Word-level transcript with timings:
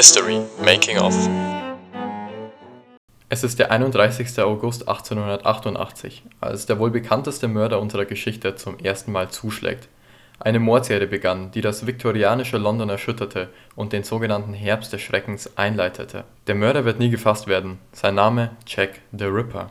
History 0.00 0.40
Making 0.64 0.96
of. 0.96 1.14
Es 3.28 3.44
ist 3.44 3.58
der 3.58 3.70
31. 3.70 4.40
August 4.40 4.88
1888, 4.88 6.22
als 6.40 6.64
der 6.64 6.78
wohl 6.78 6.90
bekannteste 6.90 7.48
Mörder 7.48 7.78
unserer 7.78 8.06
Geschichte 8.06 8.54
zum 8.54 8.78
ersten 8.78 9.12
Mal 9.12 9.28
zuschlägt. 9.28 9.88
Eine 10.38 10.58
Mordserie 10.58 11.06
begann, 11.06 11.50
die 11.50 11.60
das 11.60 11.86
viktorianische 11.86 12.56
London 12.56 12.88
erschütterte 12.88 13.50
und 13.76 13.92
den 13.92 14.02
sogenannten 14.02 14.54
Herbst 14.54 14.90
des 14.94 15.02
Schreckens 15.02 15.58
einleitete. 15.58 16.24
Der 16.46 16.54
Mörder 16.54 16.86
wird 16.86 16.98
nie 16.98 17.10
gefasst 17.10 17.46
werden, 17.46 17.76
sein 17.92 18.14
Name 18.14 18.52
Jack 18.66 19.02
the 19.12 19.26
Ripper. 19.26 19.70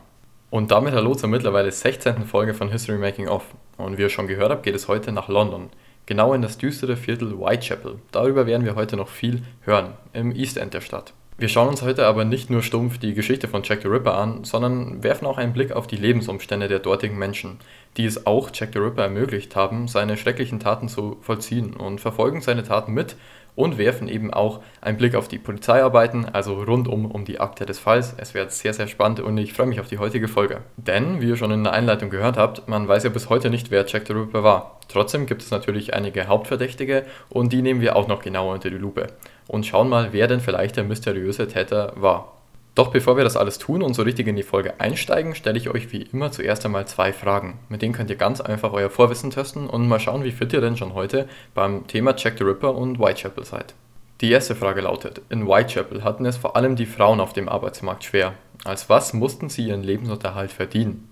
Und 0.50 0.70
damit 0.70 0.94
hallo 0.94 1.16
zur 1.16 1.28
mittlerweile 1.28 1.72
16. 1.72 2.24
Folge 2.24 2.54
von 2.54 2.70
History 2.70 2.98
Making 2.98 3.26
Off. 3.26 3.46
Und 3.78 3.98
wie 3.98 4.02
ihr 4.02 4.10
schon 4.10 4.28
gehört 4.28 4.52
habt, 4.52 4.62
geht 4.62 4.76
es 4.76 4.86
heute 4.86 5.10
nach 5.10 5.26
London. 5.26 5.70
Genau 6.10 6.34
in 6.34 6.42
das 6.42 6.58
düstere 6.58 6.96
Viertel 6.96 7.38
Whitechapel. 7.38 8.00
Darüber 8.10 8.44
werden 8.44 8.64
wir 8.64 8.74
heute 8.74 8.96
noch 8.96 9.08
viel 9.08 9.44
hören, 9.60 9.92
im 10.12 10.34
East 10.34 10.56
End 10.56 10.74
der 10.74 10.80
Stadt. 10.80 11.12
Wir 11.38 11.48
schauen 11.48 11.68
uns 11.68 11.82
heute 11.82 12.04
aber 12.04 12.24
nicht 12.24 12.50
nur 12.50 12.64
stumpf 12.64 12.98
die 12.98 13.14
Geschichte 13.14 13.46
von 13.46 13.62
Jack 13.62 13.82
the 13.82 13.88
Ripper 13.88 14.16
an, 14.16 14.42
sondern 14.42 15.04
werfen 15.04 15.24
auch 15.24 15.38
einen 15.38 15.52
Blick 15.52 15.70
auf 15.70 15.86
die 15.86 15.94
Lebensumstände 15.94 16.66
der 16.66 16.80
dortigen 16.80 17.16
Menschen, 17.16 17.60
die 17.96 18.06
es 18.06 18.26
auch 18.26 18.50
Jack 18.52 18.70
the 18.72 18.80
Ripper 18.80 19.04
ermöglicht 19.04 19.54
haben, 19.54 19.86
seine 19.86 20.16
schrecklichen 20.16 20.58
Taten 20.58 20.88
zu 20.88 21.16
vollziehen 21.20 21.74
und 21.74 22.00
verfolgen 22.00 22.40
seine 22.40 22.64
Taten 22.64 22.92
mit 22.92 23.14
und 23.54 23.78
werfen 23.78 24.08
eben 24.08 24.32
auch 24.32 24.60
einen 24.80 24.96
Blick 24.96 25.14
auf 25.14 25.28
die 25.28 25.38
Polizeiarbeiten, 25.38 26.26
also 26.26 26.62
rundum 26.62 27.06
um 27.06 27.24
die 27.24 27.40
Akte 27.40 27.66
des 27.66 27.78
Falls. 27.78 28.14
Es 28.16 28.34
wird 28.34 28.52
sehr, 28.52 28.74
sehr 28.74 28.86
spannend 28.86 29.20
und 29.20 29.36
ich 29.38 29.52
freue 29.52 29.66
mich 29.66 29.80
auf 29.80 29.88
die 29.88 29.98
heutige 29.98 30.28
Folge. 30.28 30.58
Denn, 30.76 31.20
wie 31.20 31.28
ihr 31.28 31.36
schon 31.36 31.50
in 31.50 31.64
der 31.64 31.72
Einleitung 31.72 32.10
gehört 32.10 32.36
habt, 32.36 32.68
man 32.68 32.88
weiß 32.88 33.04
ja 33.04 33.10
bis 33.10 33.28
heute 33.28 33.50
nicht, 33.50 33.70
wer 33.70 33.86
Jack 33.86 34.06
the 34.06 34.12
Ripper 34.12 34.42
war. 34.42 34.80
Trotzdem 34.88 35.26
gibt 35.26 35.42
es 35.42 35.50
natürlich 35.50 35.94
einige 35.94 36.26
Hauptverdächtige 36.26 37.04
und 37.28 37.52
die 37.52 37.62
nehmen 37.62 37.80
wir 37.80 37.96
auch 37.96 38.08
noch 38.08 38.22
genauer 38.22 38.54
unter 38.54 38.70
die 38.70 38.76
Lupe 38.76 39.06
und 39.46 39.66
schauen 39.66 39.88
mal, 39.88 40.12
wer 40.12 40.26
denn 40.26 40.40
vielleicht 40.40 40.76
der 40.76 40.84
mysteriöse 40.84 41.48
Täter 41.48 41.92
war. 41.96 42.39
Doch 42.74 42.88
bevor 42.88 43.16
wir 43.16 43.24
das 43.24 43.36
alles 43.36 43.58
tun 43.58 43.82
und 43.82 43.94
so 43.94 44.02
richtig 44.02 44.28
in 44.28 44.36
die 44.36 44.42
Folge 44.42 44.78
einsteigen, 44.78 45.34
stelle 45.34 45.58
ich 45.58 45.70
euch 45.70 45.92
wie 45.92 46.02
immer 46.02 46.30
zuerst 46.30 46.64
einmal 46.64 46.86
zwei 46.86 47.12
Fragen. 47.12 47.58
Mit 47.68 47.82
denen 47.82 47.92
könnt 47.92 48.10
ihr 48.10 48.16
ganz 48.16 48.40
einfach 48.40 48.72
euer 48.72 48.90
Vorwissen 48.90 49.30
testen 49.30 49.68
und 49.68 49.88
mal 49.88 49.98
schauen, 49.98 50.22
wie 50.22 50.30
fit 50.30 50.52
ihr 50.52 50.60
denn 50.60 50.76
schon 50.76 50.94
heute 50.94 51.28
beim 51.54 51.86
Thema 51.88 52.14
Jack 52.16 52.38
the 52.38 52.44
Ripper 52.44 52.74
und 52.74 53.00
Whitechapel 53.00 53.44
seid. 53.44 53.74
Die 54.20 54.30
erste 54.30 54.54
Frage 54.54 54.82
lautet, 54.82 55.22
in 55.30 55.46
Whitechapel 55.46 56.04
hatten 56.04 56.26
es 56.26 56.36
vor 56.36 56.54
allem 56.54 56.76
die 56.76 56.86
Frauen 56.86 57.20
auf 57.20 57.32
dem 57.32 57.48
Arbeitsmarkt 57.48 58.04
schwer. 58.04 58.34
Als 58.64 58.88
was 58.88 59.14
mussten 59.14 59.48
sie 59.48 59.68
ihren 59.68 59.82
Lebensunterhalt 59.82 60.52
verdienen? 60.52 61.08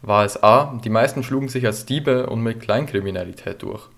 War 0.00 0.24
es 0.24 0.42
A, 0.42 0.78
die 0.84 0.90
meisten 0.90 1.22
schlugen 1.22 1.48
sich 1.48 1.66
als 1.66 1.86
Diebe 1.86 2.28
und 2.28 2.42
mit 2.42 2.60
Kleinkriminalität 2.60 3.62
durch? 3.62 3.88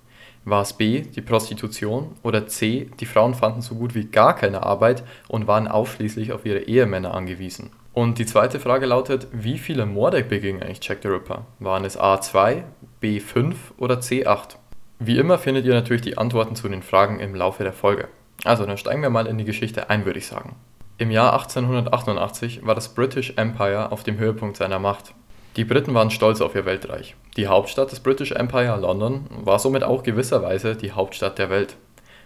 War 0.48 0.62
es 0.62 0.72
B, 0.72 1.02
die 1.02 1.20
Prostitution 1.20 2.12
oder 2.22 2.46
C, 2.46 2.88
die 3.00 3.04
Frauen 3.04 3.34
fanden 3.34 3.60
so 3.60 3.74
gut 3.74 3.94
wie 3.94 4.04
gar 4.04 4.34
keine 4.34 4.62
Arbeit 4.62 5.04
und 5.28 5.46
waren 5.46 5.68
ausschließlich 5.68 6.32
auf 6.32 6.46
ihre 6.46 6.60
Ehemänner 6.60 7.12
angewiesen? 7.12 7.68
Und 7.92 8.18
die 8.18 8.24
zweite 8.24 8.58
Frage 8.58 8.86
lautet, 8.86 9.26
wie 9.30 9.58
viele 9.58 9.84
Morde 9.84 10.24
beging 10.24 10.62
eigentlich 10.62 10.80
Jack 10.82 11.00
the 11.02 11.08
Ripper? 11.08 11.44
Waren 11.58 11.84
es 11.84 12.00
A2, 12.00 12.62
B5 13.02 13.56
oder 13.76 13.96
C8? 13.96 14.56
Wie 14.98 15.18
immer 15.18 15.36
findet 15.36 15.66
ihr 15.66 15.74
natürlich 15.74 16.02
die 16.02 16.16
Antworten 16.16 16.56
zu 16.56 16.66
den 16.68 16.82
Fragen 16.82 17.20
im 17.20 17.34
Laufe 17.34 17.62
der 17.62 17.74
Folge. 17.74 18.08
Also 18.44 18.64
dann 18.64 18.78
steigen 18.78 19.02
wir 19.02 19.10
mal 19.10 19.26
in 19.26 19.36
die 19.36 19.44
Geschichte 19.44 19.90
ein, 19.90 20.06
würde 20.06 20.18
ich 20.18 20.28
sagen. 20.28 20.56
Im 20.96 21.10
Jahr 21.10 21.34
1888 21.34 22.64
war 22.64 22.74
das 22.74 22.94
British 22.94 23.34
Empire 23.36 23.92
auf 23.92 24.02
dem 24.02 24.16
Höhepunkt 24.16 24.56
seiner 24.56 24.78
Macht. 24.78 25.12
Die 25.56 25.64
Briten 25.64 25.92
waren 25.92 26.10
stolz 26.10 26.40
auf 26.40 26.54
ihr 26.54 26.64
Weltreich. 26.64 27.16
Die 27.38 27.46
Hauptstadt 27.46 27.92
des 27.92 28.00
British 28.00 28.32
Empire, 28.32 28.80
London, 28.80 29.26
war 29.30 29.60
somit 29.60 29.84
auch 29.84 30.02
gewisserweise 30.02 30.74
die 30.74 30.90
Hauptstadt 30.90 31.38
der 31.38 31.50
Welt. 31.50 31.76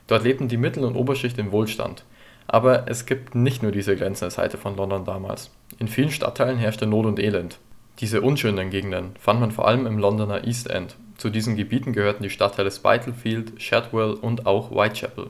Dort 0.07 0.25
lebten 0.25 0.49
die 0.49 0.57
Mittel- 0.57 0.87
und 0.87 0.97
Oberschicht 0.97 1.37
im 1.37 1.53
Wohlstand. 1.53 2.07
Aber 2.47 2.89
es 2.89 3.05
gibt 3.05 3.35
nicht 3.35 3.63
nur 3.63 3.73
diese 3.73 3.95
glänzende 3.95 4.31
Seite 4.31 4.57
von 4.57 4.75
London 4.75 5.05
damals. 5.05 5.51
In 5.79 5.87
vielen 5.87 6.11
Stadtteilen 6.11 6.57
herrschte 6.57 6.87
Not 6.87 7.05
und 7.05 7.21
Elend. 7.21 7.59
Diese 7.99 8.23
unschönen 8.23 8.71
Gegenden 8.71 9.11
fand 9.21 9.39
man 9.39 9.51
vor 9.51 9.69
allem 9.69 9.85
im 9.85 9.99
Londoner 9.99 10.47
East 10.47 10.71
End. 10.71 10.97
Zu 11.19 11.29
diesen 11.29 11.57
Gebieten 11.57 11.93
gehörten 11.93 12.23
die 12.23 12.31
Stadtteile 12.31 12.71
Spitalfield, 12.71 13.61
Shadwell 13.61 14.15
und 14.15 14.47
auch 14.47 14.71
Whitechapel. 14.71 15.29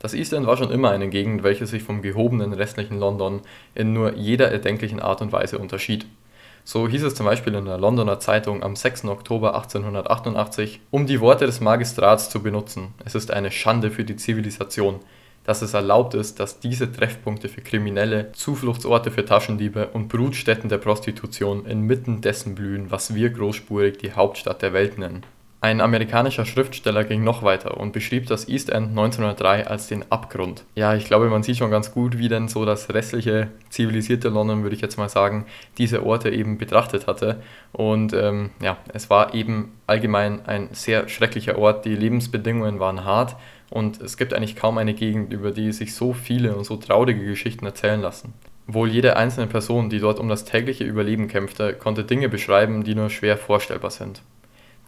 Das 0.00 0.14
East 0.14 0.32
End 0.32 0.48
war 0.48 0.56
schon 0.56 0.72
immer 0.72 0.90
eine 0.90 1.10
Gegend, 1.10 1.44
welche 1.44 1.68
sich 1.68 1.84
vom 1.84 2.02
gehobenen 2.02 2.54
restlichen 2.54 2.98
London 2.98 3.42
in 3.76 3.92
nur 3.92 4.14
jeder 4.14 4.50
erdenklichen 4.50 4.98
Art 4.98 5.22
und 5.22 5.30
Weise 5.30 5.58
unterschied. 5.58 6.06
So 6.72 6.86
hieß 6.86 7.02
es 7.02 7.16
zum 7.16 7.26
Beispiel 7.26 7.56
in 7.56 7.64
der 7.64 7.78
Londoner 7.78 8.20
Zeitung 8.20 8.62
am 8.62 8.76
6. 8.76 9.06
Oktober 9.06 9.56
1888, 9.56 10.80
um 10.92 11.04
die 11.04 11.20
Worte 11.20 11.44
des 11.44 11.60
Magistrats 11.60 12.30
zu 12.30 12.44
benutzen: 12.44 12.94
Es 13.04 13.16
ist 13.16 13.32
eine 13.32 13.50
Schande 13.50 13.90
für 13.90 14.04
die 14.04 14.14
Zivilisation, 14.14 15.00
dass 15.42 15.62
es 15.62 15.74
erlaubt 15.74 16.14
ist, 16.14 16.38
dass 16.38 16.60
diese 16.60 16.92
Treffpunkte 16.92 17.48
für 17.48 17.60
Kriminelle, 17.60 18.30
Zufluchtsorte 18.34 19.10
für 19.10 19.24
Taschendiebe 19.24 19.88
und 19.88 20.06
Brutstätten 20.06 20.68
der 20.68 20.78
Prostitution 20.78 21.66
inmitten 21.66 22.20
dessen 22.20 22.54
blühen, 22.54 22.92
was 22.92 23.16
wir 23.16 23.30
großspurig 23.30 23.98
die 23.98 24.12
Hauptstadt 24.12 24.62
der 24.62 24.72
Welt 24.72 24.96
nennen 24.96 25.24
ein 25.62 25.82
amerikanischer 25.82 26.46
Schriftsteller 26.46 27.04
ging 27.04 27.22
noch 27.22 27.42
weiter 27.42 27.76
und 27.76 27.92
beschrieb 27.92 28.26
das 28.26 28.48
East 28.48 28.70
End 28.70 28.88
1903 28.90 29.66
als 29.66 29.88
den 29.88 30.10
Abgrund. 30.10 30.64
Ja, 30.74 30.94
ich 30.94 31.04
glaube, 31.04 31.28
man 31.28 31.42
sieht 31.42 31.58
schon 31.58 31.70
ganz 31.70 31.92
gut, 31.92 32.16
wie 32.16 32.28
denn 32.28 32.48
so 32.48 32.64
das 32.64 32.88
restliche 32.94 33.48
zivilisierte 33.68 34.30
London, 34.30 34.62
würde 34.62 34.74
ich 34.74 34.80
jetzt 34.80 34.96
mal 34.96 35.10
sagen, 35.10 35.44
diese 35.76 36.06
Orte 36.06 36.30
eben 36.30 36.56
betrachtet 36.56 37.06
hatte. 37.06 37.42
Und 37.72 38.14
ähm, 38.14 38.50
ja, 38.62 38.78
es 38.94 39.10
war 39.10 39.34
eben 39.34 39.72
allgemein 39.86 40.46
ein 40.46 40.70
sehr 40.72 41.10
schrecklicher 41.10 41.58
Ort. 41.58 41.84
Die 41.84 41.94
Lebensbedingungen 41.94 42.80
waren 42.80 43.04
hart 43.04 43.36
und 43.68 44.00
es 44.00 44.16
gibt 44.16 44.32
eigentlich 44.32 44.56
kaum 44.56 44.78
eine 44.78 44.94
Gegend, 44.94 45.30
über 45.30 45.50
die 45.50 45.72
sich 45.72 45.94
so 45.94 46.14
viele 46.14 46.56
und 46.56 46.64
so 46.64 46.78
traurige 46.78 47.26
Geschichten 47.26 47.66
erzählen 47.66 48.00
lassen. 48.00 48.32
Wohl 48.66 48.88
jede 48.88 49.18
einzelne 49.18 49.46
Person, 49.46 49.90
die 49.90 49.98
dort 49.98 50.20
um 50.20 50.28
das 50.30 50.46
tägliche 50.46 50.84
Überleben 50.84 51.28
kämpfte, 51.28 51.74
konnte 51.74 52.04
Dinge 52.04 52.30
beschreiben, 52.30 52.82
die 52.82 52.94
nur 52.94 53.10
schwer 53.10 53.36
vorstellbar 53.36 53.90
sind. 53.90 54.22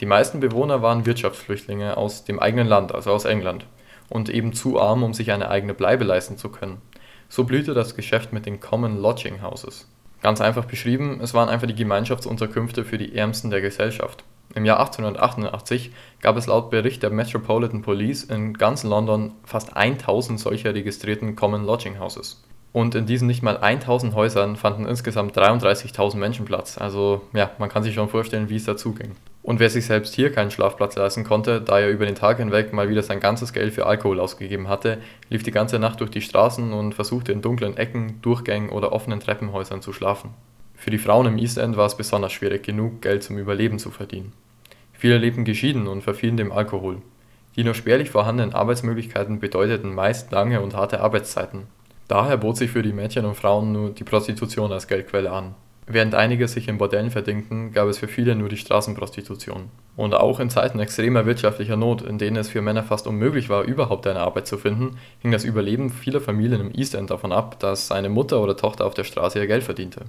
Die 0.03 0.07
meisten 0.07 0.41
Bewohner 0.41 0.83
waren 0.83 1.07
Wirtschaftsflüchtlinge 1.07 1.97
aus 1.97 2.25
dem 2.25 2.41
eigenen 2.41 2.67
Land, 2.67 2.93
also 2.93 3.13
aus 3.13 3.25
England, 3.25 3.67
und 4.09 4.31
eben 4.31 4.53
zu 4.53 4.81
arm, 4.81 5.05
um 5.05 5.15
sich 5.15 5.31
eine 5.31 5.49
eigene 5.49 5.75
Bleibe 5.75 6.03
leisten 6.03 6.37
zu 6.37 6.49
können. 6.49 6.83
So 7.29 7.45
blühte 7.45 7.73
das 7.73 7.95
Geschäft 7.95 8.33
mit 8.33 8.45
den 8.45 8.59
Common 8.59 9.01
Lodging 9.01 9.43
Houses. 9.43 9.87
Ganz 10.21 10.41
einfach 10.41 10.65
beschrieben, 10.65 11.21
es 11.23 11.35
waren 11.35 11.49
einfach 11.49 11.69
die 11.69 11.77
Gemeinschaftsunterkünfte 11.77 12.85
für 12.85 12.99
die 12.99 13.17
Ärmsten 13.17 13.51
der 13.51 13.61
Gesellschaft. 13.61 14.25
Im 14.57 14.65
Jahr 14.65 14.81
1888 14.81 15.93
gab 16.21 16.37
es 16.37 16.49
laut 16.49 16.71
Bericht 16.71 17.05
der 17.05 17.11
Metropolitan 17.11 17.83
Police 17.83 18.25
in 18.25 18.55
ganz 18.55 18.83
London 18.83 19.31
fast 19.45 19.77
1000 19.77 20.41
solcher 20.41 20.75
registrierten 20.75 21.37
Common 21.37 21.65
Lodging 21.65 22.01
Houses. 22.01 22.43
Und 22.73 22.97
in 22.97 23.07
diesen 23.07 23.29
nicht 23.29 23.45
mal 23.45 23.59
1000 23.59 24.17
Häusern 24.17 24.57
fanden 24.57 24.85
insgesamt 24.85 25.39
33.000 25.39 26.17
Menschen 26.17 26.45
Platz. 26.45 26.77
Also 26.77 27.21
ja, 27.35 27.53
man 27.59 27.69
kann 27.69 27.85
sich 27.85 27.95
schon 27.95 28.09
vorstellen, 28.09 28.49
wie 28.49 28.57
es 28.57 28.65
dazu 28.65 28.95
ging. 28.95 29.13
Und 29.43 29.59
wer 29.59 29.71
sich 29.71 29.87
selbst 29.87 30.15
hier 30.15 30.31
keinen 30.31 30.53
Schlafplatz 30.53 30.95
leisten 30.95 31.25
konnte, 31.25 31.61
da 31.61 31.81
er 31.81 31.91
über 31.91 32.07
den 32.07 32.15
Tag 32.15 32.39
hinweg 32.39 32.73
mal 32.73 32.89
wieder 32.89 33.03
sein 33.03 33.19
ganzes 33.19 33.53
Geld 33.53 33.73
für 33.73 33.87
Alkohol 33.87 34.21
ausgegeben 34.21 34.69
hatte, 34.69 34.99
lief 35.31 35.43
die 35.43 35.51
ganze 35.51 35.81
Nacht 35.81 36.01
durch 36.01 36.11
die 36.11 36.21
Straßen 36.21 36.73
und 36.73 36.95
versuchte 36.95 37.33
in 37.33 37.43
dunklen 37.43 37.77
Ecken, 37.77 38.21
Durchgängen 38.23 38.71
oder 38.71 38.93
offenen 38.93 39.19
Treppenhäusern 39.19 39.83
zu 39.83 39.93
schlafen. 39.93 40.31
Für 40.77 40.91
die 40.91 40.99
Frauen 40.99 41.27
im 41.27 41.39
East 41.39 41.59
End 41.59 41.77
war 41.77 41.87
es 41.87 41.97
besonders 41.97 42.33
schwierig, 42.33 42.63
genug 42.63 43.03
Geld 43.03 43.25
zum 43.25 43.37
Überleben 43.37 43.81
zu 43.81 43.91
verdienen. 43.91 44.33
Viele 44.93 45.19
lebten 45.19 45.45
geschieden 45.45 45.89
und 45.89 46.03
verfielen 46.03 46.37
dem 46.37 46.53
Alkohol. 46.53 47.03
Die 47.57 47.65
nur 47.65 47.75
spärlich 47.75 48.11
vorhandenen 48.11 48.55
Arbeitsmöglichkeiten 48.55 49.41
bedeuteten 49.41 49.95
meist 49.95 50.31
lange 50.31 50.61
und 50.61 50.75
harte 50.75 51.01
Arbeitszeiten. 51.01 51.65
Daher 52.07 52.37
bot 52.37 52.57
sich 52.57 52.71
für 52.71 52.83
die 52.83 52.93
Mädchen 52.93 53.25
und 53.25 53.35
Frauen 53.35 53.73
nur 53.73 53.91
die 53.91 54.05
Prostitution 54.05 54.73
als 54.73 54.87
Geldquelle 54.87 55.31
an. 55.31 55.55
Während 55.87 56.15
einige 56.15 56.47
sich 56.47 56.69
in 56.69 56.79
Bordellen 56.79 57.11
verdingten, 57.11 57.73
gab 57.73 57.89
es 57.89 57.99
für 57.99 58.07
viele 58.07 58.37
nur 58.37 58.49
die 58.49 58.57
Straßenprostitution. 58.57 59.69
Und 59.97 60.15
auch 60.15 60.39
in 60.39 60.49
Zeiten 60.49 60.79
extremer 60.79 61.27
wirtschaftlicher 61.27 61.77
Not, 61.77 62.03
in 62.03 62.19
denen 62.19 62.37
es 62.37 62.51
für 62.51 62.63
Männer 62.63 62.85
fast 62.85 63.09
unmöglich 63.09 63.49
war, 63.49 63.65
überhaupt 63.65 64.07
eine 64.07 64.21
Arbeit 64.21 64.47
zu 64.47 64.59
finden, 64.59 64.97
hing 65.19 65.33
das 65.33 65.45
Überleben 65.45 65.91
vieler 65.91 66.21
Familien 66.21 66.61
im 66.61 66.73
East 66.73 66.95
End 66.95 67.11
davon 67.11 67.33
ab, 67.33 67.59
dass 67.59 67.91
eine 67.91 68.09
Mutter 68.09 68.41
oder 68.41 68.57
Tochter 68.57 68.87
auf 68.87 68.95
der 68.95 69.05
Straße 69.05 69.41
ihr 69.41 69.49
Geld 69.49 69.65
verdiente. 69.65 70.05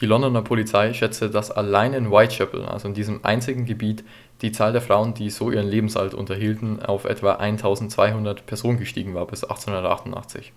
Die 0.00 0.06
Londoner 0.06 0.42
Polizei 0.42 0.92
schätzte, 0.92 1.30
dass 1.30 1.50
allein 1.50 1.94
in 1.94 2.10
Whitechapel, 2.10 2.66
also 2.66 2.86
in 2.86 2.92
diesem 2.92 3.24
einzigen 3.24 3.64
Gebiet, 3.64 4.04
die 4.42 4.52
Zahl 4.52 4.72
der 4.72 4.82
Frauen, 4.82 5.14
die 5.14 5.30
so 5.30 5.50
ihren 5.50 5.66
Lebensalter 5.66 6.18
unterhielten, 6.18 6.82
auf 6.84 7.06
etwa 7.06 7.36
1200 7.36 8.44
Personen 8.44 8.78
gestiegen 8.78 9.14
war 9.14 9.26
bis 9.26 9.44
1888. 9.44 10.52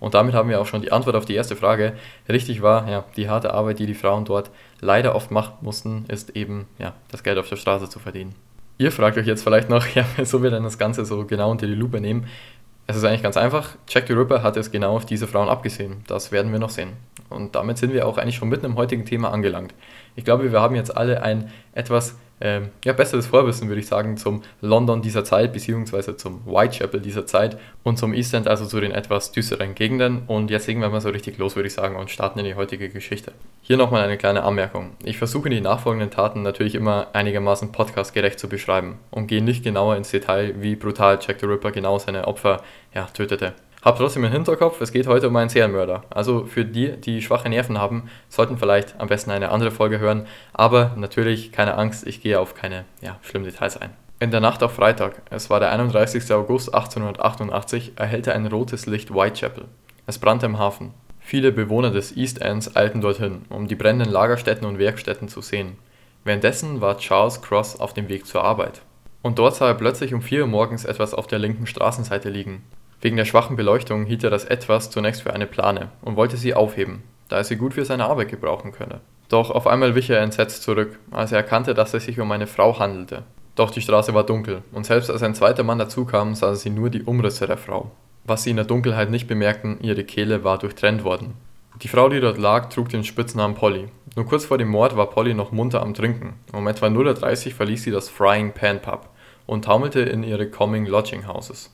Und 0.00 0.14
damit 0.14 0.34
haben 0.34 0.48
wir 0.48 0.60
auch 0.60 0.66
schon 0.66 0.82
die 0.82 0.92
Antwort 0.92 1.16
auf 1.16 1.24
die 1.24 1.34
erste 1.34 1.56
Frage. 1.56 1.94
Richtig 2.28 2.62
war, 2.62 2.88
ja, 2.88 3.04
die 3.16 3.28
harte 3.28 3.54
Arbeit, 3.54 3.78
die 3.78 3.86
die 3.86 3.94
Frauen 3.94 4.24
dort 4.24 4.50
leider 4.80 5.14
oft 5.14 5.30
machen 5.30 5.54
mussten, 5.60 6.04
ist 6.08 6.30
eben 6.36 6.66
ja, 6.78 6.94
das 7.10 7.22
Geld 7.22 7.38
auf 7.38 7.48
der 7.48 7.56
Straße 7.56 7.88
zu 7.88 7.98
verdienen. 7.98 8.34
Ihr 8.76 8.90
fragt 8.90 9.16
euch 9.16 9.26
jetzt 9.26 9.44
vielleicht 9.44 9.70
noch, 9.70 9.86
ja, 9.94 10.04
wieso 10.16 10.42
wir 10.42 10.50
denn 10.50 10.64
das 10.64 10.78
Ganze 10.78 11.04
so 11.04 11.24
genau 11.24 11.50
unter 11.50 11.66
die 11.66 11.74
Lupe 11.74 12.00
nehmen. 12.00 12.26
Es 12.86 12.96
ist 12.96 13.04
eigentlich 13.04 13.22
ganz 13.22 13.36
einfach. 13.36 13.70
Jack 13.88 14.08
the 14.08 14.12
Ripper 14.12 14.42
hat 14.42 14.56
es 14.56 14.70
genau 14.70 14.96
auf 14.96 15.06
diese 15.06 15.26
Frauen 15.26 15.48
abgesehen. 15.48 16.02
Das 16.06 16.32
werden 16.32 16.52
wir 16.52 16.58
noch 16.58 16.70
sehen. 16.70 16.92
Und 17.30 17.54
damit 17.54 17.78
sind 17.78 17.94
wir 17.94 18.06
auch 18.06 18.18
eigentlich 18.18 18.36
schon 18.36 18.50
mitten 18.50 18.66
im 18.66 18.76
heutigen 18.76 19.06
Thema 19.06 19.32
angelangt. 19.32 19.74
Ich 20.16 20.24
glaube, 20.24 20.52
wir 20.52 20.60
haben 20.60 20.74
jetzt 20.74 20.94
alle 20.94 21.22
ein 21.22 21.50
etwas 21.72 22.16
ähm, 22.40 22.70
ja, 22.84 22.92
besseres 22.92 23.26
Vorwissen, 23.26 23.68
würde 23.68 23.80
ich 23.80 23.86
sagen, 23.86 24.16
zum 24.16 24.42
London 24.60 25.02
dieser 25.02 25.24
Zeit, 25.24 25.52
beziehungsweise 25.52 26.16
zum 26.16 26.44
Whitechapel 26.46 27.00
dieser 27.00 27.26
Zeit 27.26 27.58
und 27.82 27.98
zum 27.98 28.12
East 28.12 28.34
End, 28.34 28.48
also 28.48 28.66
zu 28.66 28.80
den 28.80 28.90
etwas 28.92 29.32
düsteren 29.32 29.74
Gegenden. 29.74 30.22
Und 30.26 30.50
jetzt 30.50 30.66
legen 30.66 30.80
wir 30.80 30.88
mal 30.88 31.00
so 31.00 31.10
richtig 31.10 31.38
los, 31.38 31.56
würde 31.56 31.68
ich 31.68 31.74
sagen, 31.74 31.96
und 31.96 32.10
starten 32.10 32.38
in 32.40 32.44
die 32.44 32.54
heutige 32.54 32.88
Geschichte. 32.88 33.32
Hier 33.62 33.76
nochmal 33.76 34.02
eine 34.02 34.18
kleine 34.18 34.42
Anmerkung. 34.42 34.90
Ich 35.04 35.16
versuche 35.16 35.48
die 35.48 35.60
nachfolgenden 35.60 36.10
Taten 36.10 36.42
natürlich 36.42 36.74
immer 36.74 37.06
einigermaßen 37.12 37.72
podcastgerecht 37.72 38.38
zu 38.38 38.48
beschreiben 38.48 38.98
und 39.10 39.26
gehe 39.28 39.42
nicht 39.42 39.64
genauer 39.64 39.96
ins 39.96 40.10
Detail, 40.10 40.54
wie 40.58 40.76
brutal 40.76 41.18
Jack 41.20 41.40
the 41.40 41.46
Ripper 41.46 41.70
genau 41.70 41.98
seine 41.98 42.26
Opfer 42.26 42.62
ja, 42.94 43.06
tötete. 43.06 43.54
Habt 43.84 43.98
trotzdem 43.98 44.24
im 44.24 44.32
Hinterkopf, 44.32 44.80
es 44.80 44.92
geht 44.92 45.06
heute 45.06 45.28
um 45.28 45.36
einen 45.36 45.50
Serienmörder. 45.50 46.04
Also 46.08 46.46
für 46.46 46.64
die, 46.64 46.92
die 46.96 47.20
schwache 47.20 47.50
Nerven 47.50 47.76
haben, 47.76 48.08
sollten 48.30 48.56
vielleicht 48.56 48.98
am 48.98 49.08
besten 49.08 49.30
eine 49.30 49.50
andere 49.50 49.70
Folge 49.70 49.98
hören. 49.98 50.26
Aber 50.54 50.92
natürlich, 50.96 51.52
keine 51.52 51.76
Angst, 51.76 52.06
ich 52.06 52.22
gehe 52.22 52.40
auf 52.40 52.54
keine 52.54 52.86
ja, 53.02 53.18
schlimmen 53.20 53.44
Details 53.44 53.76
ein. 53.76 53.90
In 54.20 54.30
der 54.30 54.40
Nacht 54.40 54.62
auf 54.62 54.72
Freitag, 54.72 55.20
es 55.28 55.50
war 55.50 55.60
der 55.60 55.70
31. 55.70 56.32
August 56.32 56.74
1888, 56.74 57.92
erhellte 57.96 58.32
ein 58.32 58.46
rotes 58.46 58.86
Licht 58.86 59.12
Whitechapel. 59.12 59.66
Es 60.06 60.18
brannte 60.18 60.46
im 60.46 60.58
Hafen. 60.58 60.94
Viele 61.20 61.52
Bewohner 61.52 61.90
des 61.90 62.16
East 62.16 62.40
Ends 62.40 62.74
eilten 62.74 63.02
dorthin, 63.02 63.44
um 63.50 63.68
die 63.68 63.74
brennenden 63.74 64.10
Lagerstätten 64.10 64.66
und 64.66 64.78
Werkstätten 64.78 65.28
zu 65.28 65.42
sehen. 65.42 65.76
Währenddessen 66.24 66.80
war 66.80 66.96
Charles 66.96 67.42
Cross 67.42 67.78
auf 67.78 67.92
dem 67.92 68.08
Weg 68.08 68.26
zur 68.26 68.44
Arbeit. 68.44 68.80
Und 69.20 69.38
dort 69.38 69.56
sah 69.56 69.68
er 69.68 69.74
plötzlich 69.74 70.14
um 70.14 70.22
4 70.22 70.42
Uhr 70.42 70.46
morgens 70.46 70.86
etwas 70.86 71.12
auf 71.12 71.26
der 71.26 71.38
linken 71.38 71.66
Straßenseite 71.66 72.30
liegen. 72.30 72.62
Wegen 73.04 73.18
der 73.18 73.26
schwachen 73.26 73.54
Beleuchtung 73.54 74.06
hielt 74.06 74.24
er 74.24 74.30
das 74.30 74.46
Etwas 74.46 74.88
zunächst 74.88 75.20
für 75.20 75.34
eine 75.34 75.46
Plane 75.46 75.90
und 76.00 76.16
wollte 76.16 76.38
sie 76.38 76.54
aufheben, 76.54 77.02
da 77.28 77.36
er 77.36 77.44
sie 77.44 77.56
gut 77.56 77.74
für 77.74 77.84
seine 77.84 78.06
Arbeit 78.06 78.30
gebrauchen 78.30 78.72
könne. 78.72 79.02
Doch 79.28 79.50
auf 79.50 79.66
einmal 79.66 79.94
wich 79.94 80.08
er 80.08 80.22
entsetzt 80.22 80.62
zurück, 80.62 80.98
als 81.10 81.30
er 81.30 81.36
erkannte, 81.36 81.74
dass 81.74 81.92
es 81.92 82.06
sich 82.06 82.18
um 82.18 82.32
eine 82.32 82.46
Frau 82.46 82.78
handelte. 82.78 83.24
Doch 83.56 83.70
die 83.70 83.82
Straße 83.82 84.14
war 84.14 84.24
dunkel, 84.24 84.62
und 84.72 84.86
selbst 84.86 85.10
als 85.10 85.22
ein 85.22 85.34
zweiter 85.34 85.64
Mann 85.64 85.78
dazukam, 85.78 86.34
sah 86.34 86.54
sie 86.54 86.70
nur 86.70 86.88
die 86.88 87.02
Umrisse 87.02 87.46
der 87.46 87.58
Frau. 87.58 87.90
Was 88.24 88.44
sie 88.44 88.50
in 88.50 88.56
der 88.56 88.64
Dunkelheit 88.64 89.10
nicht 89.10 89.28
bemerkten, 89.28 89.80
ihre 89.82 90.04
Kehle 90.04 90.42
war 90.42 90.56
durchtrennt 90.56 91.04
worden. 91.04 91.34
Die 91.82 91.88
Frau, 91.88 92.08
die 92.08 92.20
dort 92.20 92.38
lag, 92.38 92.70
trug 92.70 92.88
den 92.88 93.04
Spitznamen 93.04 93.54
Polly. 93.54 93.88
Nur 94.16 94.24
kurz 94.24 94.46
vor 94.46 94.56
dem 94.56 94.68
Mord 94.68 94.96
war 94.96 95.10
Polly 95.10 95.34
noch 95.34 95.52
munter 95.52 95.82
am 95.82 95.92
Trinken. 95.92 96.36
Um 96.54 96.66
etwa 96.68 96.86
0.30 96.86 97.48
Uhr 97.48 97.52
verließ 97.52 97.82
sie 97.82 97.90
das 97.90 98.08
Frying 98.08 98.52
Pan 98.52 98.80
Pub 98.80 99.10
und 99.44 99.66
taumelte 99.66 100.00
in 100.00 100.22
ihre 100.22 100.48
Coming 100.48 100.86
Lodging 100.86 101.26
Houses. 101.26 101.70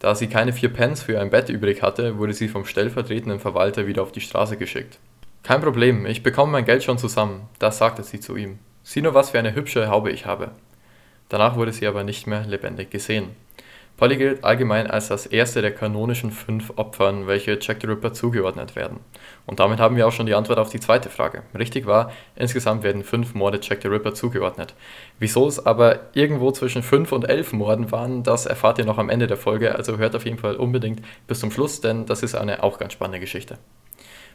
Da 0.00 0.14
sie 0.14 0.28
keine 0.28 0.54
vier 0.54 0.70
Pence 0.70 1.02
für 1.02 1.20
ein 1.20 1.30
Bett 1.30 1.50
übrig 1.50 1.82
hatte, 1.82 2.16
wurde 2.16 2.32
sie 2.32 2.48
vom 2.48 2.64
stellvertretenden 2.64 3.38
Verwalter 3.38 3.86
wieder 3.86 4.02
auf 4.02 4.12
die 4.12 4.22
Straße 4.22 4.56
geschickt. 4.56 4.98
Kein 5.42 5.60
Problem, 5.60 6.06
ich 6.06 6.22
bekomme 6.22 6.52
mein 6.52 6.64
Geld 6.64 6.82
schon 6.82 6.98
zusammen, 6.98 7.48
das 7.58 7.78
sagte 7.78 8.02
sie 8.02 8.18
zu 8.18 8.34
ihm. 8.36 8.58
Sieh 8.82 9.02
nur, 9.02 9.12
was 9.12 9.30
für 9.30 9.38
eine 9.38 9.54
hübsche 9.54 9.88
Haube 9.88 10.10
ich 10.10 10.24
habe. 10.24 10.52
Danach 11.28 11.54
wurde 11.54 11.72
sie 11.72 11.86
aber 11.86 12.02
nicht 12.02 12.26
mehr 12.26 12.46
lebendig 12.46 12.90
gesehen. 12.90 13.36
Polly 14.00 14.16
gilt 14.16 14.44
allgemein 14.44 14.86
als 14.86 15.08
das 15.08 15.26
erste 15.26 15.60
der 15.60 15.74
kanonischen 15.74 16.30
fünf 16.30 16.72
Opfern, 16.76 17.26
welche 17.26 17.58
Jack 17.60 17.82
the 17.82 17.86
Ripper 17.86 18.14
zugeordnet 18.14 18.74
werden. 18.74 19.00
Und 19.44 19.60
damit 19.60 19.78
haben 19.78 19.94
wir 19.94 20.08
auch 20.08 20.12
schon 20.12 20.24
die 20.24 20.32
Antwort 20.32 20.58
auf 20.58 20.70
die 20.70 20.80
zweite 20.80 21.10
Frage. 21.10 21.42
Richtig 21.54 21.84
war, 21.84 22.10
insgesamt 22.34 22.82
werden 22.82 23.04
fünf 23.04 23.34
Morde 23.34 23.60
Jack 23.60 23.82
the 23.82 23.88
Ripper 23.88 24.14
zugeordnet. 24.14 24.72
Wieso 25.18 25.46
es 25.46 25.66
aber 25.66 26.00
irgendwo 26.14 26.50
zwischen 26.50 26.82
fünf 26.82 27.12
und 27.12 27.28
elf 27.28 27.52
Morden 27.52 27.92
waren, 27.92 28.22
das 28.22 28.46
erfahrt 28.46 28.78
ihr 28.78 28.86
noch 28.86 28.96
am 28.96 29.10
Ende 29.10 29.26
der 29.26 29.36
Folge, 29.36 29.74
also 29.74 29.98
hört 29.98 30.16
auf 30.16 30.24
jeden 30.24 30.38
Fall 30.38 30.56
unbedingt 30.56 31.02
bis 31.26 31.40
zum 31.40 31.50
Schluss, 31.50 31.82
denn 31.82 32.06
das 32.06 32.22
ist 32.22 32.34
eine 32.34 32.62
auch 32.62 32.78
ganz 32.78 32.94
spannende 32.94 33.20
Geschichte. 33.20 33.58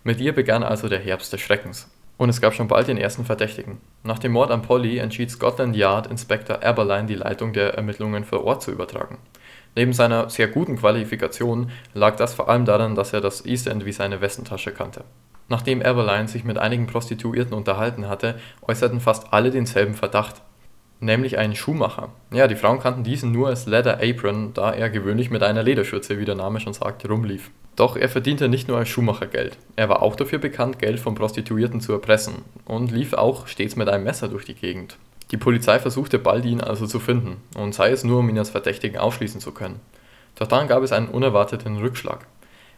Mit 0.04 0.22
ihr 0.22 0.36
begann 0.36 0.62
also 0.62 0.90
der 0.90 1.00
Herbst 1.00 1.34
des 1.34 1.42
Schreckens. 1.42 1.90
Und 2.18 2.30
es 2.30 2.40
gab 2.40 2.54
schon 2.54 2.68
bald 2.68 2.88
den 2.88 3.00
ersten 3.00 3.26
Verdächtigen. 3.26 3.82
Nach 4.04 4.20
dem 4.20 4.34
Mord 4.34 4.52
an 4.52 4.62
Polly 4.62 5.00
entschied 5.00 5.32
Scotland 5.32 5.76
Yard 5.76 6.06
Inspector 6.06 6.64
Aberline 6.64 7.08
die 7.08 7.16
Leitung 7.16 7.52
der 7.52 7.74
Ermittlungen 7.74 8.26
vor 8.26 8.44
Ort 8.44 8.62
zu 8.62 8.72
übertragen. 8.72 9.18
Neben 9.76 9.92
seiner 9.92 10.30
sehr 10.30 10.48
guten 10.48 10.78
Qualifikation 10.78 11.70
lag 11.94 12.16
das 12.16 12.34
vor 12.34 12.50
allem 12.50 12.66
daran, 12.66 12.96
dass 12.96 13.12
er 13.12 13.22
das 13.22 13.46
East 13.46 13.68
End 13.68 13.86
wie 13.86 13.92
seine 13.92 14.22
Westentasche 14.22 14.72
kannte. 14.72 15.04
Nachdem 15.50 15.82
Eberline 15.82 16.28
sich 16.28 16.44
mit 16.44 16.58
einigen 16.58 16.88
Prostituierten 16.88 17.54
unterhalten 17.54 18.08
hatte, 18.08 18.40
äußerten 18.62 19.00
fast 19.00 19.32
alle 19.32 19.52
denselben 19.52 19.94
Verdacht, 19.94 20.42
nämlich 21.00 21.38
einen 21.38 21.56
Schuhmacher. 21.56 22.10
Ja, 22.32 22.48
die 22.48 22.56
Frauen 22.56 22.80
kannten 22.80 23.04
diesen 23.04 23.32
nur 23.32 23.50
als 23.50 23.68
Leather 23.68 24.00
Apron, 24.02 24.54
da 24.54 24.72
er 24.72 24.90
gewöhnlich 24.90 25.30
mit 25.30 25.44
einer 25.44 25.62
Lederschürze, 25.62 26.20
wie 26.20 26.26
der 26.26 26.36
Name 26.36 26.60
schon 26.62 26.74
sagt, 26.74 27.08
rumlief. 27.08 27.52
Doch 27.76 27.98
er 27.98 28.08
verdiente 28.08 28.48
nicht 28.48 28.70
nur 28.70 28.78
als 28.78 28.88
Schuhmacher 28.88 29.28
Geld, 29.28 29.58
er 29.76 29.90
war 29.90 30.02
auch 30.02 30.16
dafür 30.16 30.40
bekannt, 30.40 30.80
Geld 30.80 31.00
von 31.00 31.14
Prostituierten 31.14 31.82
zu 31.82 31.92
erpressen 31.92 32.36
und 32.64 32.92
lief 32.92 33.14
auch 33.14 33.48
stets 33.48 33.76
mit 33.76 33.90
einem 33.90 34.06
Messer 34.06 34.30
durch 34.30 34.46
die 34.46 34.56
Gegend. 34.56 34.98
Die 35.32 35.38
Polizei 35.38 35.80
versuchte 35.80 36.20
bald, 36.20 36.46
ihn 36.46 36.62
also 36.62 36.86
zu 36.86 37.00
finden, 37.00 37.38
und 37.58 37.74
sei 37.74 37.90
es 37.92 38.04
nur, 38.04 38.20
um 38.20 38.30
ihn 38.30 38.38
als 38.38 38.52
Verdächtigen 38.52 38.98
ausschließen 38.98 39.42
zu 39.42 39.52
können. 39.52 39.80
Doch 40.36 40.48
dann 40.48 40.68
gab 40.68 40.84
es 40.84 40.92
einen 40.92 41.08
unerwarteten 41.08 41.78
Rückschlag. 41.78 42.28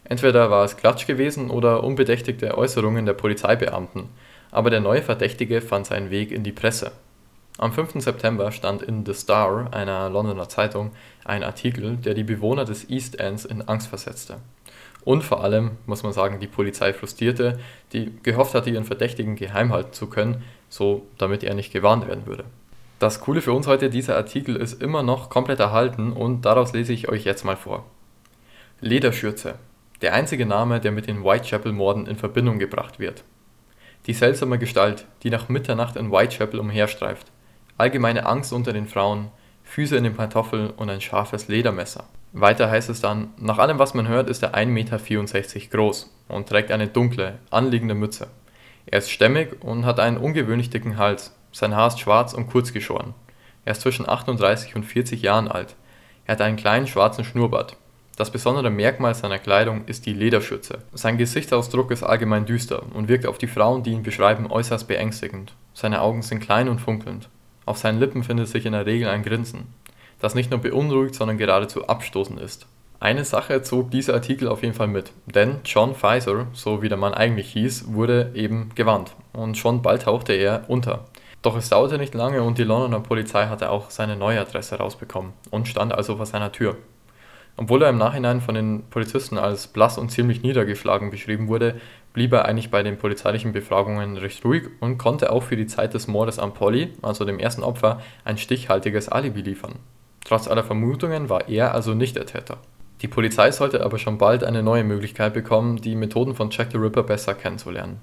Entweder 0.06 0.50
war 0.50 0.64
es 0.64 0.78
Klatsch 0.78 1.06
gewesen 1.06 1.50
oder 1.50 1.84
unbedächtigte 1.84 2.58
Äußerungen 2.58 3.06
der 3.06 3.14
Polizeibeamten, 3.14 4.06
aber 4.52 4.70
der 4.70 4.80
neue 4.80 5.02
Verdächtige 5.02 5.62
fand 5.62 5.86
seinen 5.86 6.10
Weg 6.10 6.32
in 6.32 6.44
die 6.44 6.54
Presse. 6.54 6.94
Am 7.58 7.74
5. 7.74 8.02
September 8.04 8.52
stand 8.52 8.84
in 8.84 9.06
The 9.06 9.16
Star, 9.16 9.74
einer 9.74 10.10
Londoner 10.10 10.48
Zeitung, 10.48 10.92
ein 11.26 11.44
Artikel, 11.44 11.98
der 11.98 12.14
die 12.14 12.24
Bewohner 12.24 12.66
des 12.66 12.90
East 12.90 13.20
Ends 13.20 13.46
in 13.46 13.68
Angst 13.68 13.88
versetzte. 13.88 14.38
Und 15.04 15.24
vor 15.24 15.44
allem, 15.44 15.72
muss 15.86 16.04
man 16.04 16.14
sagen, 16.14 16.40
die 16.40 16.48
Polizei 16.48 16.94
frustrierte, 16.94 17.60
die 17.94 18.14
gehofft 18.24 18.54
hatte, 18.54 18.70
ihren 18.70 18.84
Verdächtigen 18.84 19.36
geheim 19.36 19.74
halten 19.74 19.94
zu 19.94 20.08
können, 20.08 20.44
so 20.70 21.08
damit 21.18 21.44
er 21.44 21.54
nicht 21.54 21.72
gewarnt 21.72 22.08
werden 22.08 22.26
würde. 22.26 22.46
Das 23.00 23.22
Coole 23.22 23.42
für 23.42 23.54
uns 23.54 23.68
heute, 23.68 23.90
dieser 23.90 24.16
Artikel 24.16 24.56
ist 24.56 24.82
immer 24.82 25.04
noch 25.04 25.30
komplett 25.30 25.60
erhalten 25.60 26.12
und 26.12 26.42
daraus 26.46 26.74
lese 26.74 26.94
ich 26.94 27.10
euch 27.10 27.26
jetzt 27.26 27.46
mal 27.46 27.56
vor. 27.56 27.86
Lederschürze. 28.82 29.56
Der 30.02 30.14
einzige 30.14 30.46
Name, 30.46 30.80
der 30.80 30.92
mit 30.92 31.08
den 31.08 31.24
Whitechapel-Morden 31.24 32.08
in 32.08 32.18
Verbindung 32.18 32.60
gebracht 32.60 33.00
wird. 33.00 33.24
Die 34.08 34.14
seltsame 34.14 34.58
Gestalt, 34.58 35.06
die 35.24 35.30
nach 35.30 35.50
Mitternacht 35.50 35.96
in 35.96 36.12
Whitechapel 36.12 36.60
umherstreift. 36.60 37.28
Allgemeine 37.78 38.26
Angst 38.26 38.54
unter 38.54 38.74
den 38.74 38.88
Frauen, 38.88 39.30
Füße 39.64 39.98
in 39.98 40.04
den 40.04 40.16
Pantoffeln 40.16 40.70
und 40.72 40.90
ein 40.90 41.02
scharfes 41.02 41.48
Ledermesser. 41.48 42.06
Weiter 42.34 42.70
heißt 42.70 42.90
es 42.90 43.02
dann, 43.02 43.34
nach 43.38 43.58
allem 43.58 43.80
was 43.80 43.94
man 43.94 44.08
hört, 44.08 44.30
ist 44.30 44.44
er 44.44 44.56
1,64 44.56 44.68
Meter 44.68 45.70
groß 45.72 46.12
und 46.30 46.50
trägt 46.50 46.72
eine 46.72 46.88
dunkle, 46.88 47.40
anliegende 47.50 47.96
Mütze. 47.96 48.28
Er 48.90 49.00
ist 49.00 49.12
stämmig 49.12 49.62
und 49.62 49.86
hat 49.86 50.00
einen 50.00 50.18
ungewöhnlich 50.18 50.70
dicken 50.70 50.98
Hals. 50.98 51.36
Sein 51.52 51.76
Haar 51.76 51.90
ist 51.90 52.00
schwarz 52.00 52.34
und 52.34 52.48
kurz 52.48 52.72
geschoren. 52.72 53.14
Er 53.66 53.74
ist 53.74 53.82
zwischen 53.82 54.08
38 54.08 54.76
und 54.76 54.84
40 54.84 55.22
Jahren 55.22 55.50
alt. 55.50 55.76
Er 56.26 56.34
hat 56.34 56.42
einen 56.42 56.56
kleinen 56.56 56.88
schwarzen 56.88 57.26
Schnurrbart. 57.26 57.76
Das 58.16 58.32
besondere 58.32 58.70
Merkmal 58.70 59.14
seiner 59.14 59.40
Kleidung 59.40 59.86
ist 59.86 60.06
die 60.06 60.14
Lederschürze. 60.14 60.80
Sein 60.94 61.18
Gesichtsausdruck 61.18 61.92
ist 61.92 62.02
allgemein 62.02 62.46
düster 62.46 62.82
und 62.94 63.10
wirkt 63.10 63.26
auf 63.26 63.38
die 63.38 63.48
Frauen, 63.48 63.84
die 63.84 63.92
ihn 63.92 64.04
beschreiben, 64.04 64.50
äußerst 64.50 64.88
beängstigend. 64.88 65.54
Seine 65.74 66.02
Augen 66.02 66.22
sind 66.22 66.40
klein 66.40 66.70
und 66.70 66.80
funkelnd. 66.80 67.30
Auf 67.66 67.78
seinen 67.78 68.00
Lippen 68.00 68.24
findet 68.24 68.48
sich 68.48 68.66
in 68.66 68.72
der 68.72 68.86
Regel 68.86 69.10
ein 69.10 69.24
Grinsen, 69.24 69.68
das 70.20 70.34
nicht 70.34 70.50
nur 70.50 70.62
beunruhigt, 70.62 71.14
sondern 71.14 71.38
geradezu 71.38 71.88
abstoßend 71.88 72.40
ist. 72.40 72.66
Eine 73.00 73.26
Sache 73.26 73.62
zog 73.62 73.92
dieser 73.92 74.16
Artikel 74.16 74.48
auf 74.48 74.64
jeden 74.64 74.74
Fall 74.74 74.88
mit, 74.88 75.12
denn 75.28 75.58
John 75.64 75.94
Pfizer, 75.94 76.48
so 76.54 76.82
wie 76.82 76.90
der 76.90 76.98
Mann 76.98 77.14
eigentlich 77.14 77.50
hieß, 77.52 77.94
wurde 77.94 78.32
eben 78.34 78.72
gewarnt 78.74 79.16
und 79.34 79.56
schon 79.56 79.84
bald 79.84 80.04
tauchte 80.04 80.34
er 80.34 80.64
unter. 80.68 81.06
Doch 81.44 81.56
es 81.56 81.70
dauerte 81.70 82.00
nicht 82.00 82.16
lange 82.16 82.42
und 82.42 82.58
die 82.58 82.64
Londoner 82.64 83.00
Polizei 83.00 83.46
hatte 83.46 83.70
auch 83.70 83.92
seine 83.92 84.16
neue 84.16 84.42
Adresse 84.42 84.78
rausbekommen 84.78 85.34
und 85.52 85.68
stand 85.68 85.94
also 85.94 86.18
vor 86.18 86.26
seiner 86.26 86.52
Tür. 86.52 86.76
Obwohl 87.56 87.84
er 87.84 87.90
im 87.90 88.00
Nachhinein 88.00 88.42
von 88.42 88.56
den 88.56 88.84
Polizisten 88.90 89.38
als 89.38 89.68
blass 89.68 90.00
und 90.00 90.10
ziemlich 90.10 90.42
niedergeschlagen 90.42 91.12
beschrieben 91.12 91.50
wurde, 91.50 91.80
blieb 92.14 92.34
er 92.34 92.46
eigentlich 92.46 92.72
bei 92.72 92.82
den 92.82 92.98
polizeilichen 92.98 93.52
Befragungen 93.52 94.18
recht 94.18 94.44
ruhig 94.44 94.64
und 94.80 94.98
konnte 94.98 95.32
auch 95.32 95.44
für 95.44 95.56
die 95.56 95.68
Zeit 95.68 95.94
des 95.94 96.08
Mordes 96.08 96.40
an 96.40 96.56
Polly, 96.56 96.94
also 97.04 97.26
dem 97.26 97.38
ersten 97.38 97.62
Opfer, 97.62 98.02
ein 98.26 98.40
stichhaltiges 98.40 99.08
Alibi 99.08 99.42
liefern. 99.42 99.76
Trotz 100.26 100.48
aller 100.48 100.64
Vermutungen 100.64 101.30
war 101.30 101.48
er 101.48 101.76
also 101.76 101.94
nicht 101.94 102.16
der 102.16 102.26
Täter. 102.26 102.58
Die 103.02 103.08
Polizei 103.08 103.52
sollte 103.52 103.84
aber 103.84 104.00
schon 104.00 104.18
bald 104.18 104.44
eine 104.44 104.64
neue 104.64 104.84
Möglichkeit 104.84 105.34
bekommen, 105.34 105.78
die 105.78 105.96
Methoden 105.96 106.34
von 106.34 106.50
Jack 106.50 106.72
the 106.72 106.78
Ripper 106.78 107.04
besser 107.04 107.36
kennenzulernen. 107.36 108.02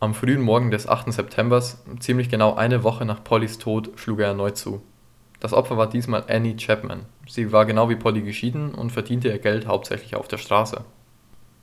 Am 0.00 0.14
frühen 0.14 0.42
Morgen 0.42 0.70
des 0.70 0.88
8. 0.88 1.12
September, 1.12 1.60
ziemlich 1.98 2.28
genau 2.28 2.54
eine 2.54 2.84
Woche 2.84 3.04
nach 3.04 3.24
Pollys 3.24 3.58
Tod, 3.58 3.90
schlug 3.96 4.20
er 4.20 4.28
erneut 4.28 4.56
zu. 4.56 4.80
Das 5.40 5.52
Opfer 5.52 5.76
war 5.76 5.88
diesmal 5.88 6.24
Annie 6.28 6.56
Chapman. 6.56 7.06
Sie 7.28 7.50
war 7.50 7.66
genau 7.66 7.88
wie 7.88 7.96
Polly 7.96 8.22
geschieden 8.22 8.74
und 8.74 8.90
verdiente 8.90 9.28
ihr 9.28 9.38
Geld 9.38 9.66
hauptsächlich 9.66 10.14
auf 10.14 10.28
der 10.28 10.38
Straße. 10.38 10.84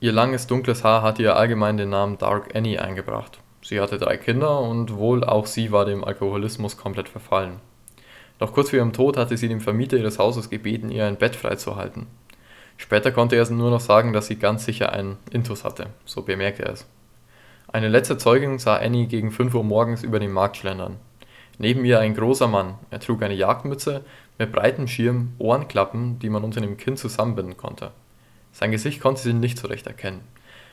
Ihr 0.00 0.12
langes 0.12 0.46
dunkles 0.46 0.84
Haar 0.84 1.00
hatte 1.00 1.22
ihr 1.22 1.36
allgemein 1.36 1.78
den 1.78 1.88
Namen 1.88 2.18
Dark 2.18 2.54
Annie 2.54 2.80
eingebracht. 2.80 3.38
Sie 3.62 3.80
hatte 3.80 3.98
drei 3.98 4.18
Kinder 4.18 4.60
und 4.60 4.96
wohl 4.96 5.24
auch 5.24 5.46
sie 5.46 5.72
war 5.72 5.86
dem 5.86 6.04
Alkoholismus 6.04 6.76
komplett 6.76 7.08
verfallen. 7.08 7.60
Doch 8.38 8.52
kurz 8.52 8.70
vor 8.70 8.78
ihrem 8.78 8.92
Tod 8.92 9.16
hatte 9.16 9.36
sie 9.36 9.48
dem 9.48 9.62
Vermieter 9.62 9.96
ihres 9.96 10.18
Hauses 10.18 10.50
gebeten, 10.50 10.90
ihr 10.90 11.06
ein 11.06 11.16
Bett 11.16 11.36
freizuhalten. 11.36 12.06
Später 12.76 13.10
konnte 13.12 13.36
er 13.36 13.50
nur 13.50 13.70
noch 13.70 13.80
sagen, 13.80 14.12
dass 14.12 14.26
sie 14.26 14.36
ganz 14.36 14.64
sicher 14.64 14.92
einen 14.92 15.16
Intus 15.30 15.64
hatte, 15.64 15.86
so 16.04 16.22
bemerkte 16.22 16.64
er 16.64 16.72
es. 16.72 16.86
Eine 17.68 17.88
letzte 17.88 18.16
Zeugin 18.16 18.58
sah 18.58 18.76
Annie 18.76 19.06
gegen 19.06 19.30
5 19.30 19.54
Uhr 19.54 19.64
morgens 19.64 20.02
über 20.02 20.20
den 20.20 20.32
Markt 20.32 20.56
schlendern. 20.56 20.96
Neben 21.58 21.84
ihr 21.84 22.00
ein 22.00 22.14
großer 22.14 22.48
Mann. 22.48 22.74
Er 22.90 23.00
trug 23.00 23.22
eine 23.22 23.34
Jagdmütze 23.34 24.04
mit 24.38 24.52
breitem 24.52 24.86
Schirm, 24.86 25.32
Ohrenklappen, 25.38 26.18
die 26.18 26.28
man 26.28 26.44
unter 26.44 26.60
dem 26.60 26.76
Kinn 26.76 26.96
zusammenbinden 26.96 27.56
konnte. 27.56 27.90
Sein 28.52 28.70
Gesicht 28.70 29.00
konnte 29.00 29.22
sie 29.22 29.32
nicht 29.32 29.58
so 29.58 29.68
recht 29.68 29.86
erkennen. 29.86 30.20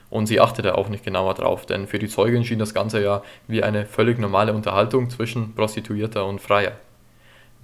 Und 0.10 0.28
sie 0.28 0.40
achtete 0.40 0.78
auch 0.78 0.90
nicht 0.90 1.04
genauer 1.04 1.34
drauf, 1.34 1.66
denn 1.66 1.88
für 1.88 2.00
die 2.00 2.08
Zeugin 2.08 2.46
schien 2.46 2.60
das 2.60 2.74
Ganze 2.74 3.02
ja 3.02 3.24
wie 3.48 3.64
eine 3.64 3.86
völlig 3.86 4.20
normale 4.20 4.54
Unterhaltung 4.54 5.10
zwischen 5.10 5.56
Prostituierter 5.56 6.26
und 6.26 6.40
Freier. 6.40 6.74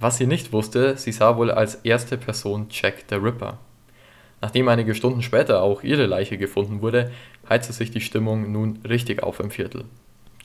Was 0.00 0.16
sie 0.16 0.26
nicht 0.26 0.52
wusste, 0.52 0.96
sie 0.96 1.12
sah 1.12 1.36
wohl 1.36 1.50
als 1.50 1.76
erste 1.76 2.16
Person 2.16 2.66
Jack 2.70 3.04
the 3.08 3.16
Ripper. 3.16 3.58
Nachdem 4.40 4.68
einige 4.68 4.94
Stunden 4.94 5.22
später 5.22 5.62
auch 5.62 5.82
ihre 5.82 6.06
Leiche 6.06 6.38
gefunden 6.38 6.80
wurde, 6.80 7.10
heizte 7.48 7.72
sich 7.72 7.90
die 7.90 8.00
Stimmung 8.00 8.50
nun 8.52 8.78
richtig 8.88 9.22
auf 9.22 9.40
im 9.40 9.50
Viertel. 9.50 9.84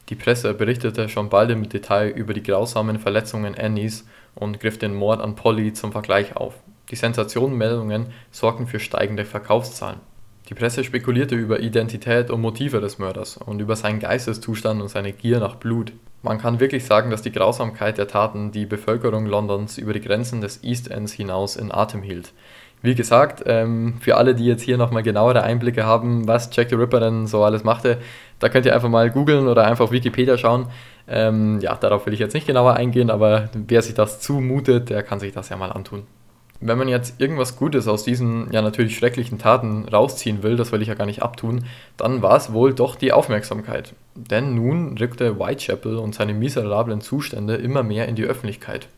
Die 0.10 0.16
Presse 0.16 0.54
berichtete 0.54 1.10
schon 1.10 1.30
bald 1.30 1.50
im 1.50 1.68
Detail 1.68 2.10
über 2.10 2.34
die 2.34 2.44
grausamen 2.44 3.00
Verletzungen 3.00 3.56
Annies 3.56 4.06
und 4.36 4.60
griff 4.60 4.78
den 4.78 4.94
Mord 4.94 5.22
an 5.22 5.36
Polly 5.36 5.74
zum 5.74 5.92
Vergleich 5.92 6.36
auf. 6.36 6.56
Die 6.92 6.96
Sensationenmeldungen 6.96 8.08
sorgten 8.32 8.68
für 8.68 8.80
steigende 8.80 9.25
Verkaufszahlen. 9.25 10.00
Die 10.50 10.54
Presse 10.54 10.84
spekulierte 10.84 11.34
über 11.34 11.60
Identität 11.60 12.30
und 12.30 12.42
Motive 12.42 12.80
des 12.80 13.00
Mörders 13.00 13.38
und 13.38 13.60
über 13.60 13.75
seinen 13.75 14.00
Geisteszustand 14.00 14.80
und 14.80 14.90
seine 14.90 15.12
Gier 15.12 15.40
nach 15.40 15.56
Blut. 15.56 15.92
Man 16.22 16.38
kann 16.38 16.60
wirklich 16.60 16.86
sagen, 16.86 17.10
dass 17.10 17.24
die 17.24 17.32
Grausamkeit 17.32 17.98
der 17.98 18.08
Taten 18.08 18.52
die 18.52 18.68
Bevölkerung 18.68 19.25
Londons 19.25 19.80
über 19.80 19.94
die 19.94 20.02
Grenzen 20.02 20.42
des 20.42 20.64
East 20.64 20.92
Ends 20.92 21.14
hinaus 21.14 21.56
in 21.56 21.72
Atem 21.72 22.04
hielt. 22.04 22.32
Wie 22.86 22.94
gesagt, 22.94 23.42
ähm, 23.48 23.96
für 24.00 24.15
alle, 24.15 24.36
die 24.36 24.46
jetzt 24.46 24.62
hier 24.62 24.77
nochmal 24.77 25.01
genauere 25.01 25.42
Einblicke 25.42 25.88
haben, 25.88 26.27
was 26.27 26.51
Jack 26.56 26.70
the 26.70 26.75
Ripper 26.75 27.00
denn 27.00 27.25
so 27.25 27.44
alles 27.44 27.63
machte, 27.63 27.98
da 28.38 28.48
könnt 28.48 28.68
ihr 28.68 28.75
einfach 28.75 28.89
mal 28.89 29.10
googeln 29.10 29.48
oder 29.48 29.65
einfach 29.65 29.86
auf 29.86 29.92
Wikipedia 29.92 30.38
schauen. 30.38 30.68
Ähm, 31.08 31.60
ja, 31.62 31.74
darauf 31.74 32.06
will 32.06 32.13
ich 32.13 32.20
jetzt 32.20 32.36
nicht 32.36 32.46
genauer 32.46 32.75
eingehen, 32.75 33.10
aber 33.10 33.50
wer 33.56 33.82
sich 33.82 33.96
das 33.96 34.20
zumutet, 34.20 34.92
der 34.92 35.01
kann 35.01 35.20
sich 35.20 35.34
das 35.34 35.50
ja 35.50 35.58
mal 35.58 35.72
antun. 35.72 36.04
Wenn 36.60 36.77
man 36.77 36.88
jetzt 36.88 37.20
irgendwas 37.20 37.56
Gutes 37.56 37.88
aus 37.88 38.04
diesen 38.04 38.51
ja 38.51 38.62
natürlich 38.62 38.96
schrecklichen 38.96 39.39
Taten 39.39 39.88
rausziehen 39.89 40.44
will, 40.44 40.56
das 40.56 40.72
will 40.72 40.84
ich 40.84 40.88
ja 40.88 40.94
gar 40.94 41.08
nicht 41.08 41.24
abtun, 41.24 41.65
dann 41.98 42.22
war 42.22 42.38
es 42.38 42.54
wohl 42.54 42.75
doch 42.75 42.96
die 42.96 43.13
Aufmerksamkeit. 43.13 43.96
Denn 44.13 44.54
nun 44.54 44.96
rückte 44.96 45.39
Whitechapel 45.39 45.98
und 45.98 46.13
seine 46.13 46.36
miserablen 46.36 47.01
Zustände 47.01 47.56
immer 47.56 47.82
mehr 47.82 48.08
in 48.08 48.15
die 48.15 48.25
Öffentlichkeit. 48.25 48.89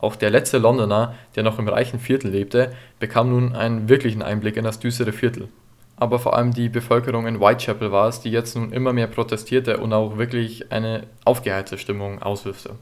Auch 0.00 0.16
der 0.16 0.30
letzte 0.30 0.58
Londoner, 0.58 1.14
der 1.36 1.42
noch 1.42 1.58
im 1.58 1.68
reichen 1.68 2.00
Viertel 2.00 2.30
lebte, 2.30 2.72
bekam 2.98 3.30
nun 3.30 3.54
einen 3.54 3.88
wirklichen 3.88 4.22
Einblick 4.22 4.56
in 4.56 4.64
das 4.64 4.78
düstere 4.78 5.12
Viertel. 5.12 5.48
Aber 5.96 6.18
vor 6.18 6.34
allem 6.34 6.52
die 6.52 6.70
Bevölkerung 6.70 7.26
in 7.26 7.40
Whitechapel 7.40 7.92
war 7.92 8.08
es, 8.08 8.20
die 8.20 8.30
jetzt 8.30 8.56
nun 8.56 8.72
immer 8.72 8.94
mehr 8.94 9.06
protestierte 9.06 9.76
und 9.76 9.92
auch 9.92 10.16
wirklich 10.16 10.72
eine 10.72 11.02
aufgeheizte 11.26 11.76
Stimmung 11.76 12.22
auslöste. 12.22 12.76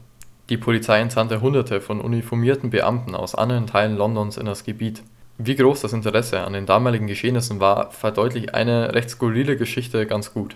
Die 0.47 0.57
Polizei 0.57 0.99
entsandte 0.99 1.41
Hunderte 1.41 1.81
von 1.81 1.99
uniformierten 1.99 2.69
Beamten 2.69 3.13
aus 3.15 3.35
anderen 3.35 3.67
Teilen 3.67 3.97
Londons 3.97 4.37
in 4.37 4.45
das 4.45 4.63
Gebiet. 4.63 5.03
Wie 5.37 5.55
groß 5.55 5.81
das 5.81 5.93
Interesse 5.93 6.41
an 6.41 6.53
den 6.53 6.65
damaligen 6.65 7.07
Geschehnissen 7.07 7.59
war, 7.59 7.91
verdeutlicht 7.91 8.53
eine 8.55 8.95
recht 8.95 9.09
skurrile 9.09 9.57
Geschichte 9.57 10.05
ganz 10.05 10.33
gut. 10.33 10.55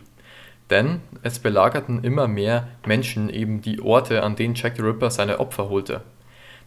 Denn 0.69 1.01
es 1.21 1.39
belagerten 1.39 2.03
immer 2.03 2.27
mehr 2.27 2.69
Menschen 2.85 3.29
eben 3.29 3.61
die 3.61 3.81
Orte, 3.81 4.23
an 4.23 4.35
denen 4.35 4.55
Jack 4.55 4.77
the 4.77 4.81
Ripper 4.81 5.11
seine 5.11 5.39
Opfer 5.39 5.69
holte. 5.69 6.01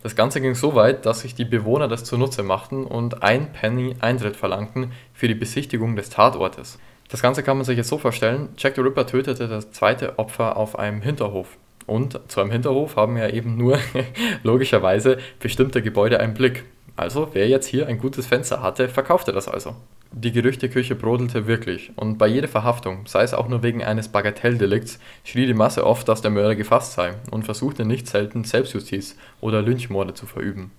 Das 0.06 0.14
Ganze 0.14 0.40
ging 0.40 0.54
so 0.54 0.76
weit, 0.76 1.04
dass 1.04 1.22
sich 1.22 1.34
die 1.34 1.44
Bewohner 1.44 1.88
das 1.88 2.04
zunutze 2.04 2.44
machten 2.44 2.84
und 2.84 3.25
ein 3.25 3.52
Penny 3.52 3.96
Eintritt 3.98 4.36
verlangten 4.36 4.92
für 5.12 5.26
die 5.26 5.34
Besichtigung 5.34 5.96
des 5.96 6.10
Tatortes. 6.10 6.78
Das 7.08 7.22
Ganze 7.22 7.42
kann 7.42 7.56
man 7.56 7.66
sich 7.66 7.76
jetzt 7.76 7.88
so 7.88 7.98
vorstellen, 7.98 8.50
Jack 8.56 8.76
the 8.76 8.82
Ripper 8.82 9.04
tötete 9.08 9.48
das 9.48 9.72
zweite 9.72 10.16
Opfer 10.20 10.56
auf 10.56 10.78
einem 10.78 11.02
Hinterhof. 11.02 11.58
Und 11.86 12.20
zu 12.28 12.40
einem 12.40 12.52
Hinterhof 12.52 12.94
haben 12.94 13.16
ja 13.16 13.28
eben 13.30 13.56
nur 13.56 13.80
logischerweise 14.44 15.18
bestimmte 15.40 15.82
Gebäude 15.82 16.20
einen 16.20 16.34
Blick. 16.34 16.62
Also, 16.94 17.30
wer 17.32 17.48
jetzt 17.48 17.66
hier 17.66 17.88
ein 17.88 17.98
gutes 17.98 18.28
Fenster 18.28 18.62
hatte, 18.62 18.88
verkaufte 18.88 19.32
das 19.32 19.48
also. 19.48 19.75
Die 20.18 20.32
Gerüchteküche 20.32 20.94
brodelte 20.94 21.46
wirklich, 21.46 21.92
und 21.94 22.16
bei 22.16 22.26
jeder 22.26 22.49
Verhaftung, 22.49 23.06
sei 23.06 23.23
es 23.23 23.35
auch 23.35 23.49
nur 23.49 23.62
wegen 23.62 23.85
eines 23.85 24.08
Bagatelldelikts, 24.08 24.99
schrie 25.25 25.44
die 25.44 25.52
Masse 25.52 25.87
oft, 25.87 26.08
dass 26.08 26.23
der 26.23 26.30
Mörder 26.30 26.56
gefasst 26.56 26.94
sei 26.94 27.12
und 27.30 27.44
versuchte 27.44 27.85
nicht 27.85 28.06
selten 28.06 28.42
Selbstjustiz 28.42 29.18
oder 29.42 29.61
Lynchmorde 29.61 30.14
zu 30.14 30.25
verüben. 30.25 30.70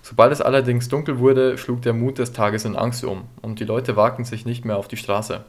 Sobald 0.00 0.32
es 0.32 0.40
allerdings 0.40 0.88
dunkel 0.88 1.18
wurde, 1.18 1.58
schlug 1.58 1.82
der 1.82 1.92
Mut 1.92 2.16
des 2.16 2.32
Tages 2.32 2.64
in 2.64 2.74
Angst 2.74 3.04
um, 3.04 3.24
und 3.42 3.60
die 3.60 3.64
Leute 3.64 3.96
wagten 3.96 4.24
sich 4.24 4.46
nicht 4.46 4.64
mehr 4.64 4.78
auf 4.78 4.88
die 4.88 4.96
Straße. 4.96 5.44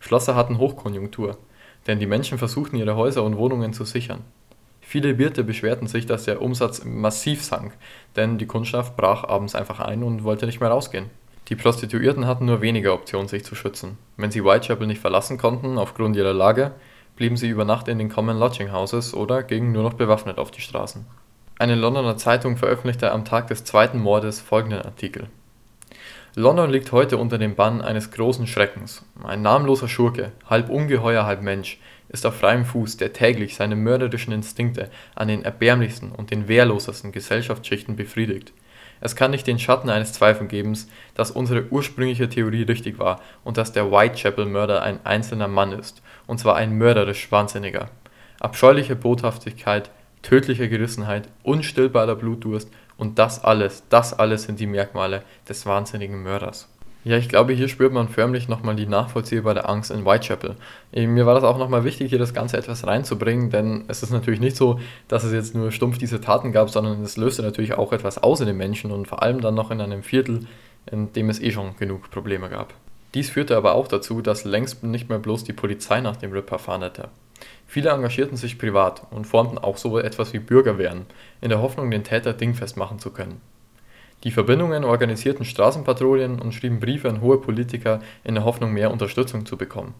Schlosser 0.00 0.34
hatten 0.34 0.58
Hochkonjunktur, 0.58 1.38
denn 1.86 2.00
die 2.00 2.06
Menschen 2.06 2.38
versuchten 2.38 2.74
ihre 2.74 2.96
Häuser 2.96 3.22
und 3.22 3.36
Wohnungen 3.36 3.72
zu 3.72 3.84
sichern. 3.84 4.24
Viele 4.80 5.16
Wirte 5.16 5.44
beschwerten 5.44 5.86
sich, 5.86 6.06
dass 6.06 6.24
der 6.24 6.42
Umsatz 6.42 6.84
massiv 6.84 7.44
sank, 7.44 7.72
denn 8.16 8.36
die 8.36 8.46
Kundschaft 8.46 8.96
brach 8.96 9.22
abends 9.22 9.54
einfach 9.54 9.78
ein 9.78 10.02
und 10.02 10.24
wollte 10.24 10.46
nicht 10.46 10.58
mehr 10.58 10.70
rausgehen. 10.70 11.21
Die 11.48 11.56
Prostituierten 11.56 12.26
hatten 12.26 12.46
nur 12.46 12.60
wenige 12.60 12.92
Optionen, 12.92 13.28
sich 13.28 13.44
zu 13.44 13.54
schützen. 13.54 13.98
Wenn 14.16 14.30
sie 14.30 14.44
Whitechapel 14.44 14.86
nicht 14.86 15.00
verlassen 15.00 15.38
konnten, 15.38 15.78
aufgrund 15.78 16.16
ihrer 16.16 16.32
Lage, 16.32 16.72
blieben 17.16 17.36
sie 17.36 17.48
über 17.48 17.64
Nacht 17.64 17.88
in 17.88 17.98
den 17.98 18.08
Common 18.08 18.38
Lodging 18.38 18.72
Houses 18.72 19.12
oder 19.14 19.42
gingen 19.42 19.72
nur 19.72 19.82
noch 19.82 19.94
bewaffnet 19.94 20.38
auf 20.38 20.50
die 20.50 20.60
Straßen. 20.60 21.04
Eine 21.58 21.74
Londoner 21.74 22.16
Zeitung 22.16 22.56
veröffentlichte 22.56 23.12
am 23.12 23.24
Tag 23.24 23.48
des 23.48 23.64
zweiten 23.64 24.00
Mordes 24.00 24.40
folgenden 24.40 24.82
Artikel. 24.82 25.28
London 26.34 26.70
liegt 26.70 26.92
heute 26.92 27.18
unter 27.18 27.36
dem 27.36 27.54
Bann 27.54 27.82
eines 27.82 28.10
großen 28.10 28.46
Schreckens. 28.46 29.04
Ein 29.22 29.42
namenloser 29.42 29.86
Schurke, 29.86 30.32
halb 30.48 30.70
Ungeheuer, 30.70 31.26
halb 31.26 31.42
Mensch, 31.42 31.78
ist 32.08 32.24
auf 32.24 32.36
freiem 32.36 32.64
Fuß, 32.64 32.96
der 32.96 33.12
täglich 33.12 33.54
seine 33.54 33.76
mörderischen 33.76 34.32
Instinkte 34.32 34.90
an 35.14 35.28
den 35.28 35.44
erbärmlichsten 35.44 36.10
und 36.10 36.30
den 36.30 36.48
wehrlosesten 36.48 37.12
Gesellschaftsschichten 37.12 37.96
befriedigt. 37.96 38.52
Es 39.02 39.16
kann 39.16 39.32
nicht 39.32 39.48
den 39.48 39.58
Schatten 39.58 39.90
eines 39.90 40.12
Zweifels 40.12 40.48
geben, 40.48 40.78
dass 41.14 41.32
unsere 41.32 41.66
ursprüngliche 41.70 42.28
Theorie 42.28 42.62
richtig 42.62 43.00
war 43.00 43.20
und 43.42 43.56
dass 43.56 43.72
der 43.72 43.90
Whitechapel-Mörder 43.90 44.80
ein 44.80 45.04
einzelner 45.04 45.48
Mann 45.48 45.72
ist, 45.72 46.02
und 46.28 46.38
zwar 46.38 46.54
ein 46.54 46.78
mörderisch 46.78 47.30
Wahnsinniger. 47.32 47.90
Abscheuliche 48.38 48.94
Bothaftigkeit, 48.94 49.90
tödliche 50.22 50.68
Gerissenheit, 50.68 51.28
unstillbarer 51.42 52.14
Blutdurst 52.14 52.70
und 52.96 53.18
das 53.18 53.42
alles, 53.42 53.82
das 53.88 54.16
alles 54.16 54.44
sind 54.44 54.60
die 54.60 54.66
Merkmale 54.68 55.24
des 55.48 55.66
wahnsinnigen 55.66 56.22
Mörders. 56.22 56.68
Ja, 57.04 57.16
ich 57.16 57.28
glaube, 57.28 57.52
hier 57.52 57.66
spürt 57.66 57.92
man 57.92 58.08
förmlich 58.08 58.48
nochmal 58.48 58.76
die 58.76 58.86
nachvollziehbare 58.86 59.68
Angst 59.68 59.90
in 59.90 60.04
Whitechapel. 60.04 60.54
Mir 60.92 61.26
war 61.26 61.34
das 61.34 61.42
auch 61.42 61.58
nochmal 61.58 61.82
wichtig, 61.82 62.10
hier 62.10 62.18
das 62.20 62.32
Ganze 62.32 62.56
etwas 62.56 62.86
reinzubringen, 62.86 63.50
denn 63.50 63.84
es 63.88 64.04
ist 64.04 64.10
natürlich 64.10 64.38
nicht 64.38 64.56
so, 64.56 64.78
dass 65.08 65.24
es 65.24 65.32
jetzt 65.32 65.56
nur 65.56 65.72
stumpf 65.72 65.98
diese 65.98 66.20
Taten 66.20 66.52
gab, 66.52 66.70
sondern 66.70 67.02
es 67.02 67.16
löste 67.16 67.42
natürlich 67.42 67.74
auch 67.74 67.92
etwas 67.92 68.22
aus 68.22 68.40
in 68.40 68.46
den 68.46 68.56
Menschen 68.56 68.92
und 68.92 69.08
vor 69.08 69.20
allem 69.20 69.40
dann 69.40 69.56
noch 69.56 69.72
in 69.72 69.80
einem 69.80 70.04
Viertel, 70.04 70.46
in 70.92 71.12
dem 71.12 71.28
es 71.28 71.40
eh 71.40 71.50
schon 71.50 71.76
genug 71.76 72.08
Probleme 72.12 72.48
gab. 72.48 72.72
Dies 73.14 73.30
führte 73.30 73.56
aber 73.56 73.74
auch 73.74 73.88
dazu, 73.88 74.22
dass 74.22 74.44
längst 74.44 74.84
nicht 74.84 75.08
mehr 75.08 75.18
bloß 75.18 75.42
die 75.42 75.52
Polizei 75.52 76.00
nach 76.00 76.16
dem 76.16 76.30
Ripper 76.32 76.60
fahndete. 76.60 77.08
Viele 77.66 77.90
engagierten 77.90 78.36
sich 78.36 78.58
privat 78.58 79.02
und 79.10 79.26
formten 79.26 79.58
auch 79.58 79.76
so 79.76 79.98
etwas 79.98 80.32
wie 80.32 80.38
Bürgerwehren, 80.38 81.06
in 81.40 81.48
der 81.48 81.60
Hoffnung, 81.60 81.90
den 81.90 82.04
Täter 82.04 82.32
dingfest 82.32 82.76
machen 82.76 83.00
zu 83.00 83.10
können. 83.10 83.40
Die 84.24 84.30
Verbindungen 84.30 84.84
organisierten 84.84 85.44
Straßenpatrouillen 85.44 86.40
und 86.40 86.54
schrieben 86.54 86.78
Briefe 86.78 87.08
an 87.08 87.20
hohe 87.20 87.40
Politiker 87.40 88.00
in 88.22 88.34
der 88.36 88.44
Hoffnung, 88.44 88.72
mehr 88.72 88.92
Unterstützung 88.92 89.46
zu 89.46 89.56
bekommen. 89.56 89.94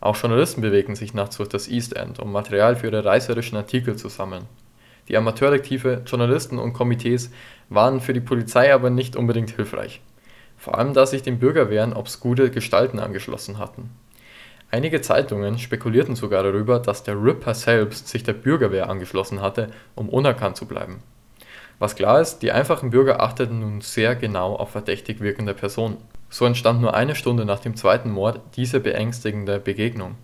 Auch 0.00 0.16
Journalisten 0.16 0.60
bewegten 0.60 0.96
sich 0.96 1.14
nachts 1.14 1.36
durch 1.36 1.48
das 1.48 1.68
East 1.68 1.94
End, 1.94 2.18
um 2.18 2.32
Material 2.32 2.76
für 2.76 2.88
ihre 2.88 3.04
reißerischen 3.04 3.56
Artikel 3.56 3.96
zu 3.96 4.08
sammeln. 4.08 4.46
Die 5.08 5.16
Amateurdetektive, 5.16 6.02
Journalisten 6.04 6.58
und 6.58 6.72
Komitees 6.72 7.30
waren 7.68 8.00
für 8.00 8.12
die 8.12 8.20
Polizei 8.20 8.74
aber 8.74 8.90
nicht 8.90 9.16
unbedingt 9.16 9.50
hilfreich. 9.50 10.00
Vor 10.56 10.76
allem 10.76 10.92
da 10.92 11.06
sich 11.06 11.22
den 11.22 11.38
Bürgerwehren 11.38 11.92
obskure 11.92 12.50
Gestalten 12.50 12.98
angeschlossen 12.98 13.58
hatten. 13.58 13.90
Einige 14.70 15.00
Zeitungen 15.00 15.58
spekulierten 15.58 16.16
sogar 16.16 16.42
darüber, 16.42 16.80
dass 16.80 17.04
der 17.04 17.22
Ripper 17.22 17.54
selbst 17.54 18.08
sich 18.08 18.24
der 18.24 18.32
Bürgerwehr 18.32 18.88
angeschlossen 18.88 19.40
hatte, 19.40 19.68
um 19.94 20.08
unerkannt 20.08 20.56
zu 20.56 20.66
bleiben. 20.66 21.02
Was 21.78 21.96
klar 21.96 22.20
ist, 22.20 22.38
die 22.38 22.52
einfachen 22.52 22.90
Bürger 22.90 23.20
achteten 23.20 23.60
nun 23.60 23.80
sehr 23.80 24.14
genau 24.16 24.54
auf 24.54 24.70
verdächtig 24.70 25.20
wirkende 25.20 25.54
Personen. 25.54 25.96
So 26.30 26.44
entstand 26.44 26.80
nur 26.80 26.94
eine 26.94 27.14
Stunde 27.14 27.44
nach 27.44 27.60
dem 27.60 27.76
zweiten 27.76 28.10
Mord 28.10 28.40
diese 28.56 28.80
beängstigende 28.80 29.58
Begegnung. 29.60 30.16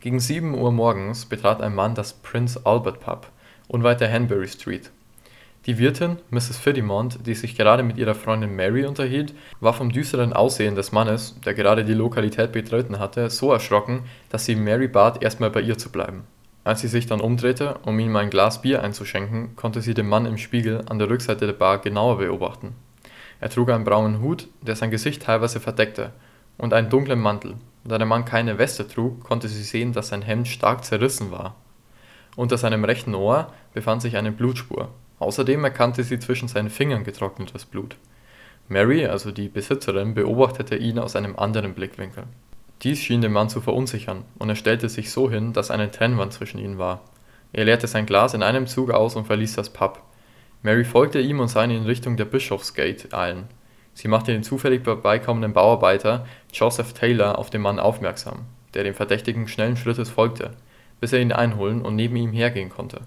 Gegen 0.00 0.20
7 0.20 0.54
Uhr 0.54 0.70
morgens 0.70 1.26
betrat 1.26 1.60
ein 1.60 1.74
Mann 1.74 1.94
das 1.94 2.12
Prince 2.12 2.60
Albert 2.64 3.00
Pub, 3.00 3.28
unweit 3.66 4.00
der 4.00 4.12
Hanbury 4.12 4.48
Street. 4.48 4.90
Die 5.66 5.76
Wirtin, 5.76 6.18
Mrs. 6.30 6.56
Phaidimont, 6.56 7.26
die 7.26 7.34
sich 7.34 7.56
gerade 7.56 7.82
mit 7.82 7.98
ihrer 7.98 8.14
Freundin 8.14 8.56
Mary 8.56 8.86
unterhielt, 8.86 9.34
war 9.60 9.74
vom 9.74 9.92
düsteren 9.92 10.32
Aussehen 10.32 10.76
des 10.76 10.92
Mannes, 10.92 11.38
der 11.44 11.52
gerade 11.52 11.84
die 11.84 11.94
Lokalität 11.94 12.52
betreten 12.52 12.98
hatte, 12.98 13.28
so 13.28 13.52
erschrocken, 13.52 14.04
dass 14.30 14.44
sie 14.44 14.54
Mary 14.54 14.88
bat, 14.88 15.22
erstmal 15.22 15.50
bei 15.50 15.60
ihr 15.60 15.76
zu 15.76 15.90
bleiben. 15.90 16.24
Als 16.68 16.82
sie 16.82 16.88
sich 16.88 17.06
dann 17.06 17.22
umdrehte, 17.22 17.76
um 17.86 17.98
ihm 17.98 18.14
ein 18.16 18.28
Glas 18.28 18.60
Bier 18.60 18.82
einzuschenken, 18.82 19.56
konnte 19.56 19.80
sie 19.80 19.94
den 19.94 20.06
Mann 20.06 20.26
im 20.26 20.36
Spiegel 20.36 20.84
an 20.90 20.98
der 20.98 21.08
Rückseite 21.08 21.46
der 21.46 21.54
Bar 21.54 21.78
genauer 21.78 22.18
beobachten. 22.18 22.74
Er 23.40 23.48
trug 23.48 23.70
einen 23.70 23.84
braunen 23.84 24.20
Hut, 24.20 24.48
der 24.60 24.76
sein 24.76 24.90
Gesicht 24.90 25.22
teilweise 25.22 25.60
verdeckte, 25.60 26.12
und 26.58 26.74
einen 26.74 26.90
dunklen 26.90 27.20
Mantel. 27.20 27.54
Da 27.84 27.96
der 27.96 28.06
Mann 28.06 28.26
keine 28.26 28.58
Weste 28.58 28.86
trug, 28.86 29.24
konnte 29.24 29.48
sie 29.48 29.62
sehen, 29.62 29.94
dass 29.94 30.08
sein 30.08 30.20
Hemd 30.20 30.46
stark 30.46 30.84
zerrissen 30.84 31.30
war. 31.30 31.56
Unter 32.36 32.58
seinem 32.58 32.84
rechten 32.84 33.14
Ohr 33.14 33.50
befand 33.72 34.02
sich 34.02 34.18
eine 34.18 34.30
Blutspur. 34.30 34.90
Außerdem 35.20 35.64
erkannte 35.64 36.04
sie 36.04 36.18
zwischen 36.18 36.48
seinen 36.48 36.68
Fingern 36.68 37.02
getrocknetes 37.02 37.64
Blut. 37.64 37.96
Mary, 38.68 39.06
also 39.06 39.30
die 39.30 39.48
Besitzerin, 39.48 40.12
beobachtete 40.12 40.76
ihn 40.76 40.98
aus 40.98 41.16
einem 41.16 41.34
anderen 41.38 41.72
Blickwinkel. 41.72 42.24
Dies 42.82 43.00
schien 43.00 43.20
den 43.20 43.32
Mann 43.32 43.48
zu 43.48 43.60
verunsichern, 43.60 44.24
und 44.38 44.48
er 44.48 44.54
stellte 44.54 44.88
sich 44.88 45.10
so 45.10 45.30
hin, 45.30 45.52
dass 45.52 45.70
eine 45.70 45.90
Trennwand 45.90 46.32
zwischen 46.32 46.58
ihnen 46.58 46.78
war. 46.78 47.00
Er 47.52 47.64
leerte 47.64 47.86
sein 47.86 48.06
Glas 48.06 48.34
in 48.34 48.42
einem 48.42 48.66
Zug 48.66 48.90
aus 48.90 49.16
und 49.16 49.26
verließ 49.26 49.54
das 49.54 49.70
Pub. 49.70 50.02
Mary 50.62 50.84
folgte 50.84 51.20
ihm 51.20 51.40
und 51.40 51.48
sah 51.48 51.64
ihn 51.64 51.70
in 51.70 51.86
Richtung 51.86 52.16
der 52.16 52.24
Bischofsgate 52.24 53.12
eilen. 53.12 53.48
Sie 53.94 54.06
machte 54.06 54.32
den 54.32 54.44
zufällig 54.44 54.84
vorbeikommenden 54.84 55.52
Bauarbeiter 55.52 56.24
Joseph 56.52 56.92
Taylor 56.92 57.36
auf 57.38 57.50
den 57.50 57.62
Mann 57.62 57.80
aufmerksam, 57.80 58.46
der 58.74 58.84
dem 58.84 58.94
Verdächtigen 58.94 59.48
schnellen 59.48 59.76
Schrittes 59.76 60.10
folgte, 60.10 60.52
bis 61.00 61.12
er 61.12 61.20
ihn 61.20 61.32
einholen 61.32 61.82
und 61.82 61.96
neben 61.96 62.14
ihm 62.14 62.32
hergehen 62.32 62.70
konnte. 62.70 63.00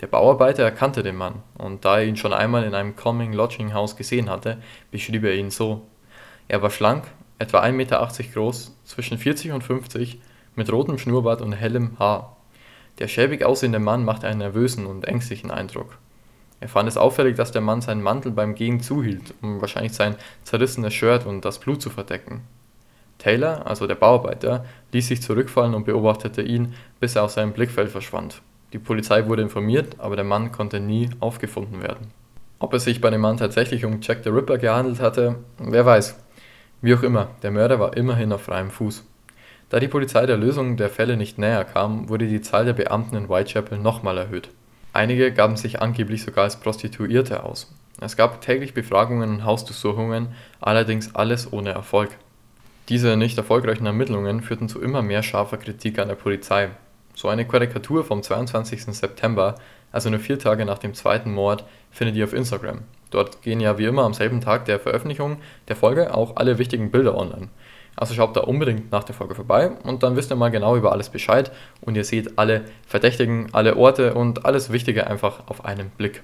Der 0.00 0.06
Bauarbeiter 0.06 0.62
erkannte 0.64 1.02
den 1.02 1.16
Mann, 1.16 1.42
und 1.56 1.84
da 1.84 1.98
er 1.98 2.04
ihn 2.04 2.16
schon 2.16 2.32
einmal 2.32 2.64
in 2.64 2.74
einem 2.74 2.94
Coming 2.94 3.32
Lodging 3.32 3.72
House 3.72 3.96
gesehen 3.96 4.28
hatte, 4.28 4.58
beschrieb 4.90 5.24
er 5.24 5.34
ihn 5.34 5.50
so. 5.50 5.86
Er 6.46 6.62
war 6.62 6.70
schlank, 6.70 7.04
etwa 7.38 7.62
1,80 7.62 7.72
Meter 7.72 8.08
groß, 8.34 8.76
zwischen 8.84 9.18
40 9.18 9.52
und 9.52 9.62
50, 9.62 10.20
mit 10.56 10.72
rotem 10.72 10.98
Schnurrbart 10.98 11.40
und 11.40 11.52
hellem 11.52 11.98
Haar. 11.98 12.36
Der 12.98 13.08
schäbig 13.08 13.44
aussehende 13.44 13.78
Mann 13.78 14.04
machte 14.04 14.26
einen 14.26 14.40
nervösen 14.40 14.86
und 14.86 15.06
ängstlichen 15.06 15.50
Eindruck. 15.50 15.98
Er 16.60 16.68
fand 16.68 16.88
es 16.88 16.96
auffällig, 16.96 17.36
dass 17.36 17.52
der 17.52 17.62
Mann 17.62 17.80
seinen 17.80 18.02
Mantel 18.02 18.32
beim 18.32 18.56
Gehen 18.56 18.80
zuhielt, 18.80 19.34
um 19.42 19.60
wahrscheinlich 19.60 19.92
sein 19.92 20.16
zerrissenes 20.42 20.92
Shirt 20.92 21.24
und 21.24 21.44
das 21.44 21.60
Blut 21.60 21.80
zu 21.80 21.90
verdecken. 21.90 22.42
Taylor, 23.18 23.66
also 23.66 23.86
der 23.86 23.94
Bauarbeiter, 23.94 24.64
ließ 24.92 25.08
sich 25.08 25.22
zurückfallen 25.22 25.74
und 25.74 25.84
beobachtete 25.84 26.42
ihn, 26.42 26.74
bis 26.98 27.14
er 27.14 27.24
aus 27.24 27.34
seinem 27.34 27.52
Blickfeld 27.52 27.90
verschwand. 27.90 28.42
Die 28.72 28.78
Polizei 28.78 29.26
wurde 29.26 29.42
informiert, 29.42 29.96
aber 29.98 30.16
der 30.16 30.24
Mann 30.24 30.52
konnte 30.52 30.80
nie 30.80 31.10
aufgefunden 31.20 31.82
werden. 31.82 32.08
Ob 32.58 32.74
es 32.74 32.84
sich 32.84 33.00
bei 33.00 33.10
dem 33.10 33.20
Mann 33.20 33.36
tatsächlich 33.36 33.84
um 33.84 34.00
Jack 34.02 34.24
the 34.24 34.30
Ripper 34.30 34.58
gehandelt 34.58 35.00
hatte, 35.00 35.36
wer 35.58 35.86
weiß. 35.86 36.16
Wie 36.80 36.94
auch 36.94 37.02
immer, 37.02 37.30
der 37.42 37.50
Mörder 37.50 37.80
war 37.80 37.96
immerhin 37.96 38.32
auf 38.32 38.42
freiem 38.42 38.70
Fuß. 38.70 39.04
Da 39.68 39.80
die 39.80 39.88
Polizei 39.88 40.26
der 40.26 40.36
Lösung 40.36 40.76
der 40.76 40.88
Fälle 40.88 41.16
nicht 41.16 41.36
näher 41.36 41.64
kam, 41.64 42.08
wurde 42.08 42.28
die 42.28 42.40
Zahl 42.40 42.64
der 42.64 42.72
Beamten 42.72 43.16
in 43.16 43.28
Whitechapel 43.28 43.78
nochmal 43.78 44.16
erhöht. 44.16 44.48
Einige 44.92 45.32
gaben 45.32 45.56
sich 45.56 45.82
angeblich 45.82 46.22
sogar 46.22 46.44
als 46.44 46.60
Prostituierte 46.60 47.42
aus. 47.42 47.72
Es 48.00 48.16
gab 48.16 48.40
täglich 48.40 48.74
Befragungen 48.74 49.28
und 49.30 49.44
Hausdurchsuchungen, 49.44 50.28
allerdings 50.60 51.14
alles 51.14 51.52
ohne 51.52 51.70
Erfolg. 51.70 52.10
Diese 52.88 53.16
nicht 53.16 53.36
erfolgreichen 53.36 53.84
Ermittlungen 53.84 54.40
führten 54.40 54.68
zu 54.68 54.80
immer 54.80 55.02
mehr 55.02 55.22
scharfer 55.22 55.58
Kritik 55.58 55.98
an 55.98 56.08
der 56.08 56.14
Polizei, 56.14 56.70
so 57.14 57.28
eine 57.28 57.44
Karikatur 57.44 58.04
vom 58.04 58.22
22. 58.22 58.84
September, 58.84 59.56
also 59.90 60.08
nur 60.08 60.20
vier 60.20 60.38
Tage 60.38 60.64
nach 60.64 60.78
dem 60.78 60.94
zweiten 60.94 61.32
Mord, 61.32 61.64
findet 61.90 62.16
ihr 62.16 62.24
auf 62.24 62.32
Instagram. 62.32 62.82
Dort 63.10 63.42
gehen 63.42 63.60
ja 63.60 63.78
wie 63.78 63.86
immer 63.86 64.04
am 64.04 64.14
selben 64.14 64.40
Tag 64.40 64.64
der 64.66 64.78
Veröffentlichung 64.78 65.38
der 65.68 65.76
Folge 65.76 66.14
auch 66.14 66.36
alle 66.36 66.58
wichtigen 66.58 66.90
Bilder 66.90 67.16
online. 67.16 67.48
Also 67.96 68.14
schaut 68.14 68.36
da 68.36 68.42
unbedingt 68.42 68.92
nach 68.92 69.04
der 69.04 69.14
Folge 69.14 69.34
vorbei 69.34 69.72
und 69.82 70.02
dann 70.02 70.14
wisst 70.14 70.30
ihr 70.30 70.36
mal 70.36 70.50
genau 70.50 70.76
über 70.76 70.92
alles 70.92 71.08
Bescheid 71.08 71.50
und 71.80 71.96
ihr 71.96 72.04
seht 72.04 72.38
alle 72.38 72.64
Verdächtigen, 72.86 73.48
alle 73.52 73.76
Orte 73.76 74.14
und 74.14 74.44
alles 74.44 74.70
Wichtige 74.70 75.08
einfach 75.08 75.48
auf 75.48 75.64
einen 75.64 75.90
Blick. 75.90 76.22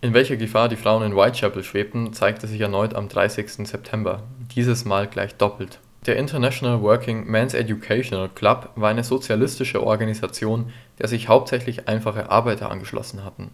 In 0.00 0.14
welcher 0.14 0.36
Gefahr 0.36 0.68
die 0.68 0.76
Frauen 0.76 1.02
in 1.02 1.16
Whitechapel 1.16 1.62
schwebten, 1.62 2.12
zeigte 2.12 2.46
sich 2.46 2.60
erneut 2.60 2.94
am 2.94 3.08
30. 3.08 3.68
September. 3.68 4.22
Dieses 4.54 4.84
Mal 4.84 5.06
gleich 5.06 5.36
doppelt. 5.36 5.80
Der 6.06 6.16
International 6.16 6.80
Working 6.82 7.26
Men's 7.26 7.54
Educational 7.54 8.28
Club 8.28 8.70
war 8.76 8.90
eine 8.90 9.04
sozialistische 9.04 9.84
Organisation, 9.84 10.72
der 10.98 11.08
sich 11.08 11.28
hauptsächlich 11.28 11.88
einfache 11.88 12.30
Arbeiter 12.30 12.70
angeschlossen 12.70 13.24
hatten. 13.24 13.50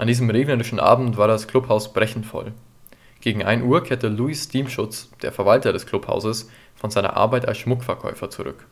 An 0.00 0.06
diesem 0.06 0.30
regnerischen 0.30 0.80
Abend 0.80 1.18
war 1.18 1.28
das 1.28 1.46
Clubhaus 1.46 1.92
brechend 1.92 2.24
voll. 2.24 2.52
Gegen 3.20 3.44
1 3.44 3.62
Uhr 3.64 3.84
kehrte 3.84 4.08
Louis 4.08 4.44
Steamschutz, 4.44 5.10
der 5.20 5.30
Verwalter 5.30 5.74
des 5.74 5.84
Clubhauses, 5.84 6.48
von 6.74 6.90
seiner 6.90 7.18
Arbeit 7.18 7.46
als 7.46 7.58
Schmuckverkäufer 7.58 8.30
zurück. 8.30 8.64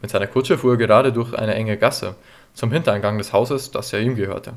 Mit 0.00 0.12
seiner 0.12 0.28
Kutsche 0.28 0.56
fuhr 0.58 0.74
er 0.74 0.76
gerade 0.76 1.12
durch 1.12 1.34
eine 1.34 1.56
enge 1.56 1.76
Gasse, 1.76 2.14
zum 2.54 2.70
Hintereingang 2.70 3.18
des 3.18 3.32
Hauses, 3.32 3.72
das 3.72 3.90
ja 3.90 3.98
ihm 3.98 4.14
gehörte. 4.14 4.52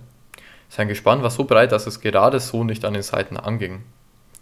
Sein 0.70 0.90
Gespann 0.90 1.24
war 1.24 1.32
so 1.32 1.46
breit, 1.46 1.72
dass 1.72 1.88
es 1.88 2.02
gerade 2.02 2.40
so 2.40 2.64
nicht 2.64 2.86
an 2.86 2.94
den 2.94 3.02
Seiten 3.02 3.36
anging. 3.36 3.82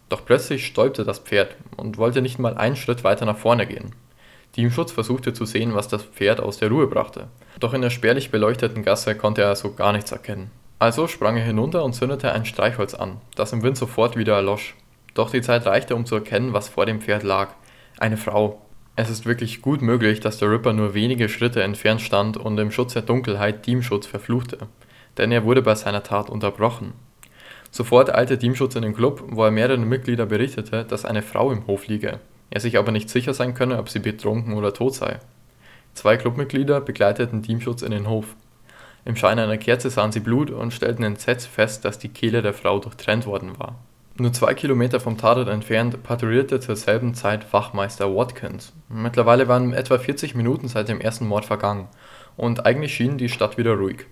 Doch 0.09 0.25
plötzlich 0.25 0.65
stäubte 0.65 1.05
das 1.05 1.19
Pferd 1.19 1.55
und 1.77 1.97
wollte 1.97 2.21
nicht 2.21 2.39
mal 2.39 2.57
einen 2.57 2.75
Schritt 2.75 3.05
weiter 3.05 3.25
nach 3.25 3.37
vorne 3.37 3.67
gehen. 3.67 3.95
Diemschutz 4.57 4.91
versuchte 4.91 5.31
zu 5.31 5.45
sehen, 5.45 5.75
was 5.75 5.87
das 5.87 6.03
Pferd 6.03 6.41
aus 6.41 6.57
der 6.57 6.67
Ruhe 6.67 6.87
brachte. 6.87 7.29
Doch 7.61 7.73
in 7.73 7.81
der 7.81 7.89
spärlich 7.89 8.31
beleuchteten 8.31 8.83
Gasse 8.83 9.15
konnte 9.15 9.43
er 9.43 9.55
so 9.55 9.71
gar 9.71 9.93
nichts 9.93 10.11
erkennen. 10.11 10.51
Also 10.79 11.07
sprang 11.07 11.37
er 11.37 11.43
hinunter 11.43 11.83
und 11.83 11.93
zündete 11.93 12.31
ein 12.31 12.45
Streichholz 12.45 12.93
an, 12.93 13.21
das 13.35 13.53
im 13.53 13.63
Wind 13.63 13.77
sofort 13.77 14.17
wieder 14.17 14.35
erlosch. 14.35 14.75
Doch 15.13 15.29
die 15.29 15.41
Zeit 15.41 15.65
reichte, 15.65 15.95
um 15.95 16.05
zu 16.05 16.15
erkennen, 16.15 16.53
was 16.53 16.69
vor 16.69 16.85
dem 16.85 17.01
Pferd 17.01 17.23
lag. 17.23 17.49
Eine 17.97 18.17
Frau. 18.17 18.61
Es 18.95 19.09
ist 19.09 19.25
wirklich 19.25 19.61
gut 19.61 19.81
möglich, 19.81 20.19
dass 20.19 20.37
der 20.37 20.51
Ripper 20.51 20.73
nur 20.73 20.93
wenige 20.93 21.29
Schritte 21.29 21.63
entfernt 21.63 22.01
stand 22.01 22.37
und 22.37 22.57
im 22.59 22.71
Schutz 22.71 22.93
der 22.93 23.01
Dunkelheit 23.01 23.65
Diemschutz 23.65 24.07
verfluchte. 24.07 24.57
Denn 25.17 25.31
er 25.31 25.45
wurde 25.45 25.61
bei 25.61 25.75
seiner 25.75 26.03
Tat 26.03 26.29
unterbrochen. 26.29 26.93
Sofort 27.71 28.13
eilte 28.13 28.37
Teamschutz 28.37 28.75
in 28.75 28.83
den 28.83 28.95
Club, 28.95 29.23
wo 29.29 29.43
er 29.43 29.51
mehreren 29.51 29.89
Mitgliedern 29.89 30.27
berichtete, 30.27 30.85
dass 30.85 31.05
eine 31.05 31.23
Frau 31.23 31.51
im 31.51 31.65
Hof 31.65 31.87
liege, 31.87 32.19
er 32.51 32.59
sich 32.59 32.77
aber 32.77 32.91
nicht 32.91 33.09
sicher 33.09 33.33
sein 33.33 33.55
könne, 33.55 33.79
ob 33.79 33.89
sie 33.89 33.97
betrunken 33.97 34.53
oder 34.53 34.75
tot 34.75 34.93
sei. 34.93 35.17
Zwei 35.95 36.17
Clubmitglieder 36.17 36.81
begleiteten 36.81 37.41
Teamschutz 37.41 37.81
in 37.81 37.89
den 37.89 38.07
Hof. 38.07 38.35
Im 39.05 39.15
Schein 39.15 39.39
einer 39.39 39.57
Kerze 39.57 39.89
sahen 39.89 40.11
sie 40.11 40.19
Blut 40.19 40.49
und 40.49 40.73
stellten 40.73 41.03
entsetzt 41.03 41.47
fest, 41.47 41.83
dass 41.85 41.99
die 41.99 42.09
Kehle 42.09 42.41
der 42.41 42.53
Frau 42.53 42.79
durchtrennt 42.79 43.25
worden 43.25 43.59
war. 43.59 43.75
Nur 44.15 44.31
zwei 44.31 44.53
Kilometer 44.53 44.99
vom 44.99 45.17
Tatort 45.17 45.49
entfernt 45.49 46.03
patrouillierte 46.03 46.59
zur 46.59 46.75
selben 46.75 47.15
Zeit 47.15 47.51
Wachmeister 47.51 48.15
Watkins. 48.15 48.71
Mittlerweile 48.87 49.47
waren 49.47 49.73
etwa 49.73 49.97
40 49.97 50.35
Minuten 50.35 50.67
seit 50.67 50.87
dem 50.87 51.01
ersten 51.01 51.27
Mord 51.27 51.45
vergangen 51.45 51.87
und 52.37 52.65
eigentlich 52.65 52.93
schien 52.93 53.17
die 53.17 53.29
Stadt 53.29 53.57
wieder 53.57 53.73
ruhig. 53.73 54.05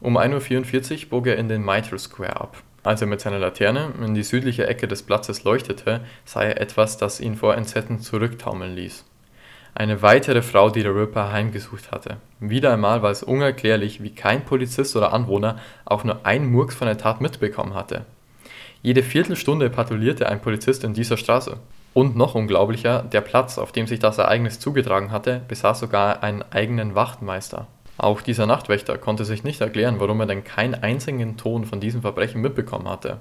Um 0.00 0.16
1.44 0.16 1.04
Uhr 1.04 1.10
bog 1.10 1.26
er 1.26 1.36
in 1.36 1.48
den 1.48 1.64
Mitre 1.64 1.98
Square 1.98 2.40
ab. 2.40 2.62
Als 2.82 3.00
er 3.02 3.08
mit 3.08 3.20
seiner 3.20 3.38
Laterne 3.38 3.92
in 4.00 4.14
die 4.14 4.22
südliche 4.22 4.66
Ecke 4.66 4.88
des 4.88 5.02
Platzes 5.02 5.44
leuchtete, 5.44 6.00
sah 6.24 6.42
er 6.42 6.60
etwas, 6.60 6.96
das 6.96 7.20
ihn 7.20 7.34
vor 7.34 7.56
Entsetzen 7.56 8.00
zurücktaumeln 8.00 8.74
ließ. 8.74 9.04
Eine 9.74 10.02
weitere 10.02 10.42
Frau, 10.42 10.70
die 10.70 10.82
der 10.82 10.94
Ripper 10.94 11.32
heimgesucht 11.32 11.92
hatte. 11.92 12.16
Wieder 12.40 12.72
einmal 12.72 13.02
war 13.02 13.10
es 13.10 13.22
unerklärlich, 13.22 14.02
wie 14.02 14.14
kein 14.14 14.44
Polizist 14.44 14.96
oder 14.96 15.12
Anwohner 15.12 15.58
auch 15.84 16.04
nur 16.04 16.26
einen 16.26 16.50
Murks 16.50 16.74
von 16.74 16.86
der 16.86 16.98
Tat 16.98 17.20
mitbekommen 17.20 17.74
hatte. 17.74 18.04
Jede 18.82 19.02
Viertelstunde 19.02 19.70
patrouillierte 19.70 20.28
ein 20.28 20.40
Polizist 20.40 20.84
in 20.84 20.94
dieser 20.94 21.16
Straße. 21.16 21.58
Und 21.92 22.16
noch 22.16 22.34
unglaublicher, 22.34 23.02
der 23.02 23.20
Platz, 23.20 23.58
auf 23.58 23.72
dem 23.72 23.86
sich 23.86 23.98
das 23.98 24.18
Ereignis 24.18 24.60
zugetragen 24.60 25.10
hatte, 25.10 25.42
besaß 25.48 25.80
sogar 25.80 26.22
einen 26.22 26.42
eigenen 26.50 26.94
Wachtmeister. 26.94 27.66
Auch 27.98 28.22
dieser 28.22 28.46
Nachtwächter 28.46 28.96
konnte 28.96 29.24
sich 29.24 29.44
nicht 29.44 29.60
erklären, 29.60 30.00
warum 30.00 30.20
er 30.20 30.26
denn 30.26 30.44
keinen 30.44 30.74
einzigen 30.74 31.36
Ton 31.36 31.64
von 31.64 31.80
diesem 31.80 32.00
Verbrechen 32.00 32.40
mitbekommen 32.40 32.88
hatte. 32.88 33.18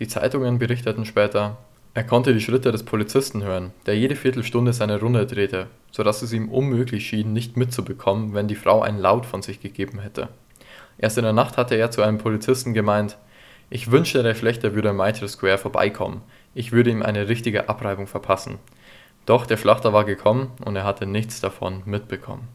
Die 0.00 0.08
Zeitungen 0.08 0.58
berichteten 0.58 1.06
später, 1.06 1.56
er 1.98 2.04
konnte 2.04 2.32
die 2.32 2.40
Schritte 2.40 2.70
des 2.70 2.84
Polizisten 2.84 3.42
hören, 3.42 3.72
der 3.86 3.98
jede 3.98 4.14
Viertelstunde 4.14 4.72
seine 4.72 5.00
Runde 5.00 5.26
drehte, 5.26 5.66
so 5.90 6.04
dass 6.04 6.22
es 6.22 6.32
ihm 6.32 6.48
unmöglich 6.48 7.08
schien, 7.08 7.32
nicht 7.32 7.56
mitzubekommen, 7.56 8.34
wenn 8.34 8.46
die 8.46 8.54
Frau 8.54 8.82
einen 8.82 9.00
Laut 9.00 9.26
von 9.26 9.42
sich 9.42 9.60
gegeben 9.60 9.98
hätte. 9.98 10.28
Erst 10.96 11.18
in 11.18 11.24
der 11.24 11.32
Nacht 11.32 11.56
hatte 11.56 11.74
er 11.74 11.90
zu 11.90 12.02
einem 12.02 12.18
Polizisten 12.18 12.72
gemeint, 12.72 13.18
ich 13.68 13.90
wünschte, 13.90 14.22
der 14.22 14.36
Schlechter 14.36 14.76
würde 14.76 14.90
am 14.90 14.98
Mitre 14.98 15.26
Square 15.26 15.58
vorbeikommen, 15.58 16.22
ich 16.54 16.70
würde 16.70 16.90
ihm 16.90 17.02
eine 17.02 17.28
richtige 17.28 17.68
Abreibung 17.68 18.06
verpassen. 18.06 18.60
Doch 19.26 19.44
der 19.44 19.56
Schlachter 19.56 19.92
war 19.92 20.04
gekommen 20.04 20.52
und 20.64 20.76
er 20.76 20.84
hatte 20.84 21.04
nichts 21.04 21.40
davon 21.40 21.82
mitbekommen. 21.84 22.46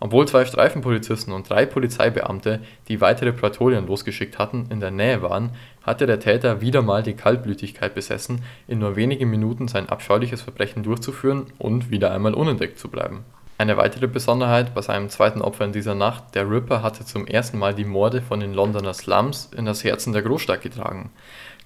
Obwohl 0.00 0.28
zwei 0.28 0.44
Streifenpolizisten 0.44 1.32
und 1.32 1.48
drei 1.48 1.66
Polizeibeamte, 1.66 2.60
die 2.88 3.00
weitere 3.00 3.32
Patrouillen 3.32 3.86
losgeschickt 3.86 4.38
hatten, 4.38 4.66
in 4.70 4.80
der 4.80 4.90
Nähe 4.90 5.22
waren, 5.22 5.50
hatte 5.82 6.06
der 6.06 6.20
Täter 6.20 6.60
wieder 6.60 6.82
mal 6.82 7.02
die 7.02 7.14
Kaltblütigkeit 7.14 7.94
besessen, 7.94 8.42
in 8.66 8.80
nur 8.80 8.96
wenigen 8.96 9.30
Minuten 9.30 9.68
sein 9.68 9.88
abscheuliches 9.88 10.42
Verbrechen 10.42 10.82
durchzuführen 10.82 11.46
und 11.58 11.90
wieder 11.90 12.12
einmal 12.12 12.34
unentdeckt 12.34 12.78
zu 12.78 12.88
bleiben. 12.88 13.24
Eine 13.56 13.76
weitere 13.76 14.08
Besonderheit 14.08 14.74
bei 14.74 14.82
seinem 14.82 15.08
zweiten 15.10 15.40
Opfer 15.40 15.64
in 15.64 15.72
dieser 15.72 15.94
Nacht: 15.94 16.34
Der 16.34 16.50
Ripper 16.50 16.82
hatte 16.82 17.04
zum 17.04 17.26
ersten 17.26 17.58
Mal 17.58 17.72
die 17.72 17.84
Morde 17.84 18.20
von 18.20 18.40
den 18.40 18.52
Londoner 18.52 18.94
Slums 18.94 19.50
in 19.56 19.64
das 19.64 19.84
Herzen 19.84 20.12
der 20.12 20.22
Großstadt 20.22 20.60
getragen 20.60 21.10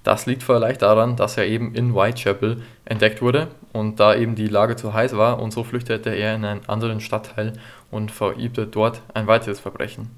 das 0.03 0.27
liegt 0.27 0.43
vielleicht 0.43 0.83
daran, 0.83 1.17
dass 1.17 1.37
er 1.37 1.47
eben 1.47 1.75
in 1.75 1.95
Whitechapel 1.95 2.63
entdeckt 2.85 3.21
wurde 3.21 3.49
und 3.73 4.01
da 4.01 4.15
eben 4.15 4.35
die 4.35 4.47
Lage 4.47 4.77
zu 4.77 4.95
heiß 4.95 5.17
war 5.17 5.41
und 5.41 5.53
so 5.53 5.65
flüchtete 5.65 6.11
er 6.11 6.35
in 6.35 6.45
einen 6.45 6.69
anderen 6.69 7.01
Stadtteil 7.01 7.53
und 7.91 8.11
verübte 8.11 8.67
dort 8.67 9.03
ein 9.15 9.27
weiteres 9.27 9.61
Verbrechen. 9.61 10.11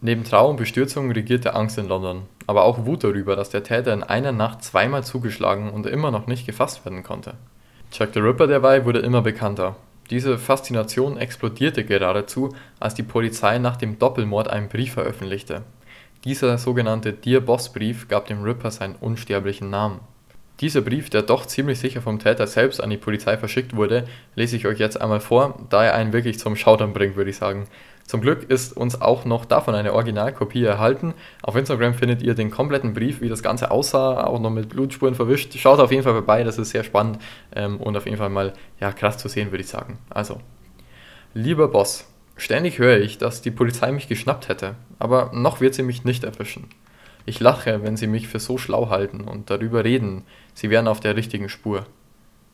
Neben 0.00 0.22
Trauer 0.24 0.50
und 0.50 0.56
Bestürzung 0.56 1.10
regierte 1.10 1.54
Angst 1.54 1.78
in 1.78 1.88
London, 1.88 2.22
aber 2.46 2.62
auch 2.62 2.86
Wut 2.86 3.02
darüber, 3.02 3.34
dass 3.34 3.50
der 3.50 3.64
Täter 3.64 3.92
in 3.92 4.04
einer 4.04 4.32
Nacht 4.32 4.62
zweimal 4.62 5.02
zugeschlagen 5.02 5.70
und 5.70 5.86
immer 5.86 6.10
noch 6.10 6.26
nicht 6.26 6.46
gefasst 6.46 6.84
werden 6.84 7.02
konnte. 7.02 7.34
Jack 7.90 8.10
the 8.14 8.20
Ripper 8.20 8.46
dabei 8.46 8.84
wurde 8.84 9.00
immer 9.00 9.22
bekannter. 9.22 9.76
Diese 10.10 10.38
Faszination 10.38 11.16
explodierte 11.16 11.84
geradezu, 11.84 12.54
als 12.80 12.94
die 12.94 13.02
Polizei 13.02 13.58
nach 13.58 13.76
dem 13.76 13.98
Doppelmord 13.98 14.48
einen 14.48 14.68
Brief 14.68 14.92
veröffentlichte. 14.92 15.62
Dieser 16.28 16.58
sogenannte 16.58 17.14
Dear 17.14 17.40
Boss 17.40 17.72
Brief 17.72 18.06
gab 18.06 18.26
dem 18.26 18.42
Ripper 18.42 18.70
seinen 18.70 18.96
unsterblichen 18.96 19.70
Namen. 19.70 20.00
Dieser 20.60 20.82
Brief, 20.82 21.08
der 21.08 21.22
doch 21.22 21.46
ziemlich 21.46 21.78
sicher 21.78 22.02
vom 22.02 22.18
Täter 22.18 22.46
selbst 22.46 22.82
an 22.82 22.90
die 22.90 22.98
Polizei 22.98 23.38
verschickt 23.38 23.74
wurde, 23.74 24.04
lese 24.34 24.54
ich 24.54 24.66
euch 24.66 24.78
jetzt 24.78 25.00
einmal 25.00 25.20
vor, 25.20 25.58
da 25.70 25.84
er 25.84 25.94
einen 25.94 26.12
wirklich 26.12 26.38
zum 26.38 26.54
Schaudern 26.54 26.92
bringt, 26.92 27.16
würde 27.16 27.30
ich 27.30 27.38
sagen. 27.38 27.66
Zum 28.04 28.20
Glück 28.20 28.42
ist 28.50 28.76
uns 28.76 29.00
auch 29.00 29.24
noch 29.24 29.46
davon 29.46 29.74
eine 29.74 29.94
Originalkopie 29.94 30.64
erhalten. 30.64 31.14
Auf 31.40 31.56
Instagram 31.56 31.94
findet 31.94 32.20
ihr 32.20 32.34
den 32.34 32.50
kompletten 32.50 32.92
Brief, 32.92 33.22
wie 33.22 33.30
das 33.30 33.42
Ganze 33.42 33.70
aussah, 33.70 34.22
auch 34.24 34.38
noch 34.38 34.50
mit 34.50 34.68
Blutspuren 34.68 35.14
verwischt. 35.14 35.54
Schaut 35.56 35.80
auf 35.80 35.92
jeden 35.92 36.02
Fall 36.02 36.12
vorbei, 36.12 36.44
das 36.44 36.58
ist 36.58 36.68
sehr 36.68 36.84
spannend 36.84 37.20
ähm, 37.56 37.78
und 37.78 37.96
auf 37.96 38.04
jeden 38.04 38.18
Fall 38.18 38.28
mal 38.28 38.52
ja, 38.80 38.92
krass 38.92 39.16
zu 39.16 39.28
sehen, 39.28 39.50
würde 39.50 39.62
ich 39.62 39.68
sagen. 39.68 39.96
Also, 40.10 40.42
lieber 41.32 41.68
Boss, 41.68 42.06
ständig 42.38 42.78
höre 42.78 42.98
ich, 42.98 43.18
dass 43.18 43.42
die 43.42 43.50
Polizei 43.50 43.92
mich 43.92 44.08
geschnappt 44.08 44.48
hätte, 44.48 44.74
aber 44.98 45.30
noch 45.34 45.60
wird 45.60 45.74
sie 45.74 45.82
mich 45.82 46.04
nicht 46.04 46.24
erwischen. 46.24 46.68
Ich 47.26 47.40
lache, 47.40 47.82
wenn 47.82 47.96
sie 47.96 48.06
mich 48.06 48.26
für 48.26 48.40
so 48.40 48.56
schlau 48.56 48.88
halten 48.88 49.20
und 49.20 49.50
darüber 49.50 49.84
reden, 49.84 50.22
sie 50.54 50.70
wären 50.70 50.88
auf 50.88 51.00
der 51.00 51.14
richtigen 51.14 51.50
Spur. 51.50 51.84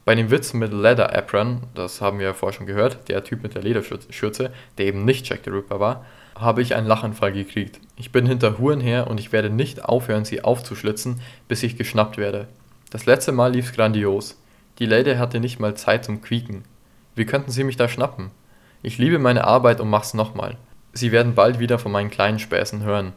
Bei 0.05 0.15
dem 0.15 0.31
Witz 0.31 0.53
mit 0.53 0.73
Leather 0.73 1.17
Apron, 1.17 1.63
das 1.75 2.01
haben 2.01 2.19
wir 2.19 2.27
ja 2.27 2.35
vorher 2.35 2.57
schon 2.57 2.67
gehört, 2.67 3.09
der 3.09 3.25
Typ 3.25 3.43
mit 3.43 3.55
der 3.55 3.63
Lederschürze, 3.63 4.53
der 4.77 4.87
eben 4.87 5.05
nicht 5.05 5.29
Jack 5.29 5.41
the 5.45 5.51
Ripper 5.51 5.81
war, 5.81 6.05
habe 6.35 6.61
ich 6.61 6.75
einen 6.75 6.87
Lachanfall 6.87 7.33
gekriegt. 7.33 7.81
Ich 7.97 8.13
bin 8.13 8.27
hinter 8.27 8.59
Huren 8.59 8.81
her 8.81 9.07
und 9.07 9.21
ich 9.21 9.33
werde 9.33 9.49
nicht 9.49 9.85
aufhören, 9.85 10.25
sie 10.25 10.43
aufzuschlitzen, 10.43 11.21
bis 11.49 11.63
ich 11.63 11.79
geschnappt 11.79 12.19
werde. 12.19 12.49
Das 12.91 13.07
letzte 13.07 13.33
Mal 13.33 13.53
lief's 13.53 13.73
grandios. 13.73 14.39
Die 14.79 14.87
Lady 14.87 15.15
hatte 15.15 15.41
nicht 15.41 15.61
mal 15.61 15.75
Zeit 15.75 16.05
zum 16.05 16.21
Quieken. 16.21 16.65
Wie 17.15 17.25
könnten 17.25 17.51
sie 17.51 17.65
mich 17.65 17.77
da 17.77 17.89
schnappen? 17.89 18.31
Ich 18.87 18.99
liebe 18.99 19.19
meine 19.19 19.45
Arbeit 19.45 19.81
und 19.81 19.89
mach's 19.89 20.13
nochmal. 20.13 20.59
Sie 20.93 21.11
werden 21.11 21.35
bald 21.35 21.59
wieder 21.59 21.79
von 21.79 21.91
meinen 21.91 22.11
kleinen 22.11 22.39
Späßen 22.39 22.83
hören. 22.83 23.15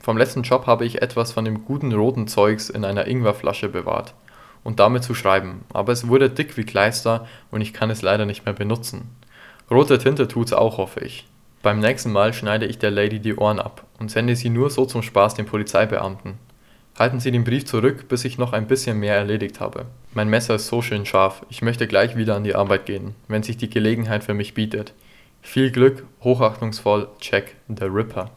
Vom 0.00 0.16
letzten 0.16 0.40
Job 0.40 0.66
habe 0.66 0.86
ich 0.86 1.02
etwas 1.02 1.32
von 1.32 1.44
dem 1.44 1.66
guten 1.66 1.92
roten 1.92 2.28
Zeugs 2.28 2.70
in 2.70 2.82
einer 2.82 3.06
Ingwerflasche 3.06 3.68
bewahrt 3.68 4.14
und 4.64 4.80
damit 4.80 5.04
zu 5.04 5.14
schreiben, 5.14 5.66
aber 5.70 5.92
es 5.92 6.08
wurde 6.08 6.30
dick 6.30 6.56
wie 6.56 6.64
Kleister 6.64 7.26
und 7.50 7.60
ich 7.60 7.74
kann 7.74 7.90
es 7.90 8.00
leider 8.00 8.24
nicht 8.24 8.46
mehr 8.46 8.54
benutzen. 8.54 9.10
Rote 9.70 9.98
Tinte 9.98 10.28
tut's 10.28 10.54
auch, 10.54 10.78
hoffe 10.78 11.00
ich. 11.00 11.28
Beim 11.60 11.80
nächsten 11.80 12.10
Mal 12.10 12.32
schneide 12.32 12.64
ich 12.64 12.78
der 12.78 12.90
Lady 12.90 13.20
die 13.20 13.36
Ohren 13.36 13.58
ab 13.58 13.84
und 14.00 14.10
sende 14.10 14.34
sie 14.34 14.48
nur 14.48 14.70
so 14.70 14.86
zum 14.86 15.02
Spaß 15.02 15.34
den 15.34 15.44
Polizeibeamten. 15.44 16.38
Halten 16.98 17.20
Sie 17.20 17.30
den 17.30 17.44
Brief 17.44 17.66
zurück, 17.66 18.08
bis 18.08 18.24
ich 18.24 18.38
noch 18.38 18.54
ein 18.54 18.66
bisschen 18.66 18.98
mehr 18.98 19.16
erledigt 19.16 19.60
habe. 19.60 19.86
Mein 20.14 20.28
Messer 20.28 20.54
ist 20.54 20.68
so 20.68 20.80
schön 20.80 21.04
scharf, 21.04 21.44
ich 21.50 21.60
möchte 21.60 21.86
gleich 21.86 22.16
wieder 22.16 22.34
an 22.34 22.44
die 22.44 22.54
Arbeit 22.54 22.86
gehen, 22.86 23.14
wenn 23.28 23.42
sich 23.42 23.58
die 23.58 23.70
Gelegenheit 23.70 24.24
für 24.24 24.34
mich 24.34 24.54
bietet. 24.54 24.94
Viel 25.44 25.70
Glück, 25.70 26.06
hochachtungsvoll, 26.22 27.08
Jack 27.20 27.56
the 27.68 27.84
Ripper. 27.84 28.30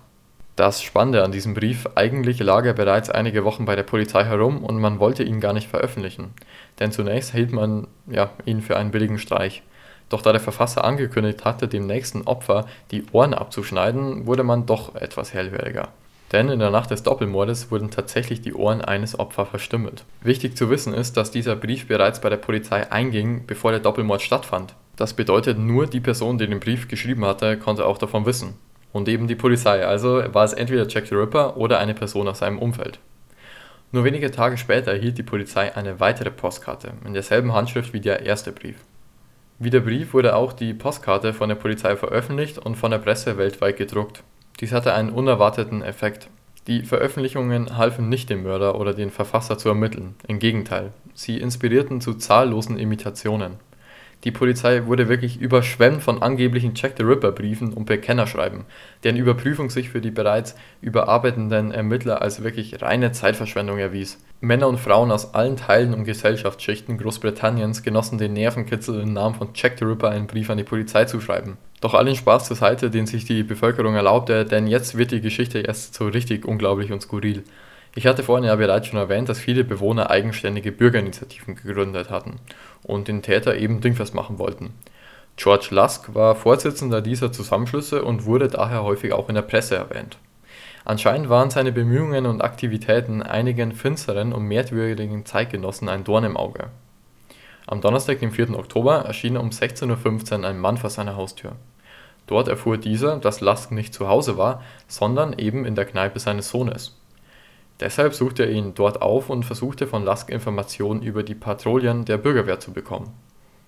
Das 0.55 0.81
Spannende 0.81 1.23
an 1.23 1.31
diesem 1.31 1.53
Brief, 1.53 1.87
eigentlich 1.95 2.39
lag 2.39 2.65
er 2.65 2.73
bereits 2.73 3.09
einige 3.09 3.45
Wochen 3.45 3.63
bei 3.63 3.75
der 3.75 3.83
Polizei 3.83 4.25
herum 4.25 4.63
und 4.63 4.81
man 4.81 4.99
wollte 4.99 5.23
ihn 5.23 5.39
gar 5.39 5.53
nicht 5.53 5.69
veröffentlichen, 5.69 6.33
denn 6.79 6.91
zunächst 6.91 7.31
hielt 7.31 7.53
man 7.53 7.87
ja, 8.07 8.31
ihn 8.45 8.61
für 8.61 8.75
einen 8.75 8.91
billigen 8.91 9.19
Streich. 9.19 9.61
Doch 10.09 10.23
da 10.23 10.31
der 10.31 10.41
Verfasser 10.41 10.83
angekündigt 10.83 11.45
hatte, 11.45 11.67
dem 11.67 11.85
nächsten 11.85 12.23
Opfer 12.23 12.65
die 12.91 13.05
Ohren 13.11 13.33
abzuschneiden, 13.33 14.25
wurde 14.25 14.43
man 14.43 14.65
doch 14.65 14.95
etwas 14.95 15.33
hellhöriger. 15.33 15.89
Denn 16.35 16.49
in 16.49 16.59
der 16.59 16.69
Nacht 16.69 16.91
des 16.91 17.01
Doppelmordes 17.01 17.71
wurden 17.71 17.91
tatsächlich 17.91 18.41
die 18.41 18.53
Ohren 18.53 18.81
eines 18.81 19.17
Opfers 19.17 19.47
verstümmelt. 19.47 20.03
Wichtig 20.21 20.57
zu 20.57 20.69
wissen 20.69 20.93
ist, 20.93 21.15
dass 21.15 21.31
dieser 21.31 21.55
Brief 21.55 21.87
bereits 21.87 22.19
bei 22.19 22.27
der 22.27 22.35
Polizei 22.35 22.91
einging, 22.91 23.45
bevor 23.47 23.71
der 23.71 23.79
Doppelmord 23.79 24.21
stattfand. 24.21 24.75
Das 24.97 25.13
bedeutet, 25.13 25.57
nur 25.57 25.87
die 25.87 26.01
Person, 26.01 26.37
die 26.37 26.45
den 26.45 26.59
Brief 26.59 26.89
geschrieben 26.89 27.23
hatte, 27.23 27.57
konnte 27.57 27.85
auch 27.85 27.97
davon 27.97 28.25
wissen 28.25 28.55
und 28.91 29.07
eben 29.07 29.29
die 29.29 29.35
Polizei. 29.35 29.85
Also 29.85 30.25
war 30.33 30.43
es 30.43 30.51
entweder 30.51 30.85
Jack 30.89 31.07
the 31.07 31.15
Ripper 31.15 31.55
oder 31.55 31.79
eine 31.79 31.93
Person 31.93 32.27
aus 32.27 32.39
seinem 32.39 32.59
Umfeld. 32.59 32.99
Nur 33.93 34.03
wenige 34.03 34.29
Tage 34.29 34.57
später 34.57 34.91
erhielt 34.91 35.17
die 35.17 35.23
Polizei 35.23 35.73
eine 35.73 36.01
weitere 36.01 36.31
Postkarte 36.31 36.91
in 37.05 37.13
derselben 37.13 37.53
Handschrift 37.53 37.93
wie 37.93 38.01
der 38.01 38.25
erste 38.25 38.51
Brief. 38.51 38.75
Wie 39.57 39.69
der 39.69 39.79
Brief 39.79 40.13
wurde 40.13 40.35
auch 40.35 40.51
die 40.51 40.73
Postkarte 40.73 41.33
von 41.33 41.47
der 41.47 41.55
Polizei 41.55 41.95
veröffentlicht 41.95 42.57
und 42.57 42.75
von 42.75 42.91
der 42.91 42.97
Presse 42.97 43.37
weltweit 43.37 43.77
gedruckt. 43.77 44.21
Dies 44.59 44.71
hatte 44.71 44.93
einen 44.93 45.09
unerwarteten 45.09 45.81
Effekt. 45.81 46.29
Die 46.67 46.83
Veröffentlichungen 46.83 47.77
halfen 47.77 48.09
nicht 48.09 48.29
dem 48.29 48.43
Mörder 48.43 48.79
oder 48.79 48.93
den 48.93 49.11
Verfasser 49.11 49.57
zu 49.57 49.69
ermitteln, 49.69 50.15
im 50.27 50.39
Gegenteil, 50.39 50.93
sie 51.13 51.37
inspirierten 51.37 52.01
zu 52.01 52.13
zahllosen 52.13 52.77
Imitationen. 52.77 53.59
Die 54.23 54.31
Polizei 54.31 54.87
wurde 54.87 55.07
wirklich 55.07 55.39
überschwemmt 55.39 56.01
von 56.01 56.23
angeblichen 56.23 56.73
Jack 56.73 56.93
the 56.97 57.03
Ripper-Briefen 57.03 57.73
und 57.73 57.85
Bekennerschreiben, 57.85 58.63
deren 59.03 59.17
Überprüfung 59.17 59.69
sich 59.69 59.89
für 59.89 60.01
die 60.01 60.09
bereits 60.09 60.55
überarbeitenden 60.81 61.71
Ermittler 61.71 62.23
als 62.23 62.43
wirklich 62.43 62.81
reine 62.81 63.11
Zeitverschwendung 63.11 63.77
erwies. 63.77 64.17
Männer 64.41 64.67
und 64.67 64.79
Frauen 64.79 65.11
aus 65.11 65.35
allen 65.35 65.57
Teilen 65.57 65.93
und 65.93 66.05
Gesellschaftsschichten 66.05 66.97
Großbritanniens 66.97 67.83
genossen 67.83 68.17
den 68.17 68.33
Nervenkitzel, 68.33 68.99
im 69.01 69.13
Namen 69.13 69.35
von 69.35 69.49
Jack 69.53 69.77
the 69.77 69.85
Ripper 69.85 70.09
einen 70.09 70.25
Brief 70.25 70.49
an 70.49 70.57
die 70.57 70.63
Polizei 70.63 71.05
zu 71.05 71.21
schreiben. 71.21 71.57
Doch 71.81 71.93
allen 71.93 72.15
Spaß 72.15 72.45
zur 72.45 72.55
Seite, 72.55 72.89
den 72.89 73.05
sich 73.05 73.25
die 73.25 73.43
Bevölkerung 73.43 73.95
erlaubte, 73.95 74.45
denn 74.45 74.67
jetzt 74.67 74.97
wird 74.97 75.11
die 75.11 75.21
Geschichte 75.21 75.59
erst 75.59 75.93
so 75.93 76.07
richtig 76.07 76.45
unglaublich 76.45 76.91
und 76.91 77.01
skurril. 77.01 77.43
Ich 77.95 78.07
hatte 78.07 78.23
vorhin 78.23 78.45
ja 78.45 78.55
bereits 78.55 78.87
schon 78.87 78.99
erwähnt, 78.99 79.29
dass 79.29 79.39
viele 79.39 79.63
Bewohner 79.63 80.09
eigenständige 80.09 80.71
Bürgerinitiativen 80.71 81.55
gegründet 81.55 82.09
hatten 82.09 82.39
und 82.83 83.07
den 83.07 83.21
Täter 83.21 83.55
eben 83.55 83.81
dingfest 83.81 84.13
machen 84.13 84.37
wollten. 84.37 84.73
George 85.37 85.67
Lusk 85.71 86.13
war 86.13 86.35
Vorsitzender 86.35 87.01
dieser 87.01 87.31
Zusammenschlüsse 87.31 88.03
und 88.03 88.25
wurde 88.25 88.47
daher 88.47 88.83
häufig 88.83 89.13
auch 89.13 89.29
in 89.29 89.35
der 89.35 89.41
Presse 89.41 89.75
erwähnt. 89.75 90.17
Anscheinend 90.85 91.29
waren 91.29 91.49
seine 91.49 91.71
Bemühungen 91.71 92.25
und 92.25 92.41
Aktivitäten 92.41 93.23
einigen 93.23 93.71
finsteren 93.71 94.33
und 94.33 94.43
merkwürdigen 94.43 95.25
Zeitgenossen 95.25 95.89
ein 95.89 96.03
Dorn 96.03 96.23
im 96.23 96.37
Auge. 96.37 96.69
Am 97.67 97.81
Donnerstag, 97.81 98.19
dem 98.19 98.31
4. 98.31 98.57
Oktober, 98.57 99.05
erschien 99.05 99.37
um 99.37 99.49
16.15 99.49 100.39
Uhr 100.39 100.47
ein 100.47 100.59
Mann 100.59 100.77
vor 100.77 100.91
seiner 100.91 101.15
Haustür. 101.15 101.53
Dort 102.27 102.47
erfuhr 102.47 102.77
dieser, 102.77 103.17
dass 103.17 103.41
Lusk 103.41 103.71
nicht 103.71 103.93
zu 103.93 104.07
Hause 104.07 104.37
war, 104.37 104.61
sondern 104.87 105.33
eben 105.37 105.65
in 105.65 105.75
der 105.75 105.85
Kneipe 105.85 106.19
seines 106.19 106.49
Sohnes. 106.49 106.95
Deshalb 107.79 108.13
suchte 108.13 108.43
er 108.43 108.51
ihn 108.51 108.73
dort 108.73 109.01
auf 109.01 109.29
und 109.29 109.43
versuchte 109.43 109.87
von 109.87 110.05
Lusk 110.05 110.29
Informationen 110.29 111.01
über 111.01 111.23
die 111.23 111.35
Patrouillen 111.35 112.05
der 112.05 112.17
Bürgerwehr 112.17 112.59
zu 112.59 112.71
bekommen. 112.71 113.11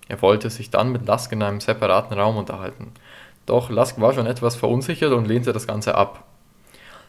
Er 0.08 0.22
wollte 0.22 0.48
sich 0.48 0.70
dann 0.70 0.92
mit 0.92 1.06
Lusk 1.06 1.32
in 1.32 1.42
einem 1.42 1.60
separaten 1.60 2.18
Raum 2.18 2.36
unterhalten. 2.36 2.92
Doch 3.46 3.68
Lusk 3.68 4.00
war 4.00 4.14
schon 4.14 4.26
etwas 4.26 4.56
verunsichert 4.56 5.12
und 5.12 5.26
lehnte 5.26 5.52
das 5.52 5.66
Ganze 5.66 5.94
ab. 5.94 6.24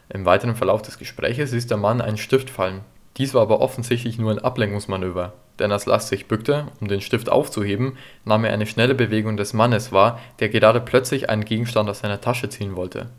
Im 0.08 0.24
weiteren 0.24 0.56
Verlauf 0.56 0.82
des 0.82 0.98
Gespräches 0.98 1.52
ließ 1.52 1.68
der 1.68 1.76
Mann 1.76 2.00
einen 2.00 2.18
Stift 2.18 2.50
fallen. 2.50 2.80
Dies 3.16 3.34
war 3.34 3.42
aber 3.42 3.60
offensichtlich 3.60 4.18
nur 4.18 4.30
ein 4.30 4.38
Ablenkungsmanöver, 4.38 5.32
denn 5.58 5.72
als 5.72 5.86
Lusk 5.86 6.08
sich 6.08 6.26
bückte, 6.28 6.68
um 6.80 6.88
den 6.88 7.00
Stift 7.00 7.28
aufzuheben, 7.28 7.98
nahm 8.24 8.44
er 8.44 8.52
eine 8.52 8.66
schnelle 8.66 8.94
Bewegung 8.94 9.36
des 9.36 9.52
Mannes 9.52 9.92
wahr, 9.92 10.20
der 10.38 10.48
gerade 10.48 10.80
plötzlich 10.80 11.28
einen 11.28 11.44
Gegenstand 11.44 11.88
aus 11.90 12.00
seiner 12.00 12.20
Tasche 12.20 12.48
ziehen 12.48 12.76
wollte. 12.76 13.10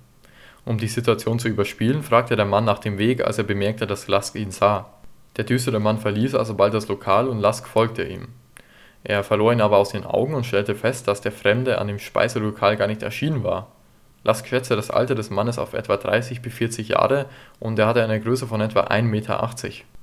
Um 0.65 0.77
die 0.77 0.87
Situation 0.87 1.39
zu 1.39 1.47
überspielen, 1.47 2.03
fragte 2.03 2.35
der 2.35 2.45
Mann 2.45 2.65
nach 2.65 2.79
dem 2.79 2.97
Weg, 2.97 3.23
als 3.25 3.37
er 3.37 3.43
bemerkte, 3.43 3.87
dass 3.87 4.07
Lusk 4.07 4.35
ihn 4.35 4.51
sah. 4.51 4.89
Der 5.37 5.43
düstere 5.43 5.79
Mann 5.79 5.97
verließ 5.97 6.35
also 6.35 6.55
bald 6.55 6.73
das 6.73 6.87
Lokal 6.87 7.27
und 7.27 7.41
Lusk 7.41 7.67
folgte 7.67 8.03
ihm. 8.03 8.29
Er 9.03 9.23
verlor 9.23 9.51
ihn 9.51 9.61
aber 9.61 9.77
aus 9.77 9.89
den 9.89 10.05
Augen 10.05 10.35
und 10.35 10.45
stellte 10.45 10.75
fest, 10.75 11.07
dass 11.07 11.21
der 11.21 11.31
Fremde 11.31 11.79
an 11.79 11.87
dem 11.87 11.99
Speiselokal 11.99 12.77
gar 12.77 12.87
nicht 12.87 13.01
erschienen 13.01 13.43
war. 13.43 13.67
Lusk 14.23 14.47
schätzte 14.47 14.75
das 14.75 14.91
Alter 14.91 15.15
des 15.15 15.29
Mannes 15.29 15.57
auf 15.57 15.73
etwa 15.73 15.97
30 15.97 16.41
bis 16.41 16.53
40 16.53 16.89
Jahre 16.89 17.25
und 17.59 17.79
er 17.79 17.87
hatte 17.87 18.03
eine 18.03 18.19
Größe 18.19 18.45
von 18.45 18.61
etwa 18.61 18.81
1,80 18.81 19.01
Meter. 19.03 19.51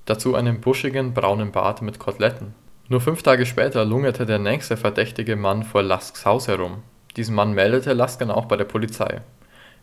Dazu 0.06 0.34
einen 0.34 0.60
buschigen 0.60 1.14
braunen 1.14 1.52
Bart 1.52 1.82
mit 1.82 1.98
Koteletten. 1.98 2.54
Nur 2.88 3.00
fünf 3.00 3.22
Tage 3.22 3.46
später 3.46 3.84
lungerte 3.84 4.26
der 4.26 4.38
nächste 4.38 4.76
verdächtige 4.76 5.36
Mann 5.36 5.62
vor 5.62 5.82
Lusks 5.82 6.24
Haus 6.24 6.48
herum. 6.48 6.82
Diesen 7.16 7.34
Mann 7.34 7.52
meldete 7.52 7.92
Lusk 7.92 8.18
dann 8.20 8.30
auch 8.30 8.46
bei 8.46 8.56
der 8.56 8.64
Polizei. 8.64 9.20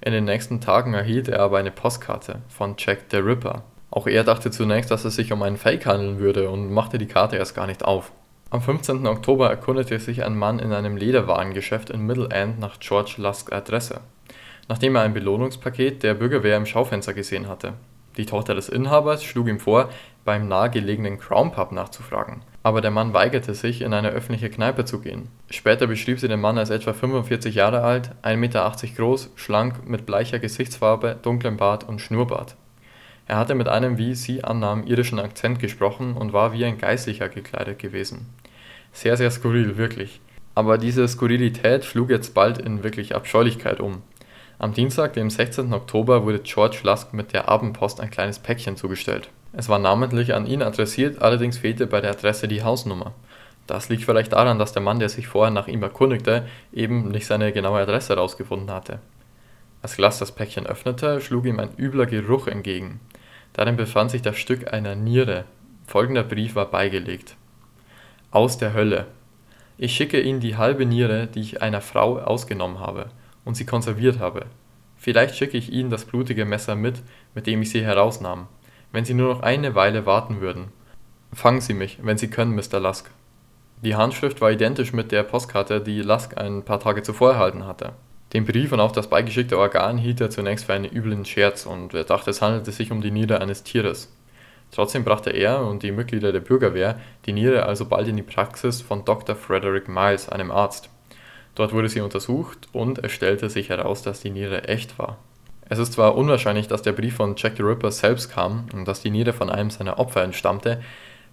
In 0.02 0.12
den 0.12 0.26
nächsten 0.26 0.60
Tagen 0.60 0.94
erhielt 0.94 1.28
er 1.28 1.40
aber 1.40 1.58
eine 1.58 1.72
Postkarte 1.72 2.40
von 2.50 2.76
Jack 2.78 3.06
the 3.12 3.18
Ripper. 3.18 3.64
Auch 3.92 4.08
er 4.08 4.24
dachte 4.24 4.52
zunächst, 4.52 4.92
dass 4.92 5.06
es 5.06 5.16
sich 5.16 5.32
um 5.32 5.42
einen 5.44 5.58
Fake 5.58 5.86
handeln 5.86 6.20
würde 6.20 6.50
und 6.50 6.74
machte 6.74 6.98
die 6.98 7.08
Karte 7.08 7.38
erst 7.38 7.56
gar 7.56 7.68
nicht 7.68 7.86
auf. 7.86 8.12
Am 8.50 8.62
15. 8.62 9.08
Oktober 9.08 9.50
erkundete 9.50 10.00
sich 10.00 10.24
ein 10.24 10.38
Mann 10.38 10.60
in 10.60 10.74
einem 10.74 10.98
Lederwarengeschäft 10.98 11.90
in 11.90 12.06
Middle 12.06 12.30
End 12.30 12.60
nach 12.60 12.80
George 12.80 13.16
Lusks 13.18 13.52
Adresse, 13.52 14.02
nachdem 14.68 14.96
er 14.96 15.02
ein 15.02 15.14
Belohnungspaket 15.14 16.04
der 16.04 16.14
Bürgerwehr 16.14 16.58
im 16.58 16.66
Schaufenster 16.66 17.14
gesehen 17.14 17.48
hatte. 17.48 17.74
Die 18.18 18.26
Tochter 18.26 18.56
des 18.56 18.70
Inhabers 18.70 19.24
schlug 19.24 19.48
ihm 19.48 19.60
vor, 19.60 19.90
beim 20.24 20.48
nahegelegenen 20.48 21.20
Crown 21.20 21.52
Pub 21.52 21.72
nachzufragen 21.72 22.42
aber 22.66 22.82
der 22.82 22.90
Mann 22.90 23.14
weigerte 23.14 23.54
sich, 23.54 23.84
in 23.84 23.94
eine 23.94 24.10
öffentliche 24.10 24.50
Kneipe 24.50 24.86
zu 24.86 25.00
gehen. 25.00 25.28
Später 25.52 25.86
beschrieb 25.86 26.20
sie 26.20 26.28
den 26.28 26.42
Mann 26.42 26.58
als 26.58 26.72
etwa 26.72 26.94
45 26.94 27.54
Jahre 27.54 27.82
alt, 27.82 28.10
1,80 28.24 28.38
Meter 28.38 28.76
groß, 28.96 29.30
schlank, 29.36 29.88
mit 29.88 30.08
bleicher 30.08 30.40
Gesichtsfarbe, 30.40 31.16
dunklem 31.22 31.58
Bart 31.58 31.88
und 31.88 32.02
Schnurrbart. 32.02 32.56
Er 33.28 33.38
hatte 33.38 33.54
mit 33.54 33.68
einem, 33.68 34.00
wie 34.00 34.16
sie 34.16 34.44
annahm, 34.44 34.88
irischen 34.88 35.20
Akzent 35.20 35.60
gesprochen 35.60 36.18
und 36.18 36.34
war 36.34 36.54
wie 36.54 36.66
ein 36.66 36.80
Geistlicher 36.80 37.30
gekleidet 37.30 37.78
gewesen. 37.78 38.34
Sehr, 38.92 39.16
sehr 39.16 39.30
skurril, 39.30 39.78
wirklich. 39.78 40.20
Aber 40.56 40.80
diese 40.80 41.08
Skurrilität 41.08 41.86
schlug 41.86 42.10
jetzt 42.10 42.34
bald 42.34 42.58
in 42.58 42.84
wirklich 42.84 43.16
Abscheulichkeit 43.16 43.80
um. 43.80 44.02
Am 44.58 44.74
Dienstag, 44.74 45.12
dem 45.12 45.30
16. 45.30 45.74
Oktober, 45.74 46.24
wurde 46.24 46.40
George 46.40 46.78
Lusk 46.84 47.12
mit 47.14 47.34
der 47.34 47.50
Abendpost 47.50 48.00
ein 48.00 48.10
kleines 48.10 48.40
Päckchen 48.40 48.78
zugestellt. 48.78 49.30
Es 49.52 49.68
war 49.68 49.80
namentlich 49.80 50.34
an 50.34 50.46
ihn 50.46 50.62
adressiert, 50.62 51.22
allerdings 51.22 51.58
fehlte 51.58 51.88
bei 51.88 52.00
der 52.00 52.12
Adresse 52.12 52.48
die 52.48 52.64
Hausnummer. 52.64 53.14
Das 53.68 53.90
liegt 53.90 54.06
vielleicht 54.06 54.32
daran, 54.32 54.58
dass 54.58 54.72
der 54.72 54.82
Mann, 54.82 55.00
der 55.00 55.10
sich 55.10 55.28
vorher 55.28 55.52
nach 55.52 55.68
ihm 55.68 55.84
erkundigte, 55.84 56.48
eben 56.72 57.10
nicht 57.10 57.26
seine 57.26 57.52
genaue 57.52 57.82
Adresse 57.82 58.16
herausgefunden 58.16 58.72
hatte. 58.72 59.00
Als 59.82 59.98
Glass 59.98 60.20
das 60.20 60.32
Päckchen 60.32 60.66
öffnete, 60.66 61.20
schlug 61.20 61.46
ihm 61.46 61.60
ein 61.60 61.76
übler 61.78 62.06
Geruch 62.06 62.48
entgegen. 62.48 63.02
Darin 63.52 63.76
befand 63.76 64.12
sich 64.12 64.22
das 64.22 64.38
Stück 64.38 64.72
einer 64.72 64.96
Niere. 64.96 65.44
Folgender 65.86 66.24
Brief 66.24 66.56
war 66.56 66.72
beigelegt. 66.72 67.36
Aus 68.32 68.58
der 68.58 68.74
Hölle. 68.74 69.08
Ich 69.78 69.94
schicke 69.94 70.22
Ihnen 70.22 70.40
die 70.40 70.56
halbe 70.56 70.86
Niere, 70.86 71.28
die 71.28 71.42
ich 71.42 71.62
einer 71.62 71.82
Frau 71.82 72.20
ausgenommen 72.20 72.80
habe 72.80 73.10
und 73.46 73.56
sie 73.56 73.66
konserviert 73.66 74.20
habe. 74.20 74.48
Vielleicht 74.98 75.36
schicke 75.36 75.58
ich 75.58 75.72
Ihnen 75.72 75.90
das 75.90 76.06
blutige 76.06 76.46
Messer 76.46 76.76
mit, 76.76 77.02
mit 77.34 77.48
dem 77.48 77.62
ich 77.62 77.70
sie 77.70 77.84
herausnahm. 77.84 78.48
Wenn 78.92 79.06
Sie 79.06 79.14
nur 79.14 79.34
noch 79.34 79.42
eine 79.42 79.76
Weile 79.76 80.06
warten 80.06 80.42
würden. 80.42 80.70
Fangen 81.32 81.62
Sie 81.62 81.74
mich, 81.74 82.00
wenn 82.02 82.18
Sie 82.18 82.30
können, 82.30 82.56
Mr. 82.56 82.80
Lusk. 82.80 83.12
Die 83.84 83.96
Handschrift 83.96 84.42
war 84.42 84.52
identisch 84.52 84.94
mit 84.94 85.12
der 85.12 85.24
Postkarte, 85.24 85.82
die 85.82 86.02
Lusk 86.02 86.38
ein 86.38 86.64
paar 86.64 86.80
Tage 86.80 87.04
zuvor 87.04 87.34
erhalten 87.34 87.68
hatte. 87.68 87.94
Den 88.34 88.46
Brief 88.46 88.72
und 88.72 88.80
auch 88.80 88.92
das 88.92 89.10
beigeschickte 89.10 89.58
Organ 89.58 89.98
hielt 89.98 90.22
er 90.22 90.30
zunächst 90.30 90.66
für 90.66 90.74
einen 90.74 90.92
üblen 90.92 91.26
Scherz 91.26 91.66
und 91.66 91.94
er 91.94 92.04
dachte, 92.04 92.32
es 92.32 92.42
handelte 92.42 92.72
sich 92.72 92.92
um 92.92 93.02
die 93.02 93.12
Niere 93.12 93.42
eines 93.42 93.64
Tieres. 93.64 94.12
Trotzdem 94.72 95.04
brachte 95.04 95.30
er 95.30 95.62
und 95.66 95.84
die 95.84 95.92
Mitglieder 95.92 96.32
der 96.32 96.40
Bürgerwehr 96.40 97.00
die 97.26 97.34
Niere 97.34 97.66
also 97.66 97.86
bald 97.86 98.08
in 98.08 98.18
die 98.18 98.24
Praxis 98.24 98.82
von 98.82 99.06
Dr. 99.06 99.36
Frederick 99.36 99.88
Miles, 99.88 100.30
einem 100.30 100.52
Arzt. 100.52 100.90
Dort 101.56 101.74
wurde 101.74 101.90
sie 101.90 102.02
untersucht 102.02 102.68
und 102.74 103.04
es 103.04 103.12
stellte 103.12 103.50
sich 103.50 103.70
heraus, 103.70 104.04
dass 104.04 104.20
die 104.20 104.30
Niere 104.30 104.68
echt 104.68 105.00
war. 105.00 105.18
Es 105.68 105.80
ist 105.80 105.94
zwar 105.94 106.16
unwahrscheinlich, 106.16 106.68
dass 106.68 106.84
der 106.84 106.92
Brief 106.92 107.16
von 107.16 107.36
Jack 107.38 107.54
the 107.58 107.64
Ripper 107.64 107.92
selbst 107.92 108.30
kam 108.30 108.66
und 108.74 108.88
dass 108.88 109.02
die 109.02 109.10
Niere 109.10 109.34
von 109.34 109.50
einem 109.50 109.72
seiner 109.72 109.98
Opfer 109.98 110.22
entstammte, 110.22 110.82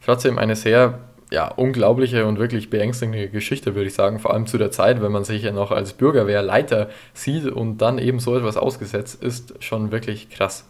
trotzdem 0.04 0.38
eine 0.38 0.56
sehr 0.56 1.00
ja, 1.30 1.48
unglaubliche 1.48 2.26
und 2.26 2.38
wirklich 2.38 2.70
beängstigende 2.70 3.28
Geschichte, 3.28 3.74
würde 3.74 3.88
ich 3.88 3.94
sagen, 3.94 4.18
vor 4.18 4.32
allem 4.32 4.46
zu 4.46 4.58
der 4.58 4.70
Zeit, 4.70 5.02
wenn 5.02 5.12
man 5.12 5.24
sich 5.24 5.42
ja 5.42 5.52
noch 5.52 5.70
als 5.70 5.94
Bürgerwehrleiter 5.94 6.90
sieht 7.14 7.46
und 7.46 7.78
dann 7.78 7.98
eben 7.98 8.20
so 8.20 8.36
etwas 8.36 8.56
ausgesetzt 8.56 9.22
ist, 9.22 9.54
schon 9.64 9.92
wirklich 9.92 10.28
krass. 10.28 10.66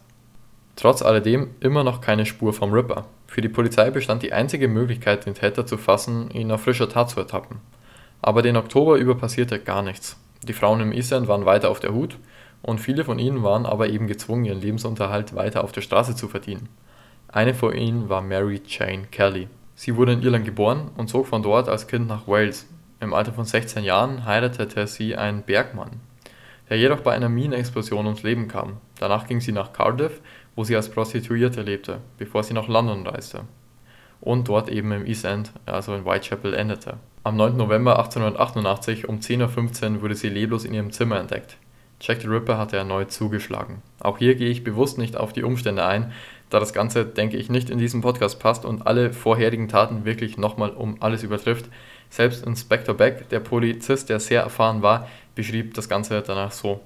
Trotz 0.76 1.02
alledem 1.02 1.50
immer 1.60 1.84
noch 1.84 2.00
keine 2.00 2.26
Spur 2.26 2.52
vom 2.52 2.72
Ripper. 2.72 3.06
Für 3.26 3.40
die 3.40 3.48
Polizei 3.48 3.90
bestand 3.90 4.22
die 4.22 4.32
einzige 4.32 4.68
Möglichkeit, 4.68 5.26
den 5.26 5.34
Täter 5.34 5.66
zu 5.66 5.76
fassen, 5.76 6.30
ihn 6.30 6.50
auf 6.52 6.62
frischer 6.62 6.88
Tat 6.88 7.10
zu 7.10 7.20
ertappen. 7.20 7.60
Aber 8.22 8.42
den 8.42 8.56
Oktober 8.56 8.96
über 8.96 9.16
passierte 9.16 9.58
gar 9.58 9.82
nichts. 9.82 10.16
Die 10.44 10.52
Frauen 10.52 10.80
im 10.80 10.92
End 10.92 11.28
waren 11.28 11.44
weiter 11.44 11.70
auf 11.70 11.80
der 11.80 11.92
Hut 11.92 12.18
und 12.62 12.80
viele 12.80 13.04
von 13.04 13.18
ihnen 13.18 13.42
waren 13.42 13.66
aber 13.66 13.88
eben 13.88 14.06
gezwungen, 14.06 14.44
ihren 14.44 14.60
Lebensunterhalt 14.60 15.34
weiter 15.34 15.64
auf 15.64 15.72
der 15.72 15.80
Straße 15.80 16.14
zu 16.14 16.28
verdienen. 16.28 16.68
Eine 17.28 17.54
von 17.54 17.74
ihnen 17.74 18.08
war 18.08 18.22
Mary 18.22 18.62
Jane 18.66 19.08
Kelly. 19.10 19.48
Sie 19.74 19.96
wurde 19.96 20.12
in 20.12 20.22
Irland 20.22 20.44
geboren 20.44 20.90
und 20.96 21.08
zog 21.08 21.26
von 21.26 21.42
dort 21.42 21.68
als 21.68 21.88
Kind 21.88 22.06
nach 22.06 22.28
Wales. 22.28 22.68
Im 23.00 23.12
Alter 23.12 23.32
von 23.32 23.44
16 23.44 23.82
Jahren 23.82 24.24
heiratete 24.24 24.86
sie 24.86 25.16
einen 25.16 25.42
Bergmann, 25.42 26.00
der 26.70 26.78
jedoch 26.78 27.00
bei 27.00 27.12
einer 27.12 27.28
Minenexplosion 27.28 28.06
ums 28.06 28.22
Leben 28.22 28.46
kam. 28.46 28.76
Danach 29.00 29.26
ging 29.26 29.40
sie 29.40 29.50
nach 29.50 29.72
Cardiff, 29.72 30.20
wo 30.54 30.62
sie 30.62 30.76
als 30.76 30.88
Prostituierte 30.88 31.62
lebte, 31.62 31.98
bevor 32.18 32.44
sie 32.44 32.54
nach 32.54 32.68
London 32.68 33.04
reiste 33.04 33.40
und 34.22 34.48
dort 34.48 34.68
eben 34.68 34.92
im 34.92 35.04
East 35.04 35.24
End, 35.24 35.52
also 35.66 35.94
in 35.94 36.06
Whitechapel, 36.06 36.54
endete. 36.54 36.94
Am 37.24 37.36
9. 37.36 37.56
November 37.56 38.00
1888 38.00 39.08
um 39.08 39.20
10.15 39.20 39.94
Uhr 39.94 40.02
wurde 40.02 40.16
sie 40.16 40.28
leblos 40.28 40.64
in 40.64 40.74
ihrem 40.74 40.90
Zimmer 40.90 41.20
entdeckt. 41.20 41.56
Jack 42.00 42.20
the 42.20 42.26
Ripper 42.26 42.58
hatte 42.58 42.76
erneut 42.76 43.12
zugeschlagen. 43.12 43.80
Auch 44.00 44.18
hier 44.18 44.34
gehe 44.34 44.50
ich 44.50 44.64
bewusst 44.64 44.98
nicht 44.98 45.16
auf 45.16 45.32
die 45.32 45.44
Umstände 45.44 45.84
ein, 45.84 46.10
da 46.50 46.58
das 46.58 46.72
Ganze, 46.72 47.06
denke 47.06 47.36
ich, 47.36 47.48
nicht 47.48 47.70
in 47.70 47.78
diesen 47.78 48.00
Podcast 48.00 48.40
passt 48.40 48.64
und 48.64 48.88
alle 48.88 49.12
vorherigen 49.12 49.68
Taten 49.68 50.04
wirklich 50.04 50.36
nochmal 50.36 50.70
um 50.70 50.96
alles 50.98 51.22
übertrifft. 51.22 51.66
Selbst 52.10 52.44
Inspector 52.44 52.96
Beck, 52.96 53.28
der 53.28 53.38
Polizist, 53.38 54.08
der 54.08 54.18
sehr 54.18 54.42
erfahren 54.42 54.82
war, 54.82 55.06
beschrieb 55.36 55.74
das 55.74 55.88
Ganze 55.88 56.20
danach 56.26 56.50
so. 56.50 56.80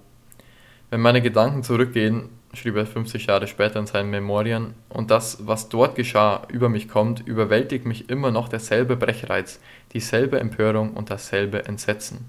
Wenn 0.90 1.00
meine 1.00 1.22
Gedanken 1.22 1.62
zurückgehen, 1.62 2.28
schrieb 2.52 2.76
er 2.76 2.86
50 2.86 3.26
Jahre 3.26 3.46
später 3.46 3.78
in 3.78 3.86
seinen 3.86 4.10
Memorien, 4.10 4.74
und 4.88 5.10
das, 5.10 5.46
was 5.46 5.68
dort 5.68 5.94
geschah, 5.94 6.42
über 6.48 6.68
mich 6.68 6.88
kommt, 6.88 7.26
überwältigt 7.26 7.86
mich 7.86 8.10
immer 8.10 8.30
noch 8.30 8.48
derselbe 8.48 8.96
Brechreiz, 8.96 9.60
dieselbe 9.92 10.40
Empörung 10.40 10.94
und 10.94 11.10
dasselbe 11.10 11.64
Entsetzen. 11.66 12.26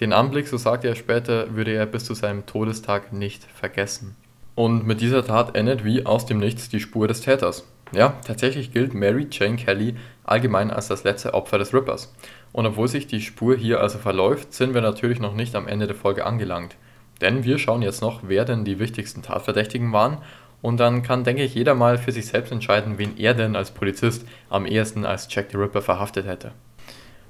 Den 0.00 0.12
Anblick, 0.12 0.48
so 0.48 0.56
sagte 0.56 0.88
er 0.88 0.96
später, 0.96 1.54
würde 1.54 1.72
er 1.72 1.86
bis 1.86 2.04
zu 2.04 2.14
seinem 2.14 2.46
Todestag 2.46 3.12
nicht 3.12 3.44
vergessen. 3.44 4.16
Und 4.56 4.86
mit 4.86 5.00
dieser 5.00 5.24
Tat 5.24 5.56
endet 5.56 5.84
wie 5.84 6.06
aus 6.06 6.26
dem 6.26 6.38
Nichts 6.38 6.68
die 6.68 6.80
Spur 6.80 7.08
des 7.08 7.20
Täters. 7.20 7.64
Ja, 7.92 8.14
tatsächlich 8.26 8.72
gilt 8.72 8.94
Mary 8.94 9.28
Jane 9.30 9.56
Kelly 9.56 9.94
allgemein 10.24 10.70
als 10.70 10.88
das 10.88 11.04
letzte 11.04 11.34
Opfer 11.34 11.58
des 11.58 11.72
Rippers. 11.72 12.12
Und 12.52 12.66
obwohl 12.66 12.88
sich 12.88 13.06
die 13.06 13.20
Spur 13.20 13.56
hier 13.56 13.80
also 13.80 13.98
verläuft, 13.98 14.52
sind 14.52 14.74
wir 14.74 14.80
natürlich 14.80 15.20
noch 15.20 15.34
nicht 15.34 15.54
am 15.54 15.68
Ende 15.68 15.86
der 15.86 15.96
Folge 15.96 16.26
angelangt. 16.26 16.76
Denn 17.20 17.44
wir 17.44 17.58
schauen 17.58 17.82
jetzt 17.82 18.00
noch, 18.00 18.22
wer 18.24 18.44
denn 18.44 18.64
die 18.64 18.78
wichtigsten 18.78 19.22
Tatverdächtigen 19.22 19.92
waren. 19.92 20.18
Und 20.62 20.80
dann 20.80 21.02
kann, 21.02 21.24
denke 21.24 21.42
ich, 21.42 21.54
jeder 21.54 21.74
mal 21.74 21.98
für 21.98 22.10
sich 22.10 22.26
selbst 22.26 22.50
entscheiden, 22.50 22.98
wen 22.98 23.16
er 23.18 23.34
denn 23.34 23.54
als 23.54 23.70
Polizist 23.70 24.26
am 24.48 24.66
ehesten 24.66 25.04
als 25.04 25.28
Jack 25.30 25.48
the 25.50 25.56
Ripper 25.56 25.82
verhaftet 25.82 26.26
hätte. 26.26 26.52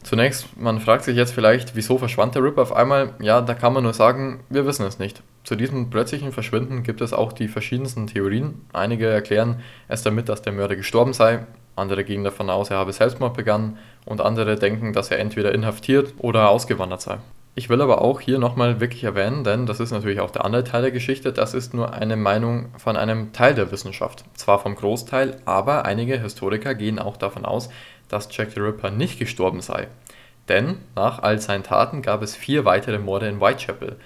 Zunächst, 0.05 0.61
man 0.61 0.81
fragt 0.81 1.05
sich 1.05 1.17
jetzt 1.17 1.33
vielleicht, 1.33 1.75
wieso 1.77 1.97
verschwand 1.97 2.35
der 2.35 2.43
Ripper 2.43 2.63
auf 2.63 2.77
einmal? 2.77 3.15
Ja, 3.21 3.41
da 3.41 3.55
kann 3.55 3.73
man 3.73 3.83
nur 3.83 3.95
sagen, 3.95 4.41
wir 4.51 4.67
wissen 4.67 4.85
es 4.87 4.99
nicht. 4.99 5.23
Zu 5.45 5.57
diesem 5.57 5.89
plötzlichen 5.89 6.31
Verschwinden 6.31 6.83
gibt 6.83 7.01
es 7.01 7.15
auch 7.15 7.33
die 7.33 7.49
verschiedensten 7.49 8.07
Theorien. 8.07 8.67
Einige 8.75 9.07
erklären 9.09 9.61
es 9.89 10.03
damit, 10.03 10.29
dass 10.29 10.43
der 10.43 10.53
Mörder 10.53 10.77
gestorben 10.77 11.15
sei, 11.15 11.47
andere 11.75 12.05
gehen 12.05 12.23
davon 12.23 12.51
aus, 12.51 12.71
er 12.71 12.77
habe 12.77 12.93
Selbstmord 12.93 13.35
begangen 13.35 13.79
und 14.05 14.21
andere 14.21 14.57
denken, 14.57 14.93
dass 14.93 15.11
er 15.11 15.19
entweder 15.19 15.55
inhaftiert 15.55 16.13
oder 16.19 16.51
ausgewandert 16.51 17.01
sei. 17.01 17.19
Ich 17.57 17.69
will 17.69 17.81
aber 17.81 18.03
auch 18.03 18.21
hier 18.21 18.41
nochmal 18.41 18.81
wirklich 18.81 19.05
erwähnen, 19.05 19.45
denn 19.45 19.65
das 19.65 19.79
ist 19.79 19.93
natürlich 19.93 20.19
auch 20.19 20.33
der 20.33 20.45
andere 20.45 20.65
Teil 20.65 20.83
der 20.83 20.91
Geschichte, 20.91 21.33
das 21.33 21.55
ist 21.55 21.73
nur 21.73 21.93
eine 21.93 22.17
Meinung 22.17 22.67
von 22.79 22.97
einem 22.97 23.33
Teil 23.33 23.55
der 23.55 23.71
Wissenschaft. 23.71 24.25
Zwar 24.35 24.59
vom 24.59 24.75
Großteil, 24.75 25.37
aber 25.45 25.85
einige 25.85 26.21
Historiker 26.21 26.75
gehen 26.75 26.99
auch 26.99 27.17
davon 27.17 27.45
aus, 27.45 27.71
dass 28.09 28.29
Jack 28.31 28.53
the 28.53 28.61
Ripper 28.61 28.91
nicht 28.91 29.19
gestorben 29.19 29.61
sei. 29.61 29.89
Denn 30.49 30.79
nach 30.95 31.23
all 31.23 31.39
seinen 31.41 31.63
Taten 31.63 32.03
gab 32.03 32.23
es 32.23 32.37
vier 32.37 32.65
weitere 32.65 32.99
Morde 32.99 33.29
in 33.29 33.41
Whitechapel. 33.41 33.97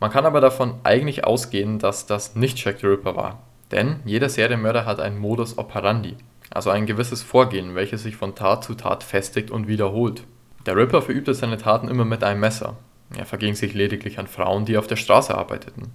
Man 0.00 0.10
kann 0.10 0.26
aber 0.26 0.40
davon 0.40 0.74
eigentlich 0.84 1.24
ausgehen, 1.24 1.78
dass 1.78 2.06
das 2.06 2.36
nicht 2.36 2.62
Jack 2.62 2.80
the 2.80 2.86
Ripper 2.86 3.16
war. 3.16 3.42
Denn 3.70 4.00
jeder 4.04 4.28
Serienmörder 4.28 4.86
hat 4.86 5.00
einen 5.00 5.18
Modus 5.18 5.58
operandi, 5.58 6.16
also 6.50 6.70
ein 6.70 6.86
gewisses 6.86 7.22
Vorgehen, 7.22 7.74
welches 7.74 8.02
sich 8.02 8.16
von 8.16 8.34
Tat 8.34 8.64
zu 8.64 8.74
Tat 8.74 9.02
festigt 9.02 9.50
und 9.50 9.68
wiederholt. 9.68 10.24
Der 10.66 10.76
Ripper 10.76 11.02
verübte 11.02 11.34
seine 11.34 11.58
Taten 11.58 11.88
immer 11.88 12.04
mit 12.04 12.24
einem 12.24 12.40
Messer, 12.40 12.76
er 13.16 13.24
verging 13.24 13.54
sich 13.54 13.74
lediglich 13.74 14.18
an 14.18 14.26
Frauen, 14.26 14.64
die 14.64 14.76
auf 14.76 14.86
der 14.86 14.96
Straße 14.96 15.34
arbeiteten. 15.34 15.92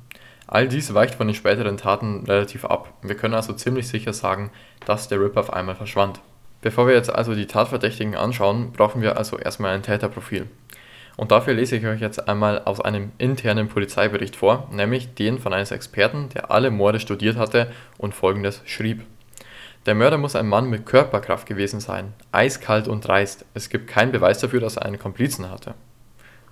All 0.47 0.67
dies 0.67 0.93
weicht 0.93 1.15
von 1.15 1.27
den 1.27 1.35
späteren 1.35 1.77
Taten 1.77 2.25
relativ 2.25 2.65
ab. 2.65 2.93
Wir 3.01 3.15
können 3.15 3.33
also 3.33 3.53
ziemlich 3.53 3.87
sicher 3.87 4.13
sagen, 4.13 4.51
dass 4.85 5.07
der 5.07 5.19
Ripper 5.19 5.41
auf 5.41 5.53
einmal 5.53 5.75
verschwand. 5.75 6.21
Bevor 6.63 6.87
wir 6.87 6.93
jetzt 6.93 7.13
also 7.13 7.35
die 7.35 7.45
Tatverdächtigen 7.45 8.15
anschauen, 8.15 8.71
brauchen 8.71 9.01
wir 9.01 9.17
also 9.17 9.37
erstmal 9.37 9.75
ein 9.75 9.83
Täterprofil. 9.83 10.47
Und 11.17 11.31
dafür 11.31 11.53
lese 11.53 11.75
ich 11.75 11.85
euch 11.85 11.99
jetzt 11.99 12.29
einmal 12.29 12.63
aus 12.63 12.79
einem 12.79 13.11
internen 13.17 13.67
Polizeibericht 13.67 14.37
vor, 14.37 14.69
nämlich 14.71 15.13
den 15.13 15.39
von 15.39 15.51
eines 15.53 15.71
Experten, 15.71 16.29
der 16.29 16.51
alle 16.51 16.71
Morde 16.71 17.01
studiert 17.01 17.35
hatte 17.35 17.69
und 17.97 18.15
folgendes 18.15 18.61
schrieb. 18.65 19.03
Der 19.85 19.93
Mörder 19.93 20.17
muss 20.17 20.37
ein 20.37 20.47
Mann 20.47 20.69
mit 20.69 20.85
Körperkraft 20.85 21.45
gewesen 21.45 21.81
sein, 21.81 22.13
eiskalt 22.31 22.87
und 22.87 23.05
dreist. 23.05 23.45
Es 23.53 23.67
gibt 23.67 23.87
keinen 23.87 24.13
Beweis 24.13 24.39
dafür, 24.39 24.61
dass 24.61 24.77
er 24.77 24.85
einen 24.85 24.99
Komplizen 24.99 25.51
hatte. 25.51 25.73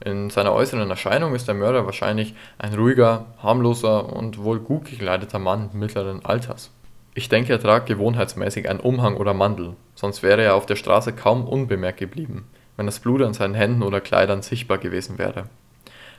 In 0.04 0.30
seiner 0.30 0.52
äußeren 0.52 0.90
Erscheinung 0.90 1.34
ist 1.36 1.48
der 1.48 1.56
Mörder 1.56 1.86
wahrscheinlich 1.86 2.36
ein 2.58 2.74
ruhiger, 2.74 3.28
harmloser 3.42 4.12
und 4.12 4.44
wohl 4.44 4.60
gut 4.60 4.86
gekleideter 4.86 5.40
Mann 5.40 5.70
mittleren 5.72 6.26
Alters. 6.26 6.72
Ich 7.14 7.28
denke, 7.28 7.52
er 7.52 7.60
tragt 7.60 7.88
gewohnheitsmäßig 7.88 8.70
einen 8.70 8.80
Umhang 8.80 9.18
oder 9.18 9.34
Mantel, 9.34 9.76
sonst 9.96 10.24
wäre 10.24 10.44
er 10.44 10.56
auf 10.56 10.66
der 10.66 10.78
Straße 10.78 11.12
kaum 11.12 11.46
unbemerkt 11.46 12.00
geblieben, 12.00 12.46
wenn 12.78 12.86
das 12.86 13.02
Blut 13.02 13.22
an 13.22 13.34
seinen 13.34 13.54
Händen 13.54 13.84
oder 13.84 14.00
Kleidern 14.00 14.42
sichtbar 14.42 14.78
gewesen 14.78 15.18
wäre. 15.18 15.50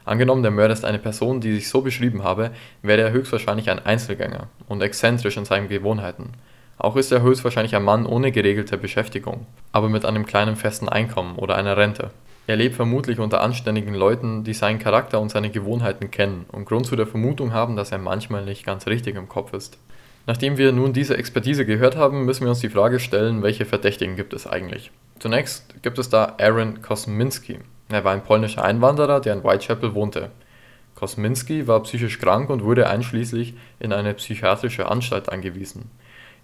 Angenommen, 0.04 0.42
der 0.42 0.50
Mörder 0.50 0.74
ist 0.74 0.84
eine 0.84 0.98
Person, 0.98 1.40
die 1.40 1.54
sich 1.54 1.70
so 1.70 1.80
beschrieben 1.80 2.24
habe, 2.24 2.50
wäre 2.82 3.00
er 3.00 3.12
höchstwahrscheinlich 3.12 3.70
ein 3.70 3.78
Einzelgänger 3.78 4.48
und 4.68 4.82
exzentrisch 4.82 5.38
in 5.38 5.46
seinen 5.46 5.68
Gewohnheiten. 5.68 6.32
Auch 6.76 6.96
ist 6.96 7.10
er 7.10 7.22
höchstwahrscheinlich 7.22 7.74
ein 7.74 7.84
Mann 7.84 8.04
ohne 8.04 8.30
geregelte 8.30 8.76
Beschäftigung, 8.76 9.46
aber 9.70 9.88
mit 9.88 10.04
einem 10.04 10.26
kleinen 10.26 10.56
festen 10.56 10.90
Einkommen 10.90 11.36
oder 11.36 11.54
einer 11.54 11.76
Rente. 11.78 12.10
Er 12.48 12.56
lebt 12.56 12.74
vermutlich 12.74 13.18
unter 13.18 13.40
anständigen 13.40 13.94
Leuten, 13.94 14.42
die 14.44 14.52
seinen 14.52 14.80
Charakter 14.80 15.20
und 15.20 15.30
seine 15.30 15.48
Gewohnheiten 15.48 16.10
kennen 16.10 16.44
und 16.50 16.66
Grund 16.66 16.86
zu 16.86 16.96
der 16.96 17.06
Vermutung 17.06 17.52
haben, 17.54 17.76
dass 17.76 17.92
er 17.92 17.98
manchmal 17.98 18.44
nicht 18.44 18.66
ganz 18.66 18.86
richtig 18.88 19.14
im 19.14 19.28
Kopf 19.28 19.54
ist. 19.54 19.78
Nachdem 20.26 20.56
wir 20.56 20.72
nun 20.72 20.92
diese 20.92 21.16
Expertise 21.16 21.66
gehört 21.66 21.96
haben, 21.96 22.24
müssen 22.24 22.44
wir 22.44 22.50
uns 22.50 22.60
die 22.60 22.68
Frage 22.68 23.00
stellen, 23.00 23.42
welche 23.42 23.64
Verdächtigen 23.64 24.14
gibt 24.14 24.32
es 24.32 24.46
eigentlich? 24.46 24.92
Zunächst 25.18 25.82
gibt 25.82 25.98
es 25.98 26.10
da 26.10 26.36
Aaron 26.38 26.80
Kosminski. 26.80 27.58
Er 27.88 28.04
war 28.04 28.12
ein 28.12 28.22
polnischer 28.22 28.64
Einwanderer, 28.64 29.20
der 29.20 29.34
in 29.34 29.44
Whitechapel 29.44 29.94
wohnte. 29.94 30.30
Kosminski 30.94 31.66
war 31.66 31.82
psychisch 31.82 32.20
krank 32.20 32.50
und 32.50 32.62
wurde 32.62 32.88
einschließlich 32.88 33.54
in 33.80 33.92
eine 33.92 34.14
psychiatrische 34.14 34.88
Anstalt 34.88 35.28
eingewiesen. 35.28 35.90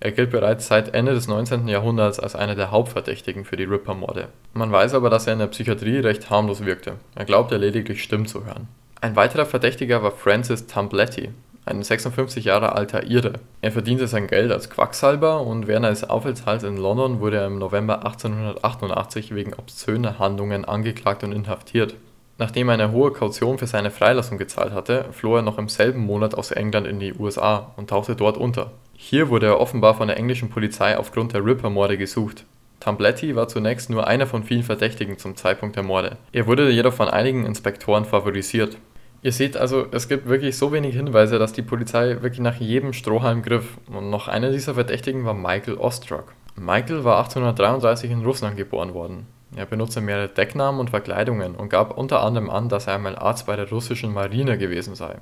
Er 0.01 0.13
gilt 0.13 0.31
bereits 0.31 0.69
seit 0.69 0.95
Ende 0.95 1.13
des 1.15 1.27
19. 1.27 1.67
Jahrhunderts 1.67 2.21
als 2.21 2.37
einer 2.37 2.55
der 2.55 2.71
Hauptverdächtigen 2.71 3.45
für 3.45 3.57
die 3.57 3.65
Ripper-Morde. 3.65 4.29
Man 4.55 4.71
weiß 4.71 4.95
aber, 4.95 5.11
dass 5.11 5.27
er 5.27 5.33
in 5.33 5.41
der 5.41 5.49
Psychiatrie 5.49 5.99
recht 5.99 6.31
harmlos 6.31 6.65
wirkte. 6.65 6.95
Er 7.15 7.25
glaubte 7.25 7.57
lediglich 7.57 8.03
Stimmen 8.03 8.27
zu 8.27 8.45
hören. 8.45 8.69
Ein 9.01 9.17
weiterer 9.17 9.47
Verdächtiger 9.47 10.03
war 10.03 10.13
Francis 10.13 10.67
Tambletti, 10.67 11.31
ein 11.69 11.83
56 11.83 12.45
Jahre 12.45 12.73
alter 12.73 13.05
Ire. 13.05 13.35
Er 13.61 13.73
verdiente 13.73 14.09
sein 14.09 14.27
Geld 14.27 14.51
als 14.51 14.71
Quacksalber 14.71 15.43
und 15.43 15.67
während 15.67 15.87
eines 15.87 16.09
Aufenthalts 16.09 16.65
in 16.65 16.77
London 16.77 17.21
wurde 17.21 17.37
er 17.37 17.47
im 17.47 17.59
November 17.59 18.05
1888 18.05 19.35
wegen 19.35 19.55
obszöner 19.55 20.19
Handlungen 20.19 20.65
angeklagt 20.65 21.25
und 21.25 21.33
inhaftiert. 21.33 21.95
Nachdem 22.39 22.69
er 22.69 22.75
eine 22.75 22.93
hohe 22.93 23.13
Kaution 23.13 23.59
für 23.59 23.67
seine 23.67 23.91
Freilassung 23.91 24.39
gezahlt 24.39 24.73
hatte, 24.73 25.07
floh 25.11 25.37
er 25.37 25.43
noch 25.43 25.59
im 25.59 25.69
selben 25.69 26.07
Monat 26.07 26.35
aus 26.35 26.53
England 26.53 26.87
in 26.87 27.01
die 27.01 27.13
USA 27.13 27.73
und 27.77 27.91
tauchte 27.91 28.15
dort 28.15 28.37
unter. 28.37 28.71
Hier 28.95 29.29
wurde 29.29 29.47
er 29.47 29.61
offenbar 29.61 29.95
von 29.95 30.09
der 30.09 30.17
englischen 30.17 30.49
Polizei 30.49 30.97
aufgrund 30.97 31.33
der 31.33 31.45
Ripper-Morde 31.45 31.99
gesucht. 31.99 32.45
Tambletti 32.81 33.35
war 33.35 33.49
zunächst 33.49 33.91
nur 33.91 34.07
einer 34.07 34.27
von 34.27 34.45
vielen 34.45 34.63
Verdächtigen 34.63 35.19
zum 35.19 35.37
Zeitpunkt 35.37 35.75
der 35.75 35.83
Morde. 35.83 36.17
Er 36.33 36.47
wurde 36.47 36.71
jedoch 36.71 36.95
von 36.95 37.09
einigen 37.09 37.45
Inspektoren 37.45 38.05
favorisiert. 38.05 38.77
Ihr 39.21 39.33
seht 39.33 39.57
also, 39.57 39.87
es 39.91 40.09
gibt 40.09 40.29
wirklich 40.29 40.57
so 40.57 40.73
wenig 40.73 40.95
Hinweise, 40.95 41.39
dass 41.39 41.53
die 41.53 41.63
Polizei 41.63 42.23
wirklich 42.23 42.39
nach 42.39 42.57
jedem 42.57 42.93
Strohhalm 42.93 43.43
griff. 43.43 43.77
Und 43.89 44.11
noch 44.11 44.29
einer 44.29 44.51
dieser 44.51 44.75
Verdächtigen 44.75 45.25
war 45.25 45.35
Michael 45.35 45.77
Ostrock. 45.77 46.35
Michael 46.55 47.05
war 47.05 47.19
1833 47.19 48.11
in 48.11 48.25
Russland 48.25 48.57
geboren 48.57 48.95
worden. 48.95 49.27
Er 49.57 49.67
benutzte 49.67 50.01
mehrere 50.01 50.29
Decknamen 50.29 50.81
und 50.81 50.91
Verkleidungen 50.91 51.57
und 51.57 51.69
gab 51.69 51.97
unter 51.97 52.23
anderem 52.23 52.51
an, 52.51 52.69
dass 52.69 52.87
er 52.87 52.95
einmal 52.95 53.17
Arzt 53.17 53.47
bei 53.47 53.57
der 53.57 53.69
russischen 53.69 54.13
Marine 54.13 54.59
gewesen 54.59 54.95
sei. 54.95 55.17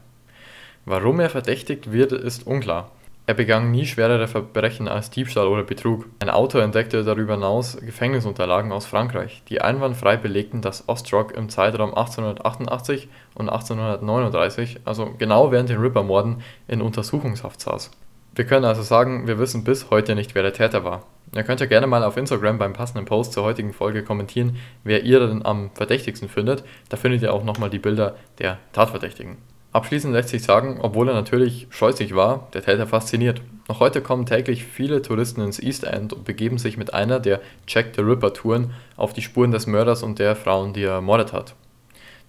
Warum 0.85 1.21
er 1.21 1.31
verdächtigt 1.31 1.93
wird, 1.93 2.13
ist 2.13 2.47
unklar. 2.47 2.91
Er 3.29 3.35
begann 3.35 3.73
nie 3.73 3.87
schwerere 3.87 4.29
Verbrechen 4.29 4.87
als 4.87 5.11
Diebstahl 5.11 5.49
oder 5.49 5.65
Betrug. 5.65 6.07
Ein 6.21 6.31
Autor 6.31 6.62
entdeckte 6.62 7.03
darüber 7.03 7.35
hinaus 7.35 7.77
Gefängnisunterlagen 7.77 8.71
aus 8.71 8.87
Frankreich, 8.87 9.43
die 9.49 9.61
einwandfrei 9.61 10.17
belegten, 10.17 10.62
dass 10.62 10.89
Ostrock 10.89 11.33
im 11.33 11.49
Zeitraum 11.49 11.91
1888 11.91 13.09
und 13.35 13.49
1839, 13.49 14.79
also 14.85 15.11
genau 15.19 15.51
während 15.51 15.69
den 15.69 15.81
Ripper-Morden, 15.81 16.43
in 16.69 16.81
Untersuchungshaft 16.81 17.61
saß. 17.61 17.91
Wir 18.37 18.45
können 18.45 18.65
also 18.65 18.83
sagen, 18.83 19.27
wir 19.27 19.41
wissen 19.41 19.65
bis 19.65 19.91
heute 19.91 20.15
nicht, 20.15 20.37
wer 20.37 20.45
der 20.45 20.53
Täter 20.53 20.85
war. 20.85 21.03
Ihr 21.35 21.43
könnt 21.43 21.59
ja 21.59 21.67
gerne 21.67 21.89
mal 21.89 22.05
auf 22.05 22.17
Instagram 22.17 22.59
beim 22.59 22.75
passenden 22.75 23.07
Post 23.07 23.33
zur 23.33 23.43
heutigen 23.43 23.73
Folge 23.73 24.05
kommentieren, 24.05 24.57
wer 24.85 25.03
ihr 25.03 25.19
denn 25.19 25.45
am 25.45 25.71
verdächtigsten 25.75 26.29
findet. 26.29 26.62
Da 26.91 26.97
findet 26.97 27.23
ihr 27.23 27.35
auch 27.35 27.43
nochmal 27.43 27.71
die 27.71 27.81
Bilder 27.81 28.15
der 28.39 28.59
Tatverdächtigen. 28.73 29.39
Abschließend 29.77 30.15
lässt 30.15 30.31
sich 30.31 30.43
sagen, 30.43 30.79
obwohl 30.81 31.07
er 31.09 31.15
natürlich 31.15 31.67
scheußlich 31.69 32.15
war, 32.15 32.49
der 32.55 32.62
Täter 32.62 32.87
fasziniert. 32.87 33.43
Noch 33.69 33.79
heute 33.79 34.01
kommen 34.01 34.25
täglich 34.25 34.65
viele 34.65 35.03
Touristen 35.03 35.43
ins 35.43 35.62
East 35.62 35.85
End 35.85 36.15
und 36.15 36.25
begeben 36.25 36.57
sich 36.57 36.79
mit 36.79 36.95
einer 36.95 37.21
der 37.21 37.43
Jack 37.69 37.89
the 37.95 38.01
Ripper 38.01 38.33
Touren 38.33 38.73
auf 38.97 39.12
die 39.12 39.21
Spuren 39.21 39.51
des 39.51 39.67
Mörders 39.67 40.03
und 40.03 40.19
der 40.19 40.35
Frauen, 40.35 40.73
die 40.73 40.85
er 40.85 40.93
ermordet 40.93 41.35
hat. 41.35 41.55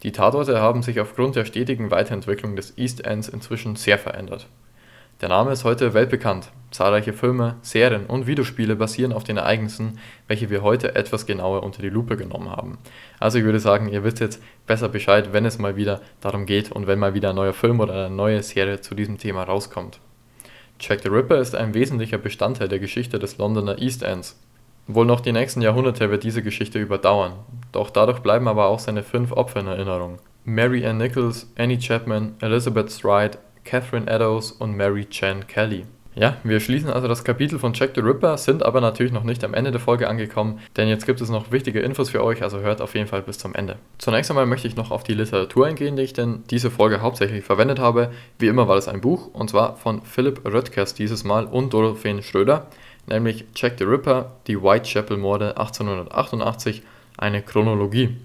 Die 0.04 0.12
Tatorte 0.12 0.60
haben 0.60 0.84
sich 0.84 1.00
aufgrund 1.00 1.38
der 1.38 1.46
stetigen 1.46 1.90
Weiterentwicklung 1.90 2.58
des 2.58 2.78
East 2.78 3.06
Ends 3.06 3.30
inzwischen 3.30 3.78
sehr 3.78 3.98
verändert. 3.98 4.48
Der 5.20 5.30
Name 5.30 5.52
ist 5.52 5.64
heute 5.64 5.96
weltbekannt. 5.96 6.52
Zahlreiche 6.70 7.12
Filme, 7.12 7.56
Serien 7.64 8.06
und 8.06 8.28
Videospiele 8.28 8.76
basieren 8.76 9.12
auf 9.12 9.24
den 9.24 9.38
Ereignissen, 9.38 9.98
welche 10.28 10.52
wir 10.52 10.62
heute 10.62 10.94
etwas 10.94 11.26
genauer 11.26 11.64
unter 11.64 11.82
die 11.82 11.90
Lupe 11.90 12.18
genommen 12.18 12.52
haben. 12.52 12.78
Also 13.20 13.40
ich 13.40 13.44
würde 13.44 13.60
sagen, 13.60 13.90
ihr 13.90 14.04
wisst 14.04 14.20
jetzt 14.20 14.44
besser 14.68 14.90
Bescheid, 14.90 15.34
wenn 15.34 15.44
es 15.46 15.58
mal 15.58 15.76
wieder 15.76 16.02
darum 16.22 16.46
geht 16.46 16.72
und 16.72 16.86
wenn 16.86 17.00
mal 17.00 17.16
wieder 17.16 17.32
ein 17.32 17.36
neuer 17.36 17.54
Film 17.54 17.80
oder 17.80 17.94
eine 18.06 18.16
neue 18.16 18.44
Serie 18.44 18.80
zu 18.82 18.94
diesem 18.94 19.18
Thema 19.18 19.42
rauskommt. 19.42 20.00
Jack 20.80 21.02
the 21.02 21.10
Ripper 21.10 21.40
ist 21.40 21.56
ein 21.56 21.74
wesentlicher 21.74 22.20
Bestandteil 22.20 22.68
der 22.68 22.78
Geschichte 22.78 23.18
des 23.18 23.40
Londoner 23.40 23.80
East 23.80 24.04
Ends. 24.04 24.40
Wohl 24.86 25.08
noch 25.08 25.22
die 25.22 25.32
nächsten 25.32 25.64
Jahrhunderte 25.64 26.12
wird 26.12 26.26
diese 26.26 26.44
Geschichte 26.44 26.80
überdauern, 26.80 27.34
doch 27.72 27.90
dadurch 27.90 28.20
bleiben 28.20 28.48
aber 28.48 28.68
auch 28.68 28.80
seine 28.80 29.02
fünf 29.02 29.32
Opfer 29.32 29.62
in 29.62 29.68
Erinnerung. 29.68 30.20
Mary 30.46 30.86
Ann 30.86 30.98
Nichols, 30.98 31.52
Annie 31.58 31.80
Chapman, 31.80 32.36
Elizabeth 32.40 32.92
Stride, 32.92 33.40
Catherine 33.68 34.10
Eddowes 34.10 34.54
und 34.54 34.78
Mary 34.78 35.06
Chan 35.06 35.46
Kelly. 35.46 35.86
Ja, 36.16 36.38
wir 36.44 36.62
schließen 36.62 36.90
also 36.90 37.08
das 37.08 37.24
Kapitel 37.24 37.60
von 37.60 37.74
Jack 37.74 37.92
the 37.94 38.02
Ripper, 38.02 38.38
sind 38.38 38.64
aber 38.64 38.80
natürlich 38.82 39.12
noch 39.12 39.26
nicht 39.26 39.44
am 39.44 39.54
Ende 39.54 39.72
der 39.72 39.82
Folge 39.82 40.08
angekommen, 40.08 40.60
denn 40.78 40.88
jetzt 40.88 41.06
gibt 41.06 41.20
es 41.20 41.30
noch 41.30 41.52
wichtige 41.52 41.82
Infos 41.82 42.10
für 42.10 42.24
euch, 42.24 42.42
also 42.42 42.62
hört 42.62 42.82
auf 42.82 42.96
jeden 42.96 43.08
Fall 43.08 43.22
bis 43.22 43.38
zum 43.38 43.54
Ende. 43.54 43.76
Zunächst 44.00 44.32
einmal 44.32 44.48
möchte 44.48 44.68
ich 44.68 44.78
noch 44.78 44.90
auf 44.90 45.04
die 45.04 45.14
Literatur 45.14 45.68
eingehen, 45.68 45.98
die 45.98 46.04
ich 46.04 46.14
denn 46.14 46.44
diese 46.50 46.72
Folge 46.72 47.02
hauptsächlich 47.02 47.44
verwendet 47.44 47.78
habe. 47.78 48.10
Wie 48.40 48.48
immer 48.48 48.68
war 48.68 48.76
das 48.76 48.88
ein 48.88 49.02
Buch, 49.02 49.28
und 49.34 49.50
zwar 49.50 49.76
von 49.76 50.02
Philipp 50.02 50.44
Röttgers 50.46 50.96
dieses 50.96 51.24
Mal 51.24 51.46
und 51.46 51.74
Dorotheen 51.74 52.24
Schröder, 52.24 52.68
nämlich 53.06 53.44
Jack 53.54 53.74
the 53.78 53.84
Ripper, 53.84 54.32
die 54.48 54.64
Whitechapel-Morde 54.64 55.58
1888, 55.58 56.84
eine 57.18 57.44
Chronologie 57.44 58.16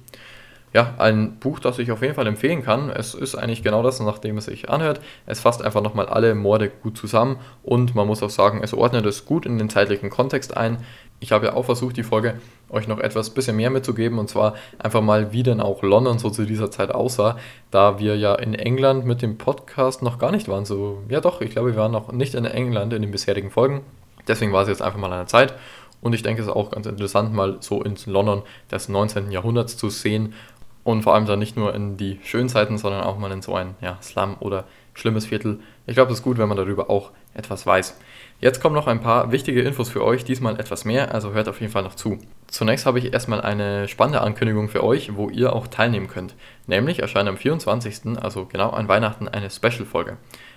ja, 0.75 0.95
ein 0.99 1.37
Buch, 1.39 1.59
das 1.59 1.79
ich 1.79 1.93
auf 1.93 2.01
jeden 2.01 2.15
Fall 2.15 2.27
empfehlen 2.27 2.63
kann. 2.63 2.89
Es 2.89 3.15
ist 3.15 3.35
eigentlich 3.35 3.63
genau 3.63 3.83
das, 3.83 4.01
nachdem 4.01 4.39
es 4.39 4.47
sich 4.47 4.71
anhört. 4.71 5.01
Es 5.27 5.41
fasst 5.41 5.63
einfach 5.63 5.83
nochmal 5.83 6.07
alle 6.07 6.35
Morde 6.35 6.71
gut 6.71 6.97
zusammen 6.97 7.37
und 7.63 7.95
man 7.95 8.07
muss 8.07 8.23
auch 8.23 8.31
sagen, 8.31 8.61
es 8.63 8.73
ordnet 8.73 9.05
es 9.05 9.27
gut 9.27 9.45
in 9.45 9.59
den 9.59 9.69
zeitlichen 9.69 10.09
Kontext 10.09 10.57
ein. 10.57 10.79
Ich 11.21 11.31
habe 11.31 11.47
ja 11.47 11.53
auch 11.55 11.67
versucht, 11.67 11.97
die 11.97 12.03
Folge 12.03 12.35
euch 12.71 12.89
noch 12.89 12.99
etwas 12.99 13.31
bisschen 13.31 13.57
mehr 13.57 13.71
mitzugeben 13.71 14.19
und 14.19 14.29
zwar 14.29 14.55
einfach 14.79 15.03
mal, 15.03 15.33
wie 15.33 15.43
denn 15.43 15.61
auch 15.61 15.83
London 15.83 16.19
so 16.19 16.31
zu 16.31 16.47
dieser 16.47 16.71
Zeit 16.71 16.91
aussah, 16.91 17.37
da 17.71 17.99
wir 17.99 18.17
ja 18.17 18.35
in 18.35 18.55
England 18.55 19.05
mit 19.05 19.23
dem 19.23 19.39
Podcast 19.39 20.03
noch 20.03 20.19
gar 20.19 20.33
nicht 20.33 20.49
waren. 20.49 20.65
So, 20.65 21.03
ja 21.09 21.21
doch, 21.21 21.43
ich 21.43 21.51
glaube, 21.51 21.73
wir 21.73 21.77
waren 21.77 21.93
noch 21.93 22.11
nicht 22.13 22.35
in 22.35 22.47
England 22.47 22.93
in 22.93 23.03
den 23.03 23.11
bisherigen 23.11 23.51
Folgen. 23.51 23.83
Deswegen 24.27 24.53
war 24.53 24.63
es 24.63 24.69
jetzt 24.69 24.83
einfach 24.83 24.99
mal 24.99 25.13
an 25.13 25.19
der 25.19 25.27
Zeit. 25.27 25.55
Und 26.01 26.15
ich 26.15 26.25
denke, 26.25 26.43
es 26.43 26.49
ist 26.49 26.55
auch 26.55 26.73
ganz 26.73 26.87
interessant, 26.87 27.33
mal 27.33 27.59
so 27.61 27.83
ins 27.83 28.07
London 28.07 28.43
des 28.71 28.89
19. 28.89 29.31
Jahrhunderts 29.31 29.77
zu 29.77 29.89
sehen 29.89 30.35
und 30.85 31.03
vor 31.03 31.15
allem 31.15 31.27
dann 31.27 31.39
nicht 31.39 31.57
nur 31.57 31.75
in 31.75 31.97
die 31.97 32.19
schönen 32.25 32.49
Zeiten, 32.49 32.79
sondern 32.79 33.03
auch 33.03 33.19
mal 33.19 33.31
in 33.33 33.43
so 33.43 33.55
ein 33.55 33.75
ja, 33.81 33.99
Slum 34.03 34.37
oder 34.41 34.65
schlimmes 34.95 35.27
Viertel. 35.27 35.61
Ich 35.87 35.95
glaube, 35.95 36.13
es 36.13 36.19
ist 36.19 36.25
gut, 36.25 36.39
wenn 36.39 36.49
man 36.49 36.57
darüber 36.57 36.91
auch 36.91 37.11
etwas 37.35 37.67
weiß. 37.67 37.97
Jetzt 38.41 38.61
kommen 38.61 38.75
noch 38.75 38.89
ein 38.89 39.01
paar 39.01 39.31
wichtige 39.31 39.63
Infos 39.63 39.89
für 39.89 40.05
euch, 40.05 40.25
diesmal 40.25 40.59
etwas 40.59 40.85
mehr, 40.85 41.15
also 41.15 41.33
hört 41.33 41.49
auf 41.49 41.61
jeden 41.61 41.73
Fall 41.73 41.85
noch 41.85 41.95
zu. 41.95 42.19
Zunächst 42.49 42.87
habe 42.87 42.99
ich 42.99 43.13
erstmal 43.13 43.41
eine 43.41 43.89
spannende 43.89 44.21
Ankündigung 44.21 44.69
für 44.69 44.83
euch, 44.83 45.17
wo 45.17 45.31
ihr 45.31 45.55
auch 45.55 45.69
teilnehmen 45.69 46.09
könnt. 46.09 46.35
Nämlich 46.67 46.99
erscheint 46.99 47.29
am 47.29 47.37
24., 47.37 48.19
also 48.21 48.47
genau 48.47 48.71
an 48.71 48.89
Weihnachten, 48.89 49.29
eine 49.29 49.49
Special-Folge. 49.49 50.17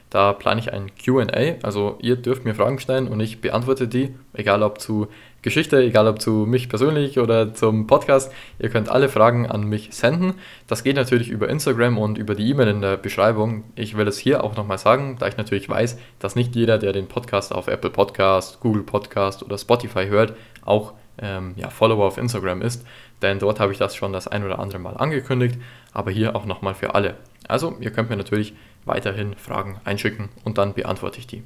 Da 0.10 0.34
plane 0.34 0.60
ich 0.60 0.74
ein 0.74 0.92
QA, 0.96 1.56
also 1.64 1.98
ihr 2.02 2.16
dürft 2.16 2.46
mir 2.46 2.56
Fragen 2.56 2.80
stellen 2.80 3.08
und 3.08 3.20
ich 3.20 3.42
beantworte 3.42 3.88
die, 3.88 4.16
egal 4.34 4.64
ob 4.64 4.80
zu 4.80 5.08
Geschichte, 5.46 5.78
egal 5.78 6.08
ob 6.08 6.20
zu 6.20 6.32
mich 6.32 6.70
persönlich 6.70 7.20
oder 7.20 7.54
zum 7.54 7.86
Podcast. 7.86 8.34
Ihr 8.58 8.70
könnt 8.70 8.90
alle 8.90 9.10
Fragen 9.10 9.46
an 9.46 9.64
mich 9.64 9.90
senden. 9.94 10.34
Das 10.68 10.84
geht 10.84 10.96
natürlich 10.96 11.30
über 11.30 11.48
Instagram 11.48 12.00
und 12.00 12.18
über 12.18 12.34
die 12.34 12.50
E-Mail 12.50 12.68
in 12.68 12.82
der 12.82 12.98
Beschreibung. 12.98 13.64
Ich 13.76 13.96
will 13.96 14.08
es 14.08 14.18
hier 14.18 14.44
auch 14.44 14.56
nochmal 14.58 14.80
sagen, 14.80 15.18
da 15.20 15.28
ich 15.28 15.38
natürlich 15.38 15.70
weiß, 15.70 16.00
dass 16.18 16.36
nicht 16.36 16.56
jeder, 16.56 16.80
der 16.80 16.94
den 16.94 17.08
Podcast 17.08 17.54
auf 17.54 17.68
Apple 17.68 17.92
Podcast, 17.92 18.60
Google 18.60 18.82
Podcast 18.82 19.44
oder 19.44 19.60
Spotify 19.60 20.08
hört, 20.08 20.34
auch 20.66 20.94
ähm, 21.20 21.54
ja, 21.56 21.70
Follower 21.70 22.08
auf 22.08 22.18
Instagram 22.18 22.64
ist. 22.64 22.84
Denn 23.22 23.38
dort 23.38 23.60
habe 23.60 23.72
ich 23.72 23.78
das 23.78 23.96
schon 23.96 24.14
das 24.14 24.28
ein 24.28 24.44
oder 24.44 24.58
andere 24.58 24.80
Mal 24.80 24.98
angekündigt, 24.98 25.60
aber 25.94 26.10
hier 26.10 26.36
auch 26.36 26.46
nochmal 26.46 26.74
für 26.74 26.96
alle. 26.96 27.18
Also, 27.48 27.78
ihr 27.80 27.92
könnt 27.92 28.10
mir 28.10 28.18
natürlich 28.18 28.56
weiterhin 28.84 29.36
Fragen 29.36 29.80
einschicken 29.86 30.30
und 30.44 30.58
dann 30.58 30.74
beantworte 30.74 31.20
ich 31.20 31.28
die. 31.28 31.44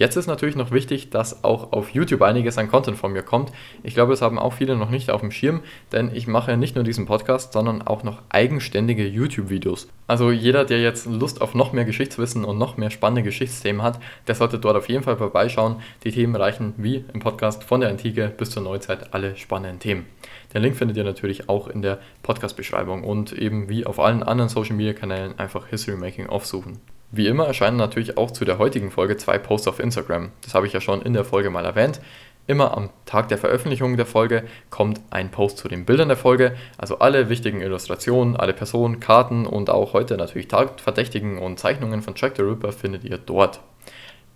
Jetzt 0.00 0.16
ist 0.16 0.28
natürlich 0.28 0.56
noch 0.56 0.70
wichtig, 0.70 1.10
dass 1.10 1.44
auch 1.44 1.72
auf 1.72 1.90
YouTube 1.90 2.22
einiges 2.22 2.56
an 2.56 2.70
Content 2.70 2.96
von 2.96 3.12
mir 3.12 3.22
kommt. 3.22 3.52
Ich 3.82 3.92
glaube, 3.92 4.12
das 4.12 4.22
haben 4.22 4.38
auch 4.38 4.54
viele 4.54 4.74
noch 4.74 4.88
nicht 4.88 5.10
auf 5.10 5.20
dem 5.20 5.30
Schirm, 5.30 5.60
denn 5.92 6.10
ich 6.14 6.26
mache 6.26 6.56
nicht 6.56 6.74
nur 6.74 6.84
diesen 6.84 7.04
Podcast, 7.04 7.52
sondern 7.52 7.82
auch 7.82 8.02
noch 8.02 8.22
eigenständige 8.30 9.06
YouTube-Videos. 9.06 9.88
Also 10.06 10.30
jeder, 10.30 10.64
der 10.64 10.80
jetzt 10.80 11.04
Lust 11.04 11.42
auf 11.42 11.54
noch 11.54 11.74
mehr 11.74 11.84
Geschichtswissen 11.84 12.46
und 12.46 12.56
noch 12.56 12.78
mehr 12.78 12.88
spannende 12.88 13.22
Geschichtsthemen 13.22 13.82
hat, 13.82 14.00
der 14.26 14.36
sollte 14.36 14.58
dort 14.58 14.78
auf 14.78 14.88
jeden 14.88 15.02
Fall 15.02 15.18
vorbeischauen. 15.18 15.76
Die 16.02 16.12
Themen 16.12 16.34
reichen 16.34 16.72
wie 16.78 17.04
im 17.12 17.20
Podcast 17.20 17.62
von 17.62 17.82
der 17.82 17.90
Antike 17.90 18.32
bis 18.34 18.52
zur 18.52 18.62
Neuzeit 18.62 19.12
alle 19.12 19.36
spannenden 19.36 19.80
Themen. 19.80 20.06
Den 20.54 20.62
Link 20.62 20.76
findet 20.76 20.96
ihr 20.96 21.04
natürlich 21.04 21.50
auch 21.50 21.68
in 21.68 21.82
der 21.82 21.98
Podcast-Beschreibung 22.22 23.04
und 23.04 23.34
eben 23.34 23.68
wie 23.68 23.84
auf 23.84 24.00
allen 24.00 24.22
anderen 24.22 24.48
Social-Media-Kanälen 24.48 25.38
einfach 25.38 25.66
History 25.66 25.98
Making 25.98 26.26
aufsuchen. 26.26 26.80
Wie 27.12 27.26
immer 27.26 27.46
erscheinen 27.46 27.76
natürlich 27.76 28.16
auch 28.16 28.30
zu 28.30 28.44
der 28.44 28.58
heutigen 28.58 28.92
Folge 28.92 29.16
zwei 29.16 29.36
Posts 29.36 29.66
auf 29.66 29.80
Instagram. 29.80 30.30
Das 30.42 30.54
habe 30.54 30.68
ich 30.68 30.72
ja 30.72 30.80
schon 30.80 31.02
in 31.02 31.12
der 31.12 31.24
Folge 31.24 31.50
mal 31.50 31.64
erwähnt. 31.64 32.00
Immer 32.46 32.76
am 32.76 32.90
Tag 33.04 33.28
der 33.28 33.38
Veröffentlichung 33.38 33.96
der 33.96 34.06
Folge 34.06 34.44
kommt 34.70 35.00
ein 35.10 35.30
Post 35.30 35.58
zu 35.58 35.68
den 35.68 35.84
Bildern 35.84 36.08
der 36.08 36.16
Folge. 36.16 36.56
Also 36.78 37.00
alle 37.00 37.28
wichtigen 37.28 37.60
Illustrationen, 37.60 38.36
alle 38.36 38.52
Personen, 38.52 39.00
Karten 39.00 39.44
und 39.44 39.70
auch 39.70 39.92
heute 39.92 40.16
natürlich 40.16 40.46
Tatverdächtigen 40.46 41.38
und 41.38 41.58
Zeichnungen 41.58 42.02
von 42.02 42.14
Jack 42.16 42.36
the 42.36 42.42
Ripper 42.42 42.72
findet 42.72 43.04
ihr 43.04 43.18
dort. 43.18 43.60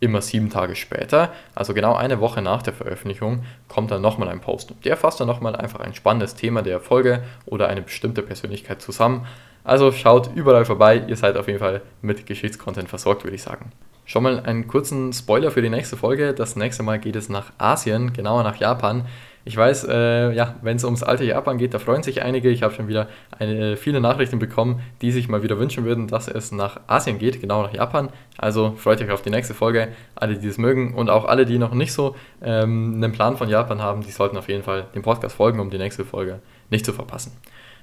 immer 0.00 0.20
sieben 0.20 0.50
Tage 0.50 0.76
später, 0.76 1.32
also 1.54 1.72
genau 1.72 1.94
eine 1.94 2.20
Woche 2.20 2.42
nach 2.42 2.62
der 2.62 2.74
Veröffentlichung, 2.74 3.44
kommt 3.68 3.90
dann 3.90 4.02
nochmal 4.02 4.28
ein 4.28 4.40
Post. 4.40 4.74
Der 4.84 4.96
fasst 4.96 5.20
dann 5.20 5.28
nochmal 5.28 5.56
einfach 5.56 5.80
ein 5.80 5.94
spannendes 5.94 6.34
Thema 6.34 6.62
der 6.62 6.80
Folge 6.80 7.22
oder 7.46 7.68
eine 7.68 7.82
bestimmte 7.82 8.22
Persönlichkeit 8.22 8.82
zusammen. 8.82 9.26
Also 9.64 9.90
schaut 9.92 10.30
überall 10.34 10.66
vorbei, 10.66 11.02
ihr 11.08 11.16
seid 11.16 11.36
auf 11.36 11.46
jeden 11.46 11.58
Fall 11.58 11.80
mit 12.02 12.26
Geschichtscontent 12.26 12.88
versorgt, 12.88 13.24
würde 13.24 13.34
ich 13.34 13.42
sagen. 13.42 13.72
Schon 14.04 14.22
mal 14.22 14.40
einen 14.40 14.68
kurzen 14.68 15.14
Spoiler 15.14 15.50
für 15.50 15.62
die 15.62 15.70
nächste 15.70 15.96
Folge. 15.96 16.34
Das 16.34 16.56
nächste 16.56 16.82
Mal 16.82 16.98
geht 16.98 17.16
es 17.16 17.30
nach 17.30 17.52
Asien, 17.56 18.12
genauer 18.12 18.42
nach 18.42 18.56
Japan. 18.56 19.06
Ich 19.46 19.56
weiß, 19.56 19.84
äh, 19.84 20.32
ja, 20.32 20.56
wenn 20.62 20.76
es 20.76 20.84
ums 20.84 21.02
alte 21.02 21.24
Japan 21.24 21.58
geht, 21.58 21.74
da 21.74 21.78
freuen 21.78 22.02
sich 22.02 22.22
einige. 22.22 22.50
Ich 22.50 22.62
habe 22.62 22.74
schon 22.74 22.88
wieder 22.88 23.08
eine, 23.38 23.76
viele 23.76 24.00
Nachrichten 24.00 24.38
bekommen, 24.38 24.80
die 25.00 25.10
sich 25.10 25.28
mal 25.28 25.42
wieder 25.42 25.58
wünschen 25.58 25.84
würden, 25.84 26.08
dass 26.08 26.28
es 26.28 26.52
nach 26.52 26.80
Asien 26.86 27.18
geht, 27.18 27.40
genau 27.40 27.62
nach 27.62 27.72
Japan. 27.72 28.10
Also 28.38 28.74
freut 28.76 29.02
euch 29.02 29.10
auf 29.10 29.22
die 29.22 29.30
nächste 29.30 29.54
Folge. 29.54 29.88
Alle, 30.14 30.36
die 30.36 30.48
es 30.48 30.58
mögen 30.58 30.94
und 30.94 31.08
auch 31.08 31.26
alle, 31.26 31.46
die 31.46 31.58
noch 31.58 31.74
nicht 31.74 31.92
so 31.92 32.14
ähm, 32.42 32.94
einen 32.96 33.12
Plan 33.12 33.36
von 33.36 33.48
Japan 33.48 33.80
haben, 33.82 34.02
die 34.02 34.10
sollten 34.10 34.36
auf 34.36 34.48
jeden 34.48 34.62
Fall 34.62 34.86
dem 34.94 35.02
Podcast 35.02 35.36
folgen, 35.36 35.60
um 35.60 35.70
die 35.70 35.78
nächste 35.78 36.04
Folge 36.04 36.40
nicht 36.70 36.86
zu 36.86 36.92
verpassen. 36.92 37.32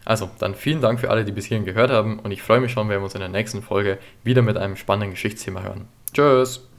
Also, 0.06 0.30
dann 0.39 0.56
vielen 0.56 0.82
Dank 0.82 0.99
für 0.99 1.10
alle, 1.10 1.26
die 1.26 1.32
bis 1.32 1.45
hierhin 1.45 1.66
gehört 1.66 1.91
haben 1.91 2.20
und 2.20 2.32
ich 2.32 2.41
freue 2.41 2.60
mich 2.60 2.72
schon, 2.72 2.89
wenn 2.89 2.99
wir 2.99 3.04
uns 3.04 3.16
in 3.16 3.20
der 3.20 3.30
nächsten 3.30 3.62
Folge 3.62 3.97
wieder 4.24 4.41
mit 4.41 4.58
einem 4.58 4.76
spannenden 4.76 5.12
Geschichtsthema 5.12 5.62
hören. 5.62 5.88
Tschüss! 6.14 6.70